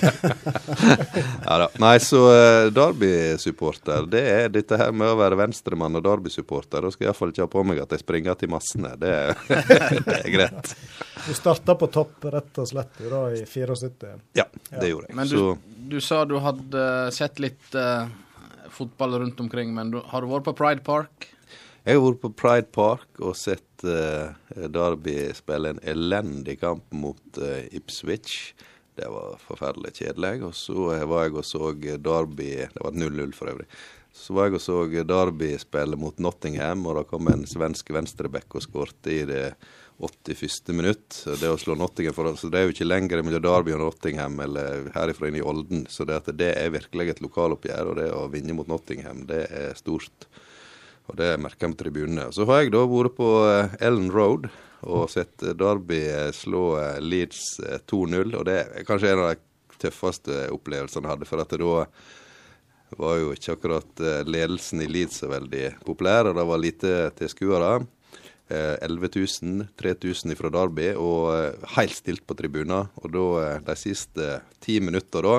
[1.48, 1.66] ja da.
[1.82, 6.86] Nei, så uh, Derby-supporter, det er dette her med å være venstremann og Derby-supporter.
[6.86, 8.94] Da skal jeg iallfall ikke ha på meg at jeg springer til massene.
[9.00, 9.14] Det,
[9.50, 10.72] det er greit.
[11.26, 14.14] Du starta på topp rett og slett da i 74?
[14.38, 14.92] Ja, det ja.
[14.92, 15.18] gjorde jeg.
[15.18, 18.06] Men du, du, sa du hadde sett litt uh,
[18.70, 21.32] fotball rundt omkring, men du, har du vært på Pride Park?
[21.80, 27.38] Jeg har vært på Pride Park og sett uh, Derby spille en elendig kamp mot
[27.40, 28.52] uh, Ipswich.
[29.00, 30.42] Det var forferdelig kjedelig.
[30.44, 33.64] Og så var jeg og så Derby Det var 0-0 for øvrig.
[34.12, 34.76] Så var jeg og så
[35.08, 39.46] Derby spille mot Nottingham, og da kom en svensk venstreback og skårte i det
[40.04, 40.74] 81.
[40.76, 41.22] minutt.
[41.40, 44.36] Det å slå Nottingham for, så Det er jo ikke lenger mellom Derby og Nottingham
[44.44, 45.86] eller herifra inn i Olden.
[45.88, 49.72] Så det, det er virkelig et lokaloppgjør, og det å vinne mot Nottingham, det er
[49.80, 50.28] stort.
[51.10, 52.28] Og det merker jeg på tribunene.
[52.30, 54.46] Så har jeg da vært på eh, Ellen Road
[54.86, 56.64] og sett eh, Derby eh, slå
[57.02, 57.58] Leeds
[57.90, 58.36] 2-0.
[58.38, 61.28] Og det er kanskje en av de tøffeste opplevelsene jeg hadde.
[61.28, 61.74] For at da
[63.00, 67.74] var jo ikke akkurat ledelsen i Leeds så veldig populær, og det var lite tilskuere.
[68.50, 72.88] 11 000, 3000 fra Derby, og helt stilt på tribunen.
[72.98, 73.26] Og da,
[73.62, 75.36] de siste ti minutter da,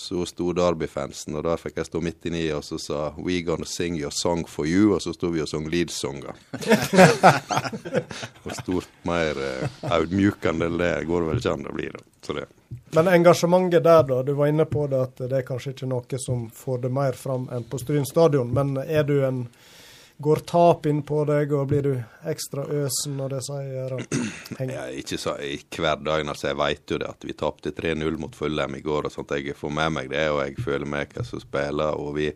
[0.00, 3.68] så sto Derby-fansen, og da fikk jeg stå midt inni og så sa 'We gonna
[3.68, 6.34] sing your song for you', og så sto vi og sang Leeds-sanger.
[8.44, 11.90] og stort mer uh, audmjukende enn det går vel ikke an å bli.
[11.92, 12.00] da.
[12.24, 12.46] Så det.
[12.96, 14.22] Men engasjementet der, da.
[14.22, 17.12] Du var inne på det at det er kanskje ikke noe som får det mer
[17.12, 18.54] fram enn på Stryn stadion.
[18.56, 19.44] Men er du en
[20.20, 21.94] Går tap inn på deg, og blir du
[22.28, 23.94] ekstra øsen når det sier
[24.74, 26.26] ja, Ikke så i dag.
[26.28, 29.32] Altså, jeg vet jo det at vi tapte 3-0 mot Fulham i går, og sånt.
[29.32, 31.96] Jeg får med meg det, og jeg føler med hva som spiller.
[31.96, 32.28] og vi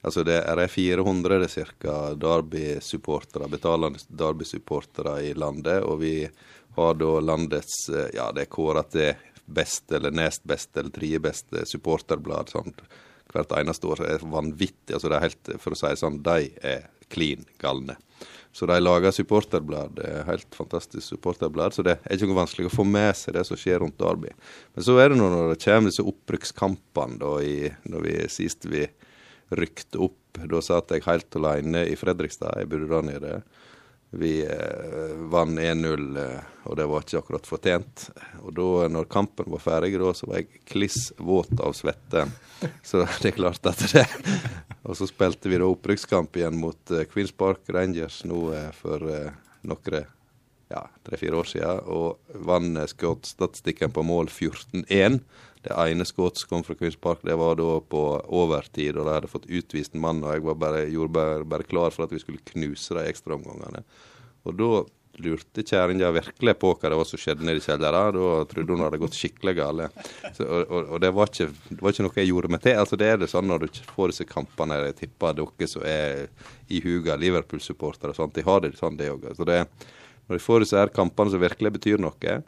[0.00, 1.96] Altså det er 400 ca.
[2.16, 5.82] Derby-supportere, betalende Derby-supportere i landet.
[5.84, 6.14] Og vi
[6.76, 7.82] har da landets
[8.14, 12.72] Ja, det er kåra til beste eller nest beste eller tredje beste supporterblad sånn
[13.32, 14.04] hvert eneste år.
[14.04, 14.94] Det er vanvittig.
[14.94, 17.98] altså det er helt, For å si det sånn, de er klin galne.
[18.52, 19.98] Så de lager supporterblad.
[20.02, 21.74] er Helt fantastisk supporterblad.
[21.74, 24.32] Så det er ikke noe vanskelig å få med seg det som skjer rundt Derby.
[24.74, 28.88] Men så er det når det kommer disse opprykkskampene, da, i, når vi sist vi
[29.54, 30.18] rykte opp.
[30.50, 32.58] Da satt jeg helt alene i Fredrikstad.
[32.58, 33.32] Jeg bodde der nede.
[34.10, 38.08] Vi eh, vant 1-0, eh, og det var ikke akkurat fortjent.
[38.42, 42.26] Og da når kampen var ferdig, da, så var jeg kliss våt av svette.
[42.82, 44.06] Så det er klart at det
[44.90, 49.04] Og så spilte vi da opprykkskamp igjen mot eh, Queens Park Rangers nå eh, for
[49.12, 49.30] eh,
[49.68, 50.00] noen
[50.70, 55.18] ja, tre-fire år siden, og vant skuddstatistikken på mål 14-1.
[55.60, 59.16] Det ene skuddet som kom fra Queens Park, det var da på overtid, og de
[59.18, 62.22] hadde fått utvist en mann, og jeg bare, gjorde bare, bare klar for at vi
[62.22, 63.84] skulle knuse de ekstraomgangene.
[64.48, 64.70] Og da
[65.20, 68.16] lurte kjerringa virkelig på hva det var som skjedde nede i kjelleren.
[68.16, 69.98] Da trodde hun hadde gått skikkelig galt.
[70.30, 72.78] Og, og, og det, var ikke, det, var ikke, noe jeg gjorde meg til.
[72.80, 76.24] Altså Det er det sånn når du får disse kampene Jeg tipper dere som er
[76.70, 79.28] i huga Liverpool-supportere og sånt, de har det sånn, det òg.
[79.36, 82.40] Så når de får disse her kampene som virkelig betyr noe,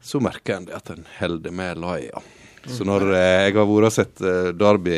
[0.00, 2.34] så merker en det at en holder med laget.
[2.68, 4.96] Så når eh, jeg har vært og sett eh, Derby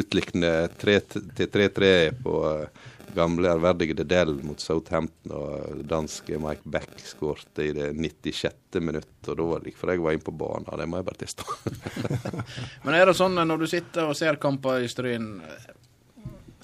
[0.00, 1.90] utlikne 3-3-3
[2.24, 2.86] på eh,
[3.16, 8.80] gamle ærverdige Dedel mot Southampton, og danske Mike Beck skårte i det 96.
[8.84, 10.68] minutt, og da var det ikke for jeg var inne på banen.
[10.68, 11.46] Det må jeg bare tilstå.
[12.84, 15.30] Men er det sånn når du sitter og ser kamper i Stryn,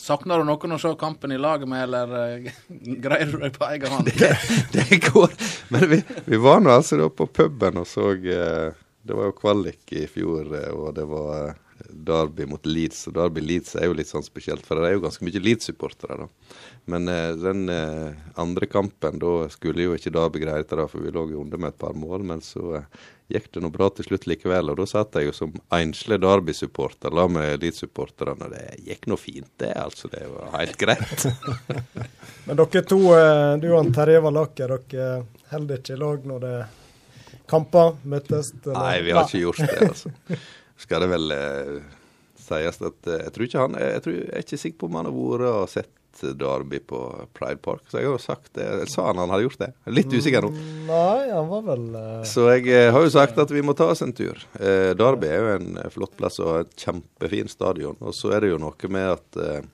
[0.05, 2.49] Savner du noen å se kampen i lag med, eller
[3.05, 4.11] greier du deg på egen hånd?
[4.21, 4.33] Det,
[4.75, 5.33] det går.
[5.73, 8.75] Men vi, vi var nå altså da på puben og så eh,
[9.05, 13.07] Det var jo kvalik i fjor, eh, og det var eh, Derby mot Leeds.
[13.09, 16.27] Og Derby Leeds er jo litt sånn spesielt, for det er jo ganske mye Leeds-supportere.
[16.27, 16.61] da.
[16.85, 21.13] Men eh, den eh, andre kampen, da skulle jo ikke Derby greie det, for vi
[21.15, 22.27] lå jo under med et par mål.
[22.29, 23.01] Men så eh,
[23.33, 24.69] gikk det nå bra til slutt likevel.
[24.73, 29.17] Og da satt jeg jo som enslig Derby-supporter la med Elite-supporterne, Og det gikk nå
[29.21, 29.73] fint, det.
[29.81, 30.13] altså.
[30.13, 31.27] Det var helt greit.
[32.47, 33.01] men dere to,
[33.65, 35.25] du og Terje Valaker, dere
[35.55, 36.81] holder ikke i lag når det er
[37.49, 38.53] kamper møtes?
[38.69, 40.13] Nei, vi har ikke gjort det, altså
[40.85, 41.35] skal det vel
[42.41, 45.09] sies at jeg tror ikke han jeg, tror, jeg er ikke sikker på om han
[45.09, 45.93] har vært og sett
[46.23, 47.01] Derby på
[47.37, 47.83] Pride Park.
[47.89, 48.67] Så jeg har jo sagt det.
[48.93, 49.71] Sa han han hadde gjort det?
[49.91, 50.51] Litt usikker nå.
[50.55, 52.25] Mm, nei, han var vel uh...
[52.29, 54.41] Så jeg eh, har jo sagt at vi må ta oss en tur.
[54.61, 57.99] Eh, Derby er jo en eh, flott plass og et kjempefin stadion.
[58.01, 59.71] Og så er det jo noe med at eh,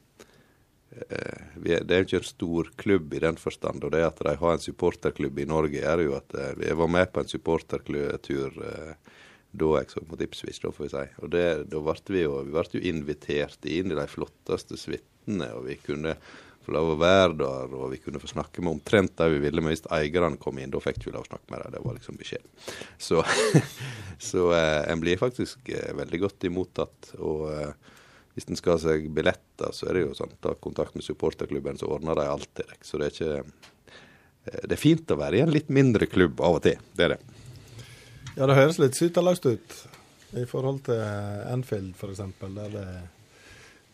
[1.61, 3.85] det er jo ikke en stor klubb i den forstand.
[3.87, 7.13] Og det at de har en supporterklubb i Norge, er jo at vi var med
[7.15, 8.59] på en supportertur
[9.51, 11.05] da jeg så mot Ipswich, da får vi si.
[11.25, 15.10] Og det, da ble vi jo, vi ble jo invitert inn i de flotteste suitene,
[15.27, 16.17] og vi kunne
[16.65, 19.63] få lov å være der, og vi kunne få snakke med omtrent de vi ville.
[19.63, 21.75] Men hvis eierne kom inn, da fikk vi lov å snakke med dem.
[21.75, 22.47] Det var liksom beskjed.
[23.01, 23.23] Så,
[24.31, 27.13] så eh, en blir faktisk eh, veldig godt imottatt.
[27.19, 27.95] Og eh,
[28.37, 31.81] hvis en skal ha seg billetter, så er det jo sånn, ta kontakt med supporterklubben,
[31.81, 32.83] så ordner de alt til deg.
[32.87, 36.43] Så det er ikke eh, Det er fint å være i en litt mindre klubb
[36.45, 36.83] av og til.
[36.97, 37.23] Det er det.
[38.37, 39.81] Ja, det høres litt syterløst ut
[40.39, 41.01] i forhold til
[41.51, 42.85] Enfield f.eks., der det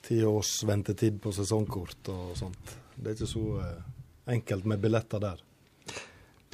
[0.07, 2.77] ti års ventetid på sesongkort og sånt.
[2.95, 3.83] Det er ikke så eh,
[4.37, 5.43] enkelt med billetter der.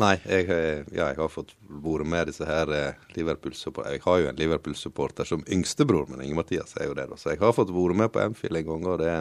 [0.01, 3.99] Nei, jeg, eh, ja, jeg har fått vært med disse her eh, Liverpool-supporterne.
[3.99, 7.07] Jeg har jo en Liverpool-supporter som yngstebror, men Inge Mathias er jo det.
[7.11, 7.19] da.
[7.21, 9.15] Så jeg har fått vært med på Enfield en gang, og det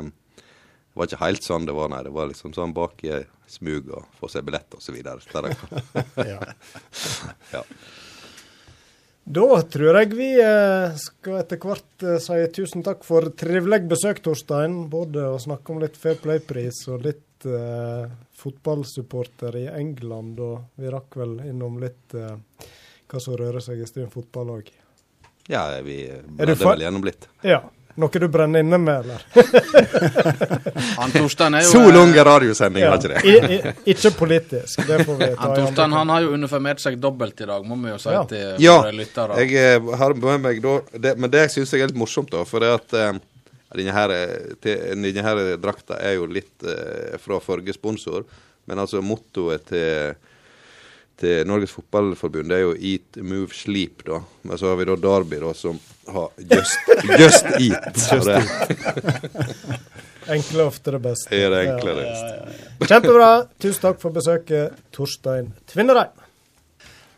[0.96, 2.02] var ikke helt sånn det var, nei.
[2.08, 3.20] Det var liksom sånn bak i
[3.52, 5.20] smug og få seg billett videre.
[6.32, 6.40] ja.
[7.56, 7.64] ja.
[9.24, 14.24] Da tror jeg vi eh, skal etter hvert eh, si tusen takk for trivelig besøk,
[14.26, 14.88] Torstein.
[14.90, 18.10] Både å snakke om litt Fair Play-pris og litt eh,
[18.42, 20.42] fotballsupporter i England.
[20.42, 22.34] Og vi rakk vel innom litt eh,
[23.12, 24.74] hva som rører seg i Stryn fotball òg.
[25.52, 27.30] Ja, vi bladde vel gjennom litt.
[27.46, 27.62] Ja.
[28.00, 29.24] Noe du brenner inne med, eller?
[31.00, 32.94] han Torstein er jo Så lang radiosending, ja.
[32.96, 33.24] ikke det?
[33.26, 36.96] I, i, ikke politisk, det får vi ta han Torstein han har jo uniformert seg
[37.02, 38.24] dobbelt i dag, må vi jo si ja.
[38.30, 39.42] til ja, lyttere.
[39.44, 42.46] jeg eh, har med meg da det, Men det syns jeg er litt morsomt, da.
[42.48, 43.12] For det at eh,
[43.76, 44.16] denne, her,
[44.64, 48.24] til, denne her drakta er jo litt eh, fra forrige sponsor.
[48.70, 50.16] Men altså mottoet til
[51.22, 54.22] til Norges Fotballforbund, det er jo Eat, Move, Sleep, da.
[54.48, 58.02] Men så har vi da Derby, da, som har Just, just Eat.
[58.12, 59.92] Just eat.
[60.32, 61.36] Enkle ofte det beste.
[61.36, 62.04] Er det enklere?
[62.06, 62.88] Ja, ja, ja.
[62.88, 63.30] Kjempebra.
[63.62, 66.14] Tusen takk for besøket, Torstein Tvinnereim.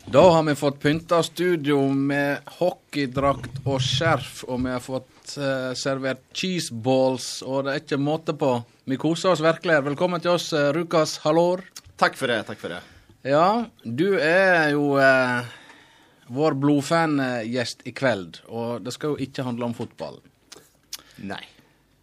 [0.04, 5.72] Da har vi fått pynta studio med hockeydrakt og skjerf, og vi har fått uh,
[5.78, 8.56] servert cheeseballs, og det er ikke måte på.
[8.84, 9.80] Vi koser oss virkelig.
[9.92, 11.64] Velkommen til oss, uh, Rukas Hallor.
[11.96, 12.42] Takk for det.
[12.50, 12.82] takk for det.
[13.24, 15.50] Ja, du er jo eh,
[16.28, 20.20] vår blodfan-gjest i kveld, og det skal jo ikke handle om fotball.
[21.24, 21.42] Nei.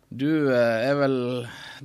[0.09, 1.17] Du er vel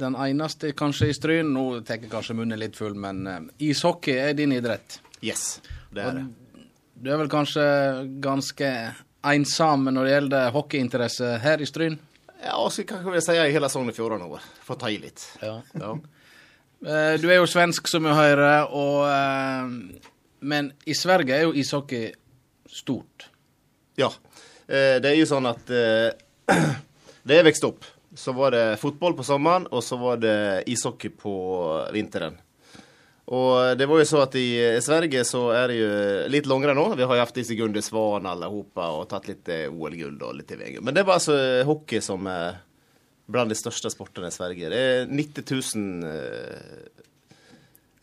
[0.00, 4.34] den eneste kanskje i Stryn, nå tar jeg kanskje munnen litt full, men ishockey er
[4.34, 4.98] din idrett.
[5.22, 5.60] Yes
[5.96, 6.26] det er det.
[6.96, 7.64] Du er vel kanskje
[8.24, 8.70] ganske
[9.26, 11.98] ensom når det gjelder hockeyinteresse her i Stryn?
[12.42, 14.28] Ja, så kan jeg si i hele Sogn og Fjordane
[14.64, 15.24] for å ta i litt.
[15.42, 15.58] Ja.
[15.76, 15.94] ja.
[16.86, 20.12] Eh, du er jo svensk, som vi hører, og, eh,
[20.46, 22.12] men i Sverige er jo ishockey
[22.70, 23.26] stort.
[23.98, 24.12] Ja.
[24.68, 25.66] Eh, det er jo sånn at
[27.26, 30.36] det jeg vokste opp, så var det fotball på sommeren, og så var det
[30.70, 31.34] ishockey på
[31.92, 32.38] vinteren.
[33.34, 35.90] Og det var jo så at i Sverige så er det jo
[36.30, 36.92] litt langere nå.
[36.94, 40.54] Vi har jo hatt disse Gunde Svan alle sammen og tatt litt OL-gull og litt
[40.54, 40.78] VG.
[40.78, 41.34] Men det var altså
[41.66, 42.60] hockey som er
[43.26, 44.70] blant de største sportene i Sverige.
[44.72, 45.46] Det er 90
[45.76, 47.06] 000 uh,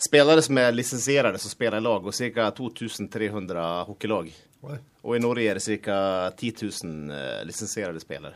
[0.03, 2.49] spillere som er lisensierte som spiller i lag, og ca.
[2.55, 4.31] 2300 hockeylag.
[5.03, 6.31] Og i Norge er det ca.
[6.35, 6.53] 10
[6.83, 8.35] 000 uh, lisensierte spillere.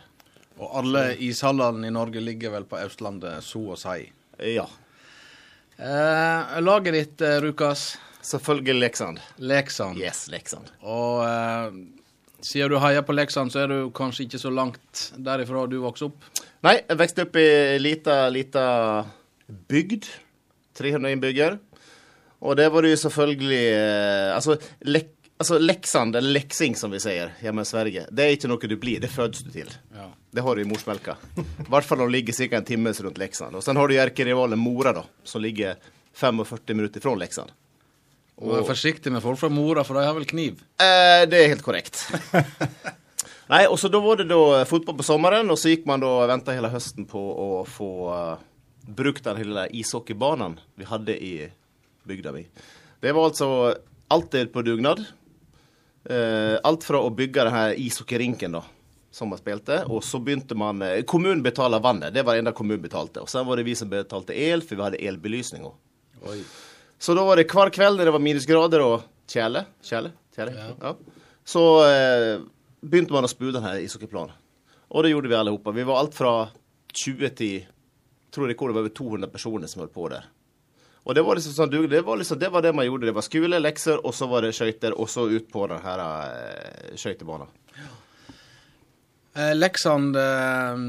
[0.57, 4.07] Og alle ishallene i Norge ligger vel på Østlandet, så å si?
[4.57, 4.65] Ja.
[5.77, 7.97] Eh, laget ditt, eh, Rukas?
[8.21, 9.19] Selvfølgelig Leksand.
[9.38, 9.99] Leksand.
[10.01, 10.71] Yes, Leksand.
[10.81, 11.77] Og eh,
[12.41, 16.09] siden du heier på Leksand, så er du kanskje ikke så langt derifra du vokste
[16.09, 16.25] opp?
[16.65, 17.49] Nei, jeg vokste opp i
[17.81, 18.63] lita, lita
[19.69, 20.07] bygd.
[20.77, 21.57] 300 innbyggere.
[22.45, 25.09] Og det var det jo selvfølgelig eh, Altså, lek,
[25.41, 28.75] altså leksand, eller leksing som vi sier hjemme i Sverige, det er ikke noe du
[28.77, 29.71] blir, det fødes du til.
[29.95, 30.11] Ja.
[30.37, 31.15] Det har du i morsmelka.
[31.37, 32.59] I hvert fall når du ligger ca.
[32.59, 33.57] en time rundt Leksand.
[33.57, 35.79] Og sen har du erkerivalen Mora, da, som ligger
[36.13, 37.53] 45 minutter fra Leksand.
[38.37, 40.61] Og Vær forsiktig med folk fra Mora, for de har vel kniv?
[40.77, 42.03] Eh, det er helt korrekt.
[43.47, 46.09] Nei, og så da var det da fotball på sommeren, og så gikk man da
[46.19, 48.41] og venta hele høsten på å få uh,
[48.87, 51.33] brukt den hele ishockeybanen vi hadde i
[52.07, 52.43] bygda mi.
[52.99, 53.49] Det var altså
[54.11, 55.05] alltid på dugnad.
[56.07, 58.65] Uh, alt fra å bygge denne ishockeyrinken, da
[59.17, 59.81] som man spilte.
[59.89, 63.23] Og så begynte man eh, Kommunen betaler vannet, det var det enda kommunen betalte.
[63.23, 66.43] Og så var det vi som betalte el, for vi hadde elbelysning òg.
[66.99, 70.69] Så da var det hver kveld når det var minusgrader og kjele, kjele, kjele ja.
[70.81, 70.93] Ja.
[71.45, 72.45] så eh,
[72.82, 74.36] begynte man å spue denne ishockeyplanen.
[74.88, 75.75] Og det gjorde vi alle sammen.
[75.75, 76.34] Vi var alt fra
[76.93, 77.65] 20 til
[78.32, 80.25] tror jeg det var over 200 personer som holdt på der.
[81.07, 83.07] Og det var liksom sånn, det var, liksom, det var det man gjorde.
[83.07, 85.93] Det var skole, lekser, og så var det skøyter, og så ut på denne
[86.36, 87.53] eh, skøytebanen.
[89.38, 90.84] Eh, Leksand, eh,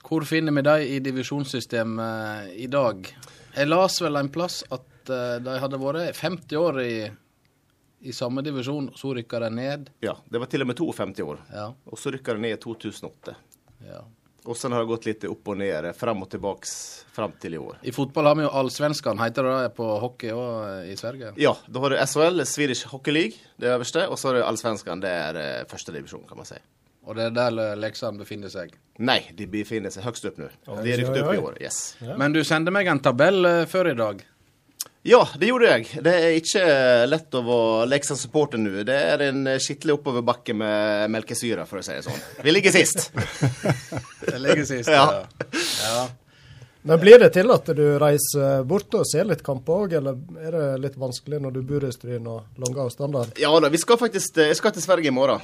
[0.00, 3.04] hvor finner vi dem i divisjonssystemet i dag?
[3.52, 6.94] Jeg las vel en plass at de hadde vært 50 år i,
[8.00, 9.90] i samme divisjon, så rykka de ned.
[10.00, 11.42] Ja, det var til og med 52 år.
[11.52, 11.66] Ja.
[11.84, 13.36] Og så rykka de ned i 2008.
[13.86, 14.00] Ja.
[14.48, 16.68] Og så har det gått litt opp og ned, fram og tilbake
[17.12, 17.82] fram til i år.
[17.84, 21.34] I fotball har vi jo Allsvenskan, heter det på hockey òg i Sverige?
[21.40, 24.06] Ja, da har du SHL, Swedish Hockey League, det øverste.
[24.08, 26.56] Og så har du Allsvenskan, det er første divisjon, kan man si.
[27.04, 28.72] Og det er der Leksand befinner seg?
[29.00, 30.50] Nei, de befinner seg høyst opp nå.
[30.68, 31.80] De er rykket opp i år, yes.
[32.04, 32.16] Ja.
[32.20, 34.20] Men du sendte meg en tabell uh, før i dag.
[35.02, 36.00] Ja, det gjorde jeg.
[36.04, 36.64] Det er ikke
[37.08, 38.82] lett å være Leksand-supporter nå.
[38.84, 42.18] Det er en skikkelig oppoverbakke med melkesyre, for å si det sånn.
[42.44, 43.08] Vi ligger sist.
[44.30, 45.06] det ligger sist, ja.
[45.86, 46.02] ja.
[46.84, 50.56] Men blir det til at du reiser bort og ser litt kamper òg, eller er
[50.56, 53.32] det litt vanskelig når du bor i Stryn og lange avstander?
[53.40, 55.40] Ja da, vi skal faktisk Jeg skal til Sverige i morgen.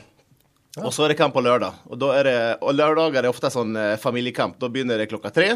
[0.84, 1.80] Og så er det kamp på lørdag.
[1.88, 4.58] Og, det, og lørdager er ofte sånn eh, familiekamp.
[4.60, 5.54] Da begynner det klokka tre.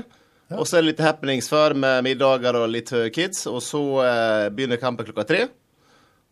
[0.59, 3.45] Og så er det litt happenings før med middager og litt kids.
[3.51, 5.45] Og så eh, begynner kampen klokka tre.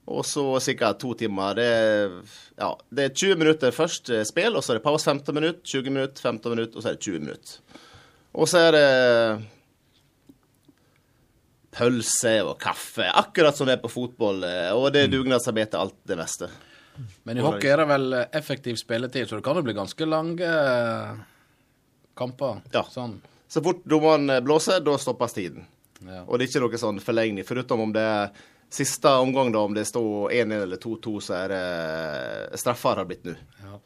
[0.08, 0.92] Og så ca.
[0.92, 1.54] to timer.
[1.54, 2.16] Det er,
[2.56, 5.60] ja, det er 20 minutter først eh, spill, og så er det pause 15 minutter,
[5.62, 7.84] 20 minutter, 15 minutter, og så er det 20 minutter.
[8.38, 8.88] Og så er det
[11.78, 14.42] pølse og kaffe, akkurat som det er på fotball.
[14.48, 15.16] Eh, og det er mm.
[15.18, 16.50] dugnadsarbeid til alt det meste.
[17.28, 20.48] Men i hockey er det vel effektiv spilletid, så det kan jo bli ganske lange
[20.48, 21.18] eh,
[22.18, 22.64] kamper.
[22.74, 22.88] Ja.
[22.90, 23.20] Sånn.
[23.48, 25.66] Så fort dommeren eh, blåser, da stoppes tiden.
[26.04, 26.22] Ja.
[26.26, 27.46] Og det er ikke noe sånn forlengning.
[27.48, 28.32] Foruten om det er
[28.70, 33.08] siste omgang, da, om det står 1-1 eller 2-2, så er det eh, straffer har
[33.08, 33.36] blitt nå.
[33.64, 33.78] Ja.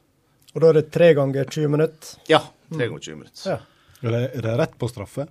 [0.53, 2.17] Og da er det tre ganger 20 minutter?
[2.29, 3.45] Ja, tre ganger 20 minutter.
[3.47, 3.61] Ja.
[4.03, 5.29] Er, det, er det rett på straffe?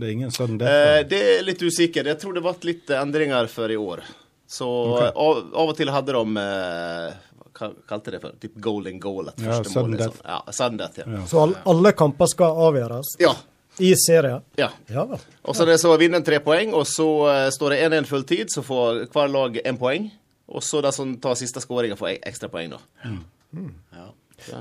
[0.00, 2.06] Det er ingen sånn eh, Det er litt usikker.
[2.10, 4.02] Jeg tror det ble litt endringer for i år.
[4.50, 5.12] Så okay.
[5.14, 7.18] av, av, og til hadde de eh,
[7.54, 8.34] Hva kalte det for?
[8.42, 9.30] Typ golden goal.
[9.38, 10.18] Ja, sudden death.
[10.18, 10.26] Sånn.
[10.26, 11.06] Ja, sudden death ja.
[11.14, 11.22] ja.
[11.30, 13.14] Så all, alle kamper skal avgjøres?
[13.22, 13.36] Ja.
[13.80, 14.44] I serien?
[14.60, 14.70] Ja.
[14.92, 15.06] ja.
[15.42, 18.08] Og så er det så vinner en tre poeng, og så uh, står det 1-1
[18.10, 20.10] fulltid, så får hver lag én poeng.
[20.50, 22.80] Og så de som tar siste skåringa, får ekstra poeng, da.
[23.06, 23.70] Mm.
[23.94, 24.08] Ja.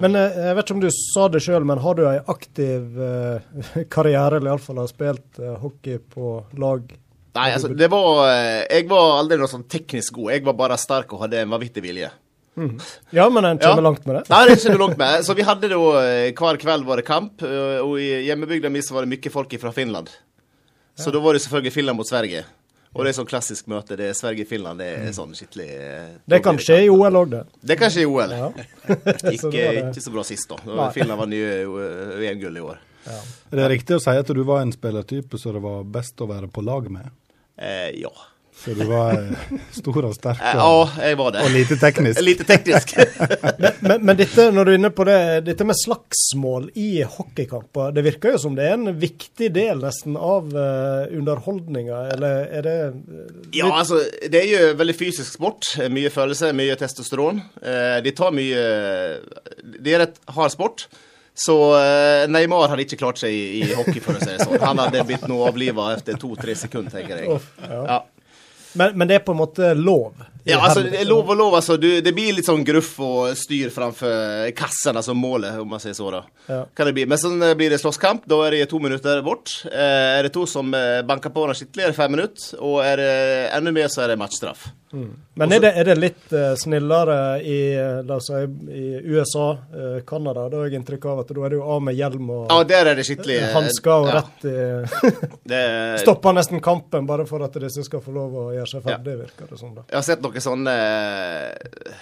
[0.03, 2.99] Men eh, jeg vet ikke om du sa det sjøl, men har du ei aktiv
[2.99, 3.61] uh,
[3.95, 6.89] karriere, eller iallfall har spilt hockey på lag?
[7.37, 8.25] Nei, altså, det var
[8.65, 10.33] Jeg var aldri noe sånn teknisk god.
[10.33, 12.09] Jeg var bare sterk og hadde en vanvittig vilje.
[12.59, 12.75] Mm.
[13.15, 13.87] Ja, men en kommer ja.
[13.87, 14.23] langt med det.
[14.29, 15.25] Nei, det kommer langt med.
[15.27, 19.13] Så vi hadde da hver kveld var det kamp, og i hjemmebygda mi var det
[19.15, 20.11] mye folk fra Finland.
[20.99, 21.15] Så ja.
[21.15, 22.43] da var det selvfølgelig Finland mot Sverige.
[22.97, 23.93] Og det er sånn klassisk møte.
[23.99, 24.81] Det er Sverige-Finland.
[24.81, 27.41] Det er sånn skikkelig eh, Det kan skje i OL òg, det.
[27.71, 28.33] Det kan skje i OL.
[28.33, 28.49] Ja.
[29.35, 30.87] ikke, ikke, så bra sist, da.
[30.95, 31.51] Finland var nye
[32.17, 32.81] VM-gull i år.
[33.05, 33.19] Ja.
[33.51, 36.27] Er det riktig å si at du var en spillertype som det var best å
[36.29, 37.13] være på lag med?
[37.61, 38.11] Eh, ja.
[38.59, 41.43] Så du var eh, stor og sterk og, ja, jeg var det.
[41.45, 42.19] og lite teknisk?
[42.27, 42.91] lite teknisk.
[43.63, 47.93] men, men, men, dette, når du er inne på det, dette med slagsmål i hockeykamper,
[47.95, 52.67] det virker jo som det er en viktig del nesten av uh, underholdninga, eller er
[52.67, 53.55] det litt...
[53.61, 55.71] Ja, altså, det er jo veldig fysisk sport.
[55.95, 57.39] Mye følelse, mye testosteron.
[57.63, 58.65] Uh, de tar mye
[59.79, 60.89] Det er et hard sport.
[61.39, 61.55] Så
[62.27, 64.59] Neymar hadde ikke klart seg i, i hockey, for å si det sånn.
[64.59, 67.37] Han hadde blitt noe avliva etter to-tre sekunder, tenker jeg.
[67.63, 68.01] ja.
[68.73, 70.13] Men, men, det er på en måte lov?
[70.43, 71.55] Ja, altså, lov og lov.
[71.55, 71.77] altså.
[71.77, 75.97] Du, det blir litt sånn gruff og styr framfor kassen, altså målet, om man sier
[75.97, 76.09] så.
[76.13, 76.23] da.
[76.47, 76.61] Ja.
[76.75, 77.05] Kan det bli.
[77.09, 78.27] Men så blir det slåsskamp.
[78.29, 79.53] Da er det to minutter bort.
[79.69, 82.51] Eh, er det to som eh, banker på hverandre skikkelig, er det fem minutter.
[82.59, 83.15] Og er det
[83.57, 84.69] enda mer, så er det matchstraff.
[84.93, 85.19] Mm.
[85.33, 87.59] Men er det, er det, litt uh, snillere i,
[88.03, 88.39] la oss si,
[88.73, 90.47] i USA, uh, Canada?
[90.49, 92.57] Da har jeg inntrykk av at da er det jo av med hjelm og ja,
[92.71, 94.15] der er det skikkelig hansker og ja.
[94.17, 95.99] rett i.
[96.03, 99.21] Stopper nesten kampen bare for at disse skal få lov å gjøre seg ferdig, ja.
[99.27, 99.75] virker det som.
[99.77, 99.85] da.
[99.91, 101.97] Jeg har sett noen sånne uh,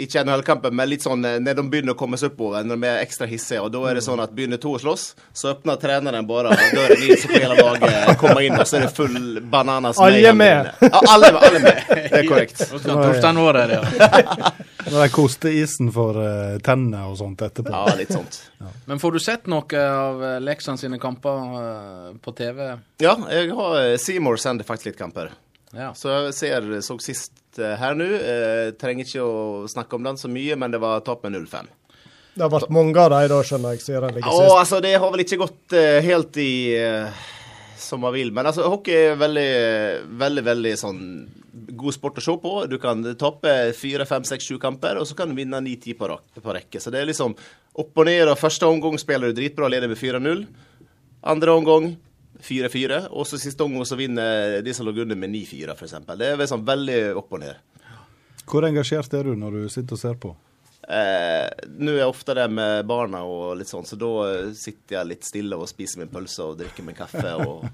[0.00, 2.88] ikke NHL-kampen, men litt sånn eh, når de begynner å komme seg oppover, når de
[2.88, 3.60] er ekstra hissige.
[3.64, 7.02] Og da er det sånn at begynner to å slåss, så åpner treneren bare døren
[7.02, 10.00] inn, så får hele laget komme inn, og så er det full bananas.
[10.00, 10.70] Alle med.
[10.80, 11.82] Ja, alle, alle med.
[11.90, 12.64] Det er korrekt.
[12.86, 14.54] Torstein var der, ja.
[14.90, 17.74] Når de koster isen for uh, tennene og sånt etterpå.
[17.74, 18.40] Ja, litt sånt.
[18.62, 18.72] Ja.
[18.88, 22.72] Men får du sett noe av Leksand sine kamper uh, på TV?
[23.02, 25.34] Ja, jeg har Seymour sender faktisk litt kamper.
[25.76, 25.92] Ja.
[25.94, 28.06] Så jeg ser, så sist uh, her nå.
[28.06, 31.70] Eh, trenger ikke å snakke om den så mye, men det var tap med 0-5.
[32.34, 34.56] Det har vært mange av dem da, skjønner jeg, siden den ligger sist.
[34.56, 36.50] Altså, det har vel ikke gått eh, helt i
[37.80, 38.32] som man vil.
[38.32, 39.50] Men altså, hockey er veldig,
[40.20, 41.00] veldig, veldig sånn
[41.80, 42.52] god sport å se på.
[42.70, 46.10] Du kan tape fire, fem, seks, sju kamper, og så kan du vinne ni-ti på,
[46.36, 46.82] på, rekke.
[46.82, 47.34] Så det er liksom
[47.80, 48.28] opp og ned.
[48.28, 50.44] og Første omgang spiller du dritbra, leder med 4-0.
[51.30, 51.90] Andre omgang
[52.44, 55.96] 4-4, og så siste omgang så vinner de som lå under med 9-4, f.eks.
[56.18, 57.58] Det er sånn veldig opp og ned.
[58.50, 60.32] Hvor engasjert er du når du sitter og ser på?
[60.90, 61.46] Eh,
[61.78, 64.12] Nå er jeg ofte det med barna og litt sånn, så da
[64.56, 67.66] sitter jeg litt stille og spiser min pølse og drikker min kaffe og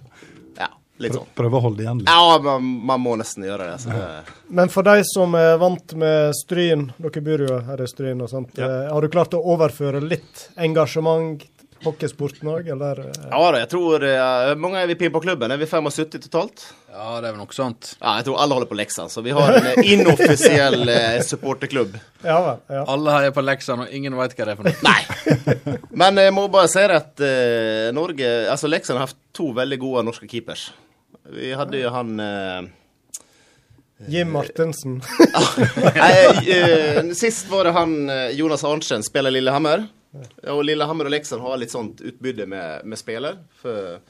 [0.58, 0.68] ja.
[1.00, 1.28] Litt sånn.
[1.36, 2.08] Prøve å holde igjen litt?
[2.08, 4.36] Ja, man, man må nesten gjøre det, det.
[4.48, 8.30] Men for de som er vant med Stryn, dere bor jo her i Stryn og
[8.32, 8.68] sånt, ja.
[8.68, 11.44] Eh, har du klart å overføre litt engasjement
[11.84, 13.00] hockeysporten òg, eller?
[13.06, 13.28] Eh?
[13.30, 15.52] Ja da, jeg tror uh, mange er vi på klubben?
[15.52, 16.64] Er vi 75 totalt?
[16.90, 17.90] Ja, det er vel noe sånt.
[18.00, 21.98] Ja, jeg tror alle holder på Leksan, så vi har en eh, inoffisiell uh, supporterklubb.
[22.24, 22.84] Ja, ja.
[22.88, 24.76] Alle heier på Leksan, og ingen veit hva det er for noe.
[24.86, 25.76] Nei.
[26.04, 30.06] Men jeg må bare si at uh, Norge Altså, Leksan har hatt to veldig gode
[30.08, 30.70] norske keepers.
[31.34, 32.16] Vi hadde jo han
[34.06, 35.00] Jim Martensen.
[37.18, 37.96] Sist var det han
[38.38, 39.88] Jonas Arntzen, spiller Lillehammer.
[40.52, 43.38] Og Lillehammer og Leksand har litt sånt utbytte med, med spiller.
[43.60, 44.00] For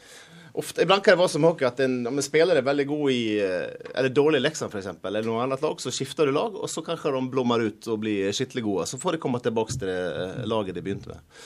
[0.57, 3.13] ofte, Iblant kan det være som hockey at en, om en spiller er veldig god
[3.13, 6.57] i eh, Eller dårlig i Leksand f.eks., eller noe annet lag, så skifter du lag,
[6.57, 8.91] og så kanskje de blommer ut og blir skikkelig gode.
[8.91, 11.41] Så får de komme tilbake til det eh, laget de begynte med.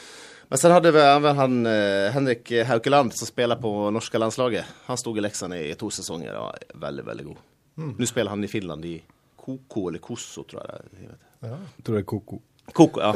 [0.51, 1.03] Men så hadde vi
[1.39, 4.77] han eh, Henrik Haukeland, som spiller på norske landslaget.
[4.89, 7.49] Han sto i Leksand i to sesonger og var veldig, veldig god.
[7.81, 7.93] Mm.
[7.99, 8.97] Nå spiller han i Finland i
[9.41, 10.91] Koko eller Kosso, tror jeg.
[11.01, 11.59] jeg ja.
[11.83, 12.41] Tror det er Koko.
[12.73, 13.13] Koko, ja.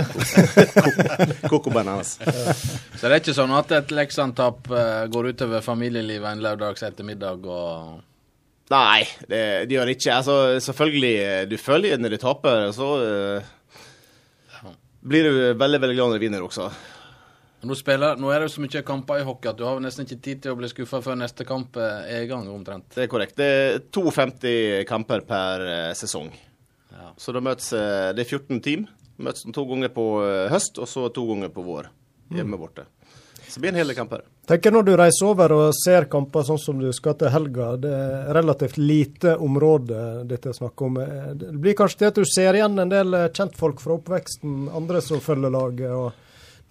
[1.49, 2.17] Koko bananas.
[2.19, 7.47] Så det er ikke sånn at et Leksand-tap uh, går utover familielivet en lørdags ettermiddag
[7.47, 8.03] og
[8.73, 10.15] Nei, det, det gjør det ikke.
[10.15, 14.71] Altså, selvfølgelig, eh, du følger når du taper, så uh,
[15.05, 16.71] blir du veldig veldig glad når du vinner også.
[17.69, 20.09] Nå, spiller, nå, er det jo så mye kamper i hockey at du har nesten
[20.09, 22.89] ikke tid til å bli skuffa før neste kamp er i gang, omtrent.
[22.97, 23.37] Det er korrekt.
[23.37, 24.57] Det er 52
[24.89, 25.69] kamper per
[26.01, 26.33] sesong.
[26.89, 27.13] Ja.
[27.21, 28.89] Så da møtes Det er 14 team.
[29.19, 31.89] Møtes to ganger på eh, høst, og så to ganger på vår.
[32.35, 32.87] Hjemme borte.
[33.47, 34.23] Så det blir en hel del kamper.
[34.49, 37.93] Tenker Når du reiser over og ser kamper sånn som du skal til helga, det
[37.95, 40.97] er relativt lite område dette er snakk om.
[40.99, 44.69] Eh, det blir kanskje til at du ser igjen en del eh, kjentfolk fra oppveksten,
[44.75, 45.91] andre som følger laget.
[45.93, 46.13] og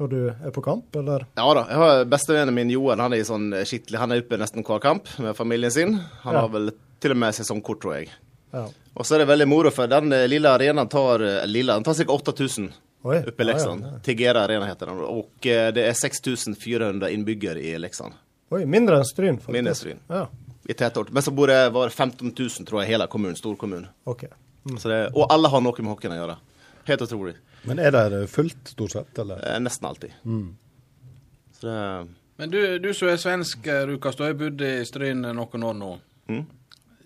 [0.02, 1.28] når du er på kamp, eller?
[1.38, 1.62] Ja da.
[1.70, 4.82] jeg har Bestevennen min Johan han er i sånn skittlig, han er oppe nesten hver
[4.82, 5.94] kamp med familien sin.
[6.26, 6.42] Han Ja.
[6.42, 8.10] har vel til og med sesongkort, tror jeg.
[8.52, 8.66] Ja.
[8.96, 11.84] Og så er det veldig moro, for den eh, lille arenaen tar eh, lille, den
[11.88, 12.06] tar ca.
[12.14, 12.68] 8000
[13.04, 13.82] Oi, oppe i Leksand.
[13.82, 13.84] Leksand.
[13.84, 14.00] ja, ja.
[14.06, 15.00] Tigera Arena heter den.
[15.04, 18.14] Og eh, det er 6400 innbyggere i Leksand.
[18.54, 19.56] Oi, mindre enn Stryn, faktisk.
[19.58, 20.00] Mindre enn Stryn.
[20.14, 20.28] Ja,
[20.70, 21.10] I tetort.
[21.12, 23.36] Men så bor det var 15 000, tror jeg, hele kommunen.
[23.36, 23.90] Storkommunen.
[24.08, 24.30] Okay.
[24.70, 24.78] Mm.
[24.80, 26.38] Det- Og alle har noe med hockeyen å gjøre.
[26.88, 27.34] Helt utrolig.
[27.68, 29.42] Men er det fullt, stort sett, eller?
[29.44, 30.14] Eh, Nesten alltid.
[30.24, 30.56] Mm.
[31.60, 32.08] Så det
[32.38, 35.92] Men du, du som er svensk, Rukas, du har bodd i Stryn noen år nå.
[36.30, 36.46] Mm.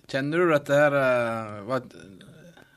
[0.07, 1.79] Kjenner du dette her uh,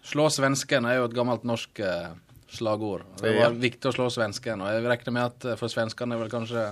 [0.03, 2.09] Slå svensken er jo et gammelt norsk uh,
[2.51, 3.05] slagord.
[3.21, 3.53] Det Ja.
[3.55, 6.33] viktig å slå svensken, og jeg regner med at eh, for svenskene er det vel
[6.33, 6.65] kanskje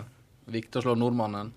[0.51, 1.53] viktig å slå nordmannen.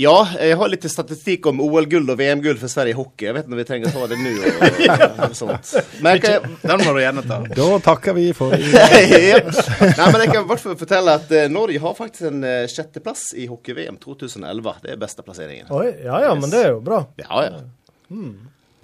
[0.00, 3.26] Ja, jeg har litt statistikk om OL-gull og VM-gull for Sverige i hockey.
[3.26, 4.32] Jeg vet ikke om vi trenger å ta det nå.
[4.94, 5.72] Og, og sånt.
[6.00, 7.40] Men jeg Den må du gjerne ta.
[7.52, 8.86] Da takker vi for ja.
[8.94, 13.50] Nei, men jeg kan i hvert fall fortelle at Norge har faktisk en sjetteplass i
[13.50, 14.78] hockey-VM 2011.
[14.86, 15.68] Det er beste plasseringen.
[15.74, 17.02] Oi, ja ja, men det er jo bra.
[17.20, 17.66] Ja, ja.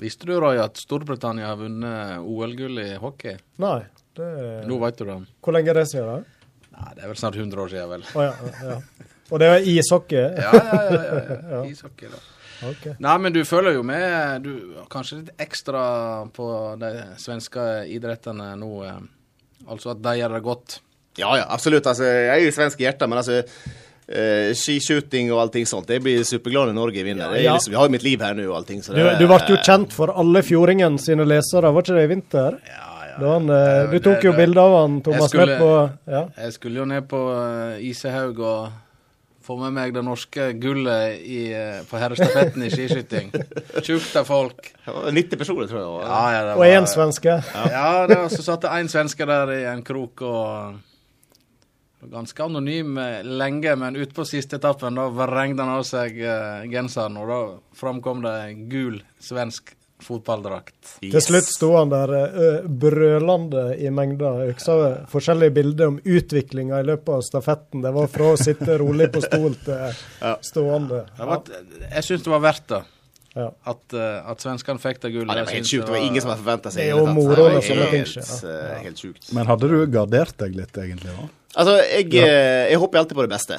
[0.03, 3.39] Visste du, Roy, at Storbritannia har vunnet OL-gull i hockey?
[3.63, 3.81] Nei,
[4.19, 4.29] det
[4.69, 5.19] Nå vet du det.
[5.45, 6.47] Hvor lenge er det siden, da?
[6.75, 8.07] Nei, det er vel snart 100 år siden, vel.
[8.15, 9.11] Oh, ja, ja.
[9.33, 10.25] Og det er ishockey?
[10.45, 11.03] Ja, ja, ja.
[11.03, 11.61] ja, ja.
[11.71, 12.23] Ishockey, da.
[12.65, 12.89] Ok.
[13.03, 15.85] Nei, men du følger jo med, du, kanskje litt ekstra
[16.35, 16.49] på
[16.81, 16.91] de
[17.21, 18.71] svenske idrettene nå.
[18.89, 19.01] Eh,
[19.67, 20.79] altså at de gjør det godt.
[21.21, 21.87] Ja, ja, absolutt.
[21.87, 23.43] Altså, jeg er jo svensk i hjertet, men altså
[24.09, 27.31] eh, skiskyting og allting sånt, jeg blir superglad når Norge vinner.
[27.33, 27.55] Det er Ja.
[27.55, 28.83] liksom, jeg har jo mitt liv her nå og allting.
[28.83, 32.05] Så Du, det, du ble jo kjent for alle Fjordingen sine lesere, var ikke det
[32.05, 32.59] i vinter?
[32.67, 33.19] Ja, ja.
[33.21, 36.25] Da han, eh, du tok jo bilde av han, Jeg Thomas, skulle- på ja.
[36.37, 38.73] Jeg skulle jo ned på uh, Isehaug og
[39.45, 43.31] få med meg det norske gullet i, eh, på herrestafetten i skiskyting.
[43.85, 44.73] Tjukt av folk.
[44.89, 46.09] 90 personer, tror jeg.
[46.09, 47.45] Ja, ja, det Og var- én svenske.
[47.71, 50.75] Ja, det, var, så satt det én svenske der i en krok og
[52.11, 57.17] Ganske anonym eh, lenge, men utpå siste etappen da vrengte han av seg eh, genseren,
[57.21, 57.41] og da
[57.79, 59.75] framkom det en gul svensk
[60.05, 60.97] fotballdrakt.
[61.01, 64.33] Til slutt sto han der uh, brølende i mengda.
[64.51, 67.85] Husker forskjellige bilder om utviklinga i løpet av stafetten.
[67.85, 70.03] Det var fra å sitte rolig på stol til
[70.45, 71.05] stående.
[71.15, 71.55] Det var,
[71.87, 72.83] jeg syns det var verdt det.
[73.35, 73.49] Ja.
[73.67, 75.33] At, uh, at svenskene fikk det gullet.
[75.33, 75.87] Ja, det var helt sjukt.
[75.89, 78.11] Det var ingen som hadde forventa seg Det er jo moro Det var ting helt,
[78.13, 79.31] skjer, eh, Helt sjukt.
[79.35, 81.15] Men hadde du gardert deg litt, egentlig?
[81.17, 81.25] da?
[81.59, 83.59] Altså, jeg, eh, jeg håper alltid på det beste.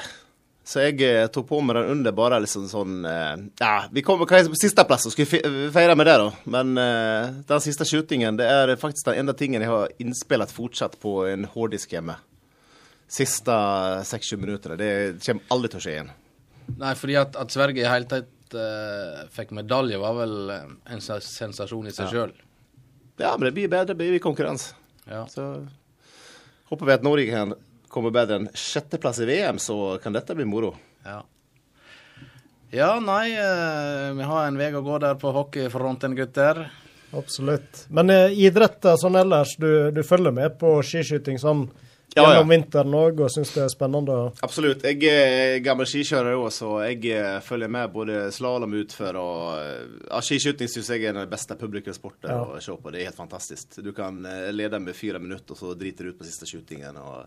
[0.65, 4.39] Så jeg tok på meg den under bare liksom sånn eh, Ja, vi kom hva
[4.39, 5.43] er på sisteplass og skulle fe-
[5.75, 6.29] feire med det, da.
[6.55, 10.95] Men uh, den siste shootingen, det er faktisk den enda tingen jeg har innspillet fortsatt
[11.03, 12.15] på en hårddisk hjemme.
[13.11, 13.59] Siste
[14.07, 14.79] seks-sju minuttene.
[14.79, 16.15] Det kommer aldri til å skje igjen.
[16.79, 21.01] Nei, fordi at, at Sverige i hele tatt eh, fikk medalje, var vel eh, en
[21.01, 22.11] sensasjon i seg Ja.
[22.11, 22.33] sjøl.
[23.17, 24.75] Ja, men det blir bedre, det blir konkurranse.
[25.09, 25.25] Ja.
[25.31, 25.65] Så
[26.69, 27.53] håper vi at Norge kan
[27.89, 30.73] komme bedre enn sjetteplass i VM, så kan dette bli moro.
[31.05, 31.21] Ja.
[32.75, 36.65] ja, nei, eh, vi har en vei å gå der på hockeyfronten, gutter.
[37.15, 37.85] Absolutt.
[37.89, 41.69] Men eh, idretter sånn ellers, du, du følger med på skiskyting sånn
[42.15, 44.13] Ja, gjennom vinteren òg, og syns det er spennende?
[44.45, 44.85] Absolutt.
[44.87, 49.81] Jeg er gammel skikjører òg, så jeg eh, følger med både slalåm utfor og eh,
[50.07, 52.37] ja, Skiskyting syns jeg er den beste publikumssporten Ja.
[52.55, 52.93] å se på.
[52.93, 53.81] Det er helt fantastisk.
[53.83, 56.95] Du kan eh, lede med fire minutter, og så driter du ut på siste skytingen.
[57.03, 57.25] og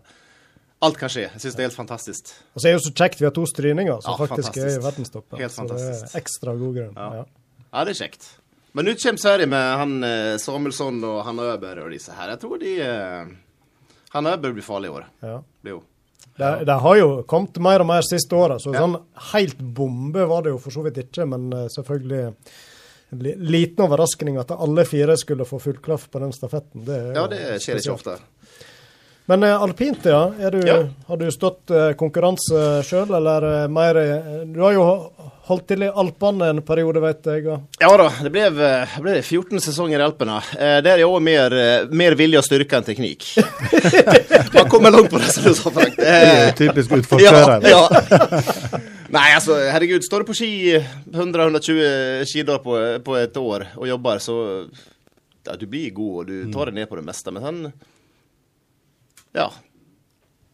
[0.81, 1.25] Alt kan skje.
[1.27, 2.29] Jeg syns det er helt fantastisk.
[2.55, 4.61] Og så er det jo så kjekt vi har to stryninger som Ja, faktisk er
[4.61, 4.85] i fantastisk.
[4.87, 5.41] verdenstoppen.
[5.43, 6.93] Helt så det er ekstra god grunn.
[6.95, 7.09] Ja.
[7.19, 7.25] Ja.
[7.73, 8.25] Ja, det er kjekt.
[8.73, 12.33] Men nå kommer Sverige med han eh, Samuelsson og Hanna Øberg og disse her.
[12.33, 13.31] Jeg tror de eh,
[14.15, 15.07] Han bør bli farlig i år.
[15.25, 15.37] Ja.
[15.63, 15.83] Det jo.
[16.39, 18.95] Det, det har jo kommet mer og mer siste året, så sånn
[19.33, 21.27] helt bombe var det jo for så vidt ikke.
[21.27, 22.21] Men eh, selvfølgelig
[23.09, 26.85] en liten overraskning at alle fire skulle få full klaff på den stafetten.
[26.87, 28.17] Det Ja, det skjer ikke ofte.
[29.29, 30.23] Men eh, alpint, ja.
[30.41, 30.79] Er du, Ja.
[31.07, 33.99] Har du stått eh, konkurranse sjøl, eller eh, mer
[34.49, 34.85] Du har jo
[35.49, 37.45] holdt til i Alpene en periode, vet jeg.
[37.49, 40.37] Og, Ja da, det ble, det ble 14 sesonger i Alpene.
[40.57, 41.53] Eh, Der er òg mer,
[41.93, 43.27] mer vilje og styrke enn teknikk.
[44.57, 45.97] Man kommer langt på det, som du sa, Frank.
[45.97, 47.65] Det typisk utforkjører.
[47.69, 48.81] Ja, ja.
[49.15, 50.05] Nei, altså, herregud.
[50.05, 50.51] Står du på ski
[51.13, 52.75] 100-120 skidager på,
[53.05, 54.35] på et år og jobber, så
[55.45, 57.33] ja, Du blir god, og du tar deg ned på det meste.
[57.33, 57.63] Men sånn
[59.39, 59.49] Ja.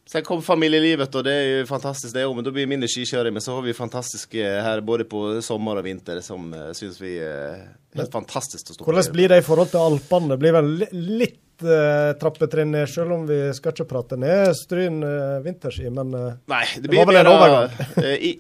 [0.06, 2.90] Så kom familielivet, og det er jo fantastisk det òg, men da blir det mindre
[2.94, 3.34] skikjøring.
[3.34, 7.16] Men så har vi fantastiske her både på sommer og vinter som uh, syns vi
[7.26, 7.64] er
[7.98, 8.88] helt fantastisk å stå på.
[8.92, 10.30] hvordan blir det i forhold til Alpene?
[10.36, 14.56] Det blir vel li- litt uh, trappetrinn ned, selv om vi skal ikke prate ned
[14.56, 17.72] Stryn uh, vinterski, men uh, Nei, det blir mer uh,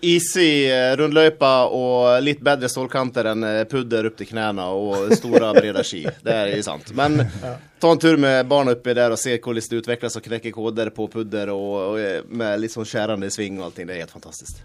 [0.01, 6.05] easy rundløype og litt bedre stålkanter enn pudder opp til knærne og store, brede ski.
[6.23, 6.91] Det er sant.
[6.95, 7.55] Men ja.
[7.79, 10.91] ta en tur med barna oppi der og se hvordan det utvikles og knekke koder
[10.95, 13.87] på pudder og, og, med litt sånn skjærende sving og allting.
[13.87, 14.63] Det er helt fantastisk.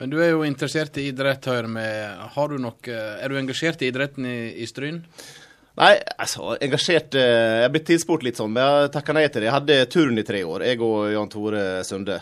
[0.00, 1.86] Men du er jo interessert i idrett, hører vi.
[2.34, 5.02] Har du nok, er du engasjert i idretten i, i Stryn?
[5.80, 7.30] Nei, altså, engasjert eh,
[7.60, 9.48] Jeg har blitt tilspurt litt sånn, men jeg takka nei til det.
[9.48, 12.18] Jeg hadde turn i tre år, jeg og Jan Tore Sunde.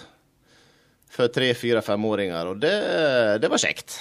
[1.10, 2.76] For tre, fire, femåringer, og det,
[3.42, 3.96] det var kjekt.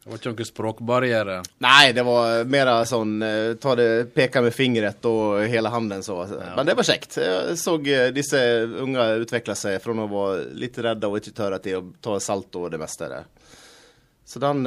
[0.00, 1.34] Det var ikke noen språkbarriere?
[1.64, 6.22] Nei, det var mer sånn eh, ta det, peke med fingeret og hele handen så.
[6.30, 6.54] Ja.
[6.56, 7.18] Men det var kjekt.
[7.20, 8.40] Jeg så eh, disse
[8.84, 12.60] unge utvikle seg fra å være litt redde og ikke tørre til å ta salt
[12.62, 13.10] og det meste.
[13.10, 13.56] Der.
[14.24, 14.62] Så den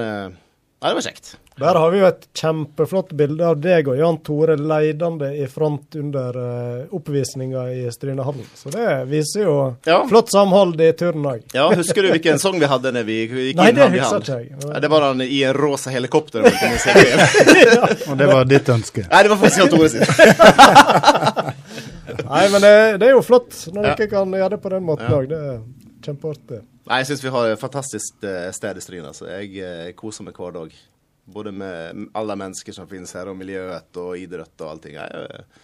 [0.84, 1.38] ja, det var kjekt.
[1.56, 5.96] Der har vi jo et kjempeflott bilde av deg og Jan Tore leidende i front
[5.96, 8.44] under uh, oppvisninga i Strynehallen.
[8.58, 10.08] Så det viser jo ja.
[10.10, 11.42] flott samhold i turen òg.
[11.56, 13.96] Ja, husker du hvilken sang vi hadde når vi gikk Nei, inn i hand?
[13.96, 14.52] Nei, det husker jeg.
[14.84, 16.44] det var han i en rosa helikopter.
[16.52, 17.88] ja.
[18.12, 19.08] Og det var ditt ønske?
[19.08, 20.04] Nei, det var faktisk Jan Tore sitt.
[22.34, 25.08] Nei, men det, det, er jo flott når dere kan gjøre det på den måten
[25.22, 25.32] òg.
[25.32, 25.64] Det er
[26.04, 26.60] kjempeartig.
[26.84, 29.06] Nei, Jeg syns vi har et fantastisk eh, sted i Stryn.
[29.08, 29.30] Altså.
[29.32, 30.74] Jeg, jeg eh, koser meg hver dag.
[31.34, 34.98] Både med alle mennesker som finnes her, og miljøet og idrett og allting.
[35.00, 35.62] Jeg, eh,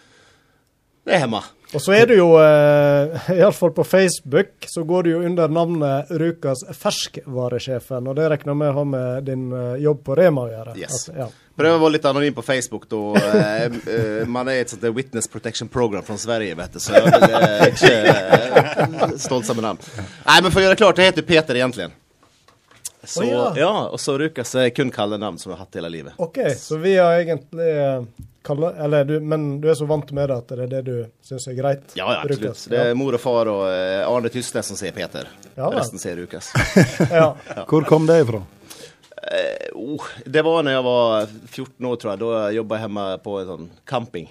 [1.03, 1.41] det er hjemme.
[1.73, 6.13] Og så er du jo, eh, iallfall på Facebook, så går du jo under navnet
[6.21, 8.07] Rukas ferskvaresjefen.
[8.07, 9.49] Og det regner med å ha med din
[9.83, 10.79] jobb på Rema å gjøre.
[10.79, 10.95] Yes.
[10.95, 11.29] Altså, ja.
[11.59, 12.99] Prøver å være litt anonym på Facebook, da.
[13.19, 17.73] Uh, man er et sånt Witness Protection Program fra Sverige, vet du, så jeg er
[17.73, 20.05] ikke stolt sammen med navn.
[20.23, 21.89] Nei, men for å gjøre det klart, jeg heter Peter egentlig.
[23.03, 23.53] Så, oh, ja.
[23.55, 23.73] ja.
[23.87, 26.15] og så Rukas er kun kallenavn som jeg har hatt hele livet.
[26.19, 27.71] OK, så vi har egentlig
[28.45, 30.95] kalle, eller du, Men du er så vant med det at det er det du
[31.25, 31.83] syns er greit?
[31.93, 32.43] Ja, ja absolutt.
[32.43, 32.65] Rukas.
[32.71, 35.27] Det er mor og far og Arne Tysnes som sier Peter.
[35.55, 36.51] Ja, Resten sier Rukas.
[37.19, 37.33] ja.
[37.67, 38.43] Hvor kom det ifra?
[39.23, 42.21] Eh, oh, det var når jeg var 14 år, tror jeg.
[42.23, 44.29] Da jobba jeg hjemme på en sånn camping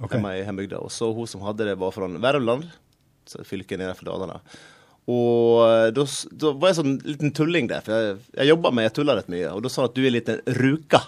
[0.00, 0.16] okay.
[0.16, 0.82] hjemme i hjembygda.
[0.84, 2.68] Og så hun som hadde det, var fra Värmland,
[3.46, 4.40] fylket nede for Dalarna.
[5.10, 6.04] Og eh, da,
[6.42, 9.32] da, var jeg sånn liten tulling der, for jeg, jeg jobba med jeg tulla litt
[9.32, 9.48] mye.
[9.54, 11.02] Og da sa hun at du er en liten ruka.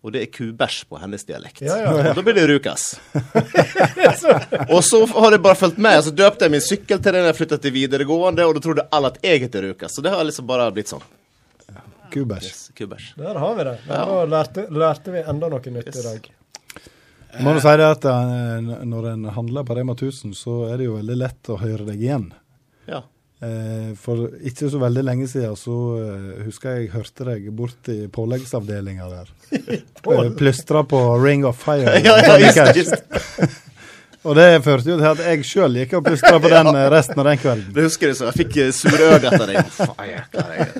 [0.00, 1.60] Og det er kubæsj på hennes dialekt.
[1.60, 2.12] Ja, ja, ja.
[2.12, 2.94] Og da blir det Rukas.
[4.72, 6.00] og så har jeg bare fulgt med.
[6.06, 9.10] Så døpte jeg min sykkel til den jeg flytta til videregående, og da trodde alle
[9.12, 9.92] at jeg heter Rukas.
[9.92, 11.04] Så det har liksom bare blitt sånn.
[12.10, 12.50] Kubæsj.
[12.50, 13.14] Yes, kubæsj.
[13.20, 13.78] Der har vi det.
[13.86, 14.02] Ja.
[14.04, 16.00] Da lærte, lærte, vi enda noe nytt yes.
[16.00, 16.28] i dag.
[17.30, 20.80] Jeg må du si det at uh, Når en handler på Rema 1000, så er
[20.80, 22.28] det jo veldig lett å høre deg igjen.
[22.90, 23.04] Ja.
[23.40, 27.88] Uh, for ikke så veldig lenge siden så uh, husker jeg jeg hørte deg bort
[27.92, 29.32] i påleggsavdelinga der.
[30.40, 31.96] Plystra på Ring of Fire.
[32.06, 33.69] ja, ja, just, just.
[34.20, 36.88] Og det førte jo til at jeg sjøl gikk og pusta på den ja.
[36.92, 37.70] resten av den kvelden.
[37.72, 38.28] Det husker jeg så.
[38.28, 40.74] Jeg fikk eh, surøye etter deg.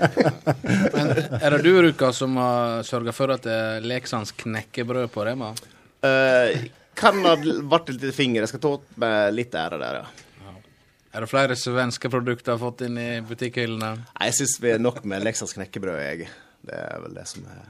[0.93, 5.25] Men er det du, Ruka, som har sørga for at det er Leksands knekkebrød på
[5.25, 5.55] Rema?
[6.05, 6.53] Uh,
[7.01, 8.45] kan ha vært litt finger.
[8.45, 8.75] Jeg skal ta
[9.07, 10.53] med litt ære der, ja.
[11.11, 14.05] Er det flere svenske produkter har fått inn i butikkhyllene?
[14.21, 16.29] Jeg syns vi er nok med Leksands knekkebrød, jeg.
[16.69, 17.65] Det er vel det som er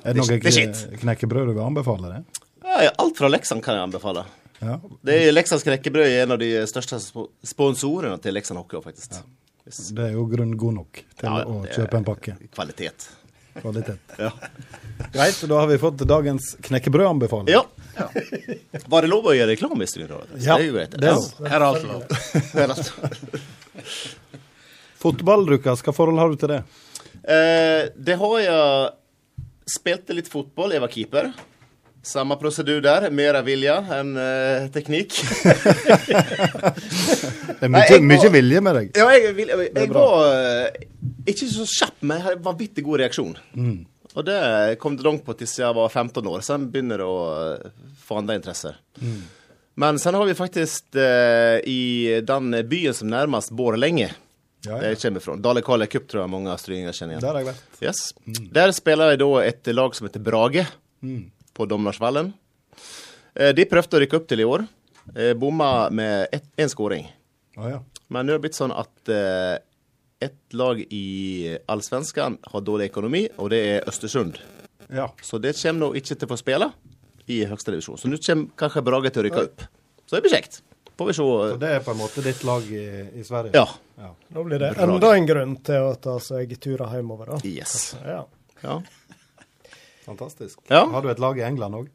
[0.00, 2.16] Er det noe knekkebrød du vil anbefale?
[2.16, 2.46] det?
[2.64, 4.24] Ja, alt fra Leksand kan jeg anbefale.
[4.60, 4.76] Ja.
[5.06, 6.98] Det er Leksands knekkebrød er en av de største
[7.46, 8.82] sponsorene til Leksand Hockey.
[8.84, 9.16] faktisk.
[9.16, 9.24] Ja.
[9.96, 12.36] Det er jo grunn god nok til ja, å kjøpe en pakke.
[12.52, 13.08] Kvalitet.
[13.60, 14.14] Kvalitet.
[14.18, 14.30] ja.
[15.12, 17.52] Greit, da har vi fått dagens knekkebrødanbefaling.
[17.52, 17.64] Ja.
[17.96, 18.08] ja.
[18.86, 20.20] Var det lov å gjøre reklame i studio?
[20.36, 20.96] Ja, det er jo greit.
[20.96, 22.02] Det er, Her er alt lov.
[25.00, 26.62] Fotball, Lukas, hva forhold har du til det?
[27.24, 28.96] Eh, det har jeg
[29.70, 31.28] Spilte litt fotball, jeg var keeper.
[32.02, 33.10] Samme prosedyr der.
[33.12, 35.12] Mer vilje enn uh, teknikk.
[37.60, 38.92] det er mye, mye vilje med deg.
[38.96, 40.68] Ja, jeg, jeg, jeg, jeg var uh,
[41.28, 43.34] ikke så kjapp, men jeg hadde vanvittig god reaksjon.
[43.52, 43.82] Mm.
[44.14, 44.38] Og det
[44.80, 48.22] kom det langt på til jeg var 15 år, så jeg begynner å uh, få
[48.22, 48.80] andre interesser.
[49.02, 49.20] Mm.
[49.80, 51.82] Men så har vi faktisk i
[52.26, 54.10] den byen som nærmest Borlenge
[54.66, 54.90] ja, ja.
[54.90, 55.36] Jeg kommer fra.
[55.40, 57.22] Dale Kalle Cup tror jeg mange stryninger kjenner igjen.
[57.24, 57.78] Der har jeg vært.
[57.80, 58.00] Yes.
[58.26, 58.48] Mm.
[58.58, 60.66] Der spiller jeg da et lag som heter Brage.
[61.00, 61.30] Mm
[61.60, 62.32] på Domnarsvallen.
[63.34, 64.64] Eh, de prøvde å rykke opp til i år.
[65.14, 67.04] Eh, bomma med én skåring.
[67.58, 67.80] Ah, ja.
[68.08, 69.58] Men nå er det blitt sånn at eh,
[70.24, 74.40] ett lag i Allsvenskan har dårlig økonomi, og det er Østersund.
[74.88, 75.10] Ja.
[75.22, 76.70] Så det kommer nå ikke til å få spille
[77.30, 78.00] i høgste divisjon.
[78.00, 79.68] Så nå kommer kanskje Brage til å rykke opp.
[80.08, 80.62] Så det blir kjekt.
[80.98, 81.24] Får vi se.
[81.24, 82.86] Så det er på en måte ditt lag i,
[83.20, 83.52] i Sverige?
[83.54, 83.68] Ja.
[84.00, 84.10] ja.
[84.32, 87.38] Da blir det enda en grunn til å ta seg turer hjemover, da.
[87.48, 87.94] Yes.
[88.04, 88.24] Ja.
[88.64, 88.80] ja.
[90.10, 90.58] Fantastisk.
[90.68, 90.84] Ja.
[90.90, 91.90] Har du et lag i England òg?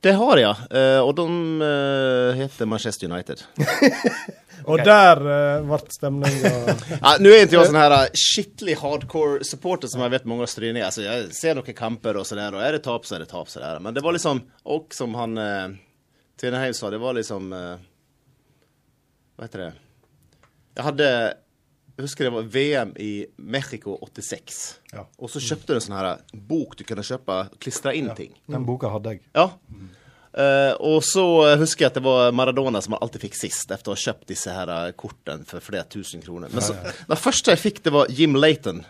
[0.00, 1.00] Det har jeg, ja.
[1.04, 1.26] og de
[1.60, 3.42] uh, heter Manchester United.
[4.66, 4.84] Og okay.
[4.86, 6.50] der uh, ble stemninga
[7.04, 10.52] ja, Nå er ikke jeg sånn her skikkelig hardcore supporter som jeg vet mange har
[10.52, 10.86] stryninger.
[10.86, 13.48] Altså, jeg ser noen kamper og sånn, og er det tap, så er det tap.
[13.50, 13.80] Så der.
[13.82, 15.70] Men det var liksom Og som han uh,
[16.40, 17.76] Tveneheim sa, det var liksom uh,
[19.36, 19.70] Hva heter det
[20.76, 21.08] Jeg hadde
[22.00, 24.60] jeg husker det var VM i Mexico 86.
[24.94, 25.04] Ja.
[25.20, 28.16] Og så kjøpte du en sånn her bok du kunne kjøpe, og klistre inn ja.
[28.16, 28.32] ting.
[28.48, 29.26] Den boka hadde jeg.
[29.36, 29.50] Ja.
[29.68, 29.90] Mm.
[30.30, 31.24] Uh, og så
[31.58, 34.52] husker jeg at det var Maradona som alltid fikk sist, etter å ha kjøpt disse
[34.54, 36.52] her eh, kortene for flere tusen kroner.
[36.54, 36.76] Men så,
[37.10, 38.84] det første jeg fikk, det var Jim Laton,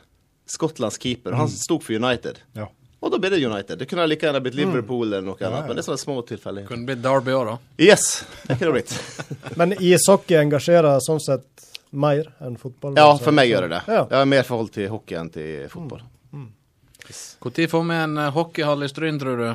[0.51, 1.35] Skottlands keeper.
[1.39, 1.57] Han mm.
[1.57, 2.43] sto for United.
[2.59, 2.69] Ja.
[3.01, 3.81] Og da ble det United.
[3.81, 4.61] Det kunne like gjerne blitt mm.
[4.61, 5.70] Liverpool eller noe ja, annet.
[5.70, 6.69] Men det er sånne små tilfeller.
[6.69, 7.57] Kunne blitt Derby òg, da.
[7.81, 9.24] Yes, det kunne det blitt.
[9.61, 12.94] men ishockey engasjerer sånn sett mer enn fotball?
[12.98, 13.82] Ja, for meg gjør det det.
[13.88, 14.04] Ja.
[14.04, 16.04] Jeg har mer forhold til hockey enn til fotball.
[16.30, 16.46] Når mm.
[17.42, 17.66] mm.
[17.72, 19.50] får vi en eh, hockeyhall i Stryn, tror du?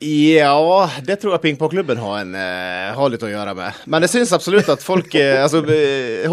[0.00, 0.56] Ja,
[1.04, 3.82] det tror jeg pingpongklubben har, uh, har, litt å gjøre med.
[3.92, 5.60] Men jeg syns absolutt at folk uh, Altså,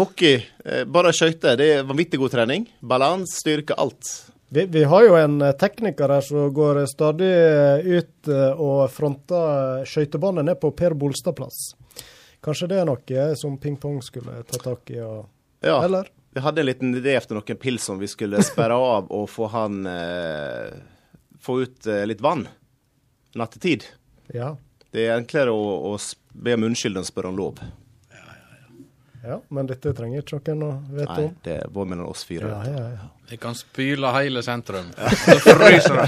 [0.00, 0.40] hockey,
[0.88, 2.64] bare skøyter, det er vanvittig god trening.
[2.80, 4.08] Balanse, styrke, alt.
[4.48, 7.28] Vi, vi, har jo en tekniker her som går stadig
[7.84, 11.66] ut og fronter skøytebanen ned på Per Bolstad plass.
[12.48, 15.02] Kanskje det er noe som pingpong skulle ta tak i?
[15.04, 15.26] Og,
[15.60, 15.82] ja.
[15.84, 16.08] Eller?
[16.32, 19.50] Vi hadde en liten idé etter noen pils som vi skulle sperre av og få
[19.52, 19.82] han
[21.44, 22.48] Få ut litt vann
[23.38, 23.84] nattetid.
[24.34, 24.56] Ja.
[24.90, 25.98] Det er enklere å, å
[26.32, 27.60] be om unnskyldning enn å spørre om lov.
[29.28, 31.28] Ja, men dette trenger ikke noen å vite om.
[31.28, 32.48] Nei, det er bare mellom oss fire.
[32.48, 33.08] Ja, ja, ja.
[33.28, 34.86] Vi kan spyle hele sentrum.
[35.26, 36.06] Så fryser det.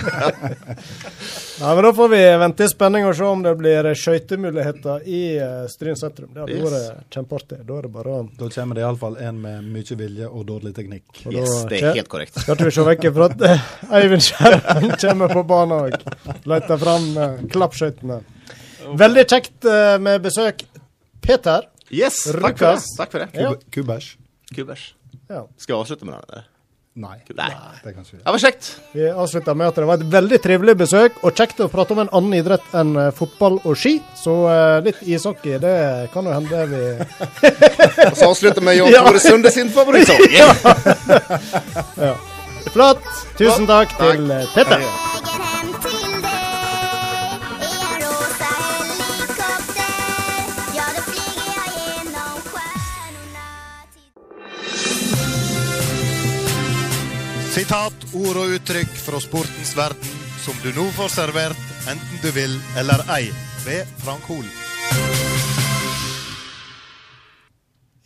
[1.61, 5.21] Nei, men da får vi vente i spenning og se om det blir skøytemuligheter i
[5.37, 6.31] uh, Stryn sentrum.
[6.33, 6.65] Det hadde yes.
[6.65, 7.59] vært kjempeartig.
[7.69, 11.05] Da er det bare Da kommer det iallfall en med mye vilje og dårlig teknikk.
[11.27, 12.41] Og yes, det er helt korrekt.
[12.41, 13.69] Skal ikke vi se vekk fra at uh,
[14.01, 18.23] Eivind Skjæran kommer på banen og Leter fram uh, klappskøytene.
[19.05, 19.69] Veldig kjekt
[20.01, 20.65] med besøk.
[21.21, 21.69] Peter.
[21.91, 22.95] Yes, takk for det.
[22.97, 23.59] Takk for det.
[23.75, 24.15] Kubers.
[24.55, 24.95] Kubers.
[25.31, 25.45] Ja.
[25.59, 26.45] Skal vi avslutte med det?
[27.01, 27.17] Nei.
[27.39, 27.51] Nei.
[27.85, 28.69] Det, kan det var kjekt.
[28.93, 32.03] Vi avslutter med at det var et veldig trivelig besøk, og kjekt å prate om
[32.03, 34.01] en annen idrett enn eh, fotball og ski.
[34.19, 35.75] Så uh, litt ishockey, det
[36.15, 36.83] kan jo hende vi
[38.11, 40.27] Og så avslutter vi med Jan Tore Sunde sin favorittsang.
[40.41, 40.51] ja.
[42.11, 42.15] ja.
[42.75, 43.07] Flott.
[43.39, 44.19] Tusen takk, takk.
[44.19, 45.30] til uh, Tete.
[57.51, 62.53] Sitat, ord og uttrykk fra sportens verden som du nå får servert, enten du vil
[62.79, 63.27] eller ei,
[63.65, 64.47] ved Frank Hol.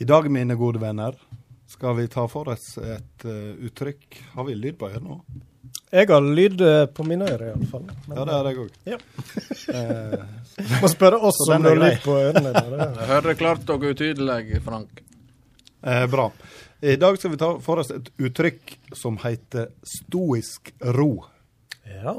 [0.00, 1.20] I dag, mine gode venner,
[1.68, 4.22] skal vi ta for oss et uh, uttrykk.
[4.32, 5.20] Har vi lyd på øret nå?
[5.92, 7.84] Jeg har lyd eh, på mine ører, iallfall.
[8.08, 8.72] Ja, det har jeg òg.
[8.88, 8.98] Ja.
[9.76, 12.56] uh, Må spørre oss om du har lyd på ørene.
[13.12, 15.04] Hører klart og utydelig, Frank.
[15.84, 16.30] Eh, bra.
[16.84, 21.24] I dag skal vi ta for oss et uttrykk som heter stoisk ro.
[21.88, 22.12] Ja.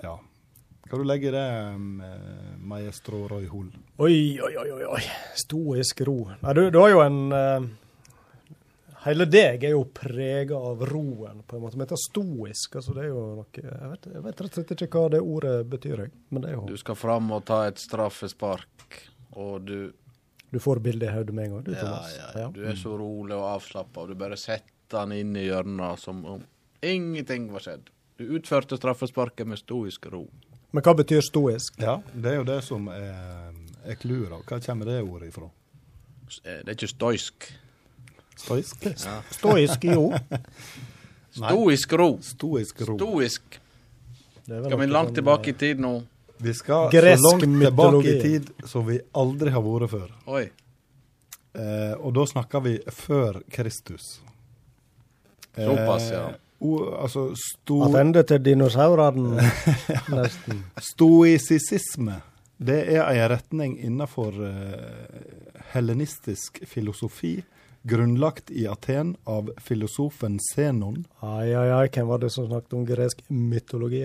[0.00, 0.14] ja.
[0.88, 1.48] Kan du legge det,
[2.56, 3.66] maestro Roy Hol?
[4.00, 5.02] Oi, oi, oi, oi.
[5.36, 6.16] Stoisk ro.
[6.40, 7.68] Nei, du, du har jo en uh,
[9.04, 11.76] Hele deg er jo prega av roen, på en måte.
[11.76, 14.62] Men det er stoisk, altså det er jo noe Jeg vet, jeg vet rett og
[14.62, 17.66] slett ikke hva det ordet betyr, men det er jo Du skal fram og ta
[17.68, 19.02] et straffespark,
[19.36, 19.78] og du
[20.50, 22.14] du får bildet i hodet med en gang, du, Thomas.
[22.16, 22.48] Ja, ja.
[22.54, 26.24] Du er så rolig og avslappa, og du bare setter han inn i hjørnet som
[26.24, 26.44] om
[26.84, 27.90] ingenting var skjedd.
[28.18, 30.24] Du utførte straffesparket med stoisk ro.
[30.72, 31.78] Men hva betyr stoisk?
[31.80, 33.52] Ja, Det er jo det som er,
[33.84, 34.32] er clouet.
[34.48, 35.48] Hva kommer det ordet ifra?
[36.44, 37.48] Eh, det er ikke stoisk.
[38.38, 38.84] Stoisk?
[38.84, 39.20] Ja.
[39.32, 40.10] Stoisk, jo.
[41.38, 42.10] Stoisk ro.
[42.24, 42.96] Stoisk ro.
[42.98, 43.60] Stoisk.
[44.48, 45.94] Skal vi langt tilbake i eh, tid nå?
[46.38, 50.10] Vi skal Gresk så langt tilbake i tid som vi aldri har vært før.
[50.30, 50.44] Oi.
[51.58, 54.18] Eh, og da snakker vi før Kristus.
[55.54, 56.28] Såpass, ja.
[56.58, 57.82] O, altså sto...
[57.86, 59.42] Attende til dinosaurene,
[60.18, 60.64] nesten.
[60.82, 62.20] Stoisisisme.
[62.58, 67.36] det er en retning innenfor uh, hellenistisk filosofi
[67.88, 71.04] grunnlagt i Aten av filosofen Zenon.
[71.20, 73.96] Ai, ai, ai, hvem var det som snakket om gresk mytologi?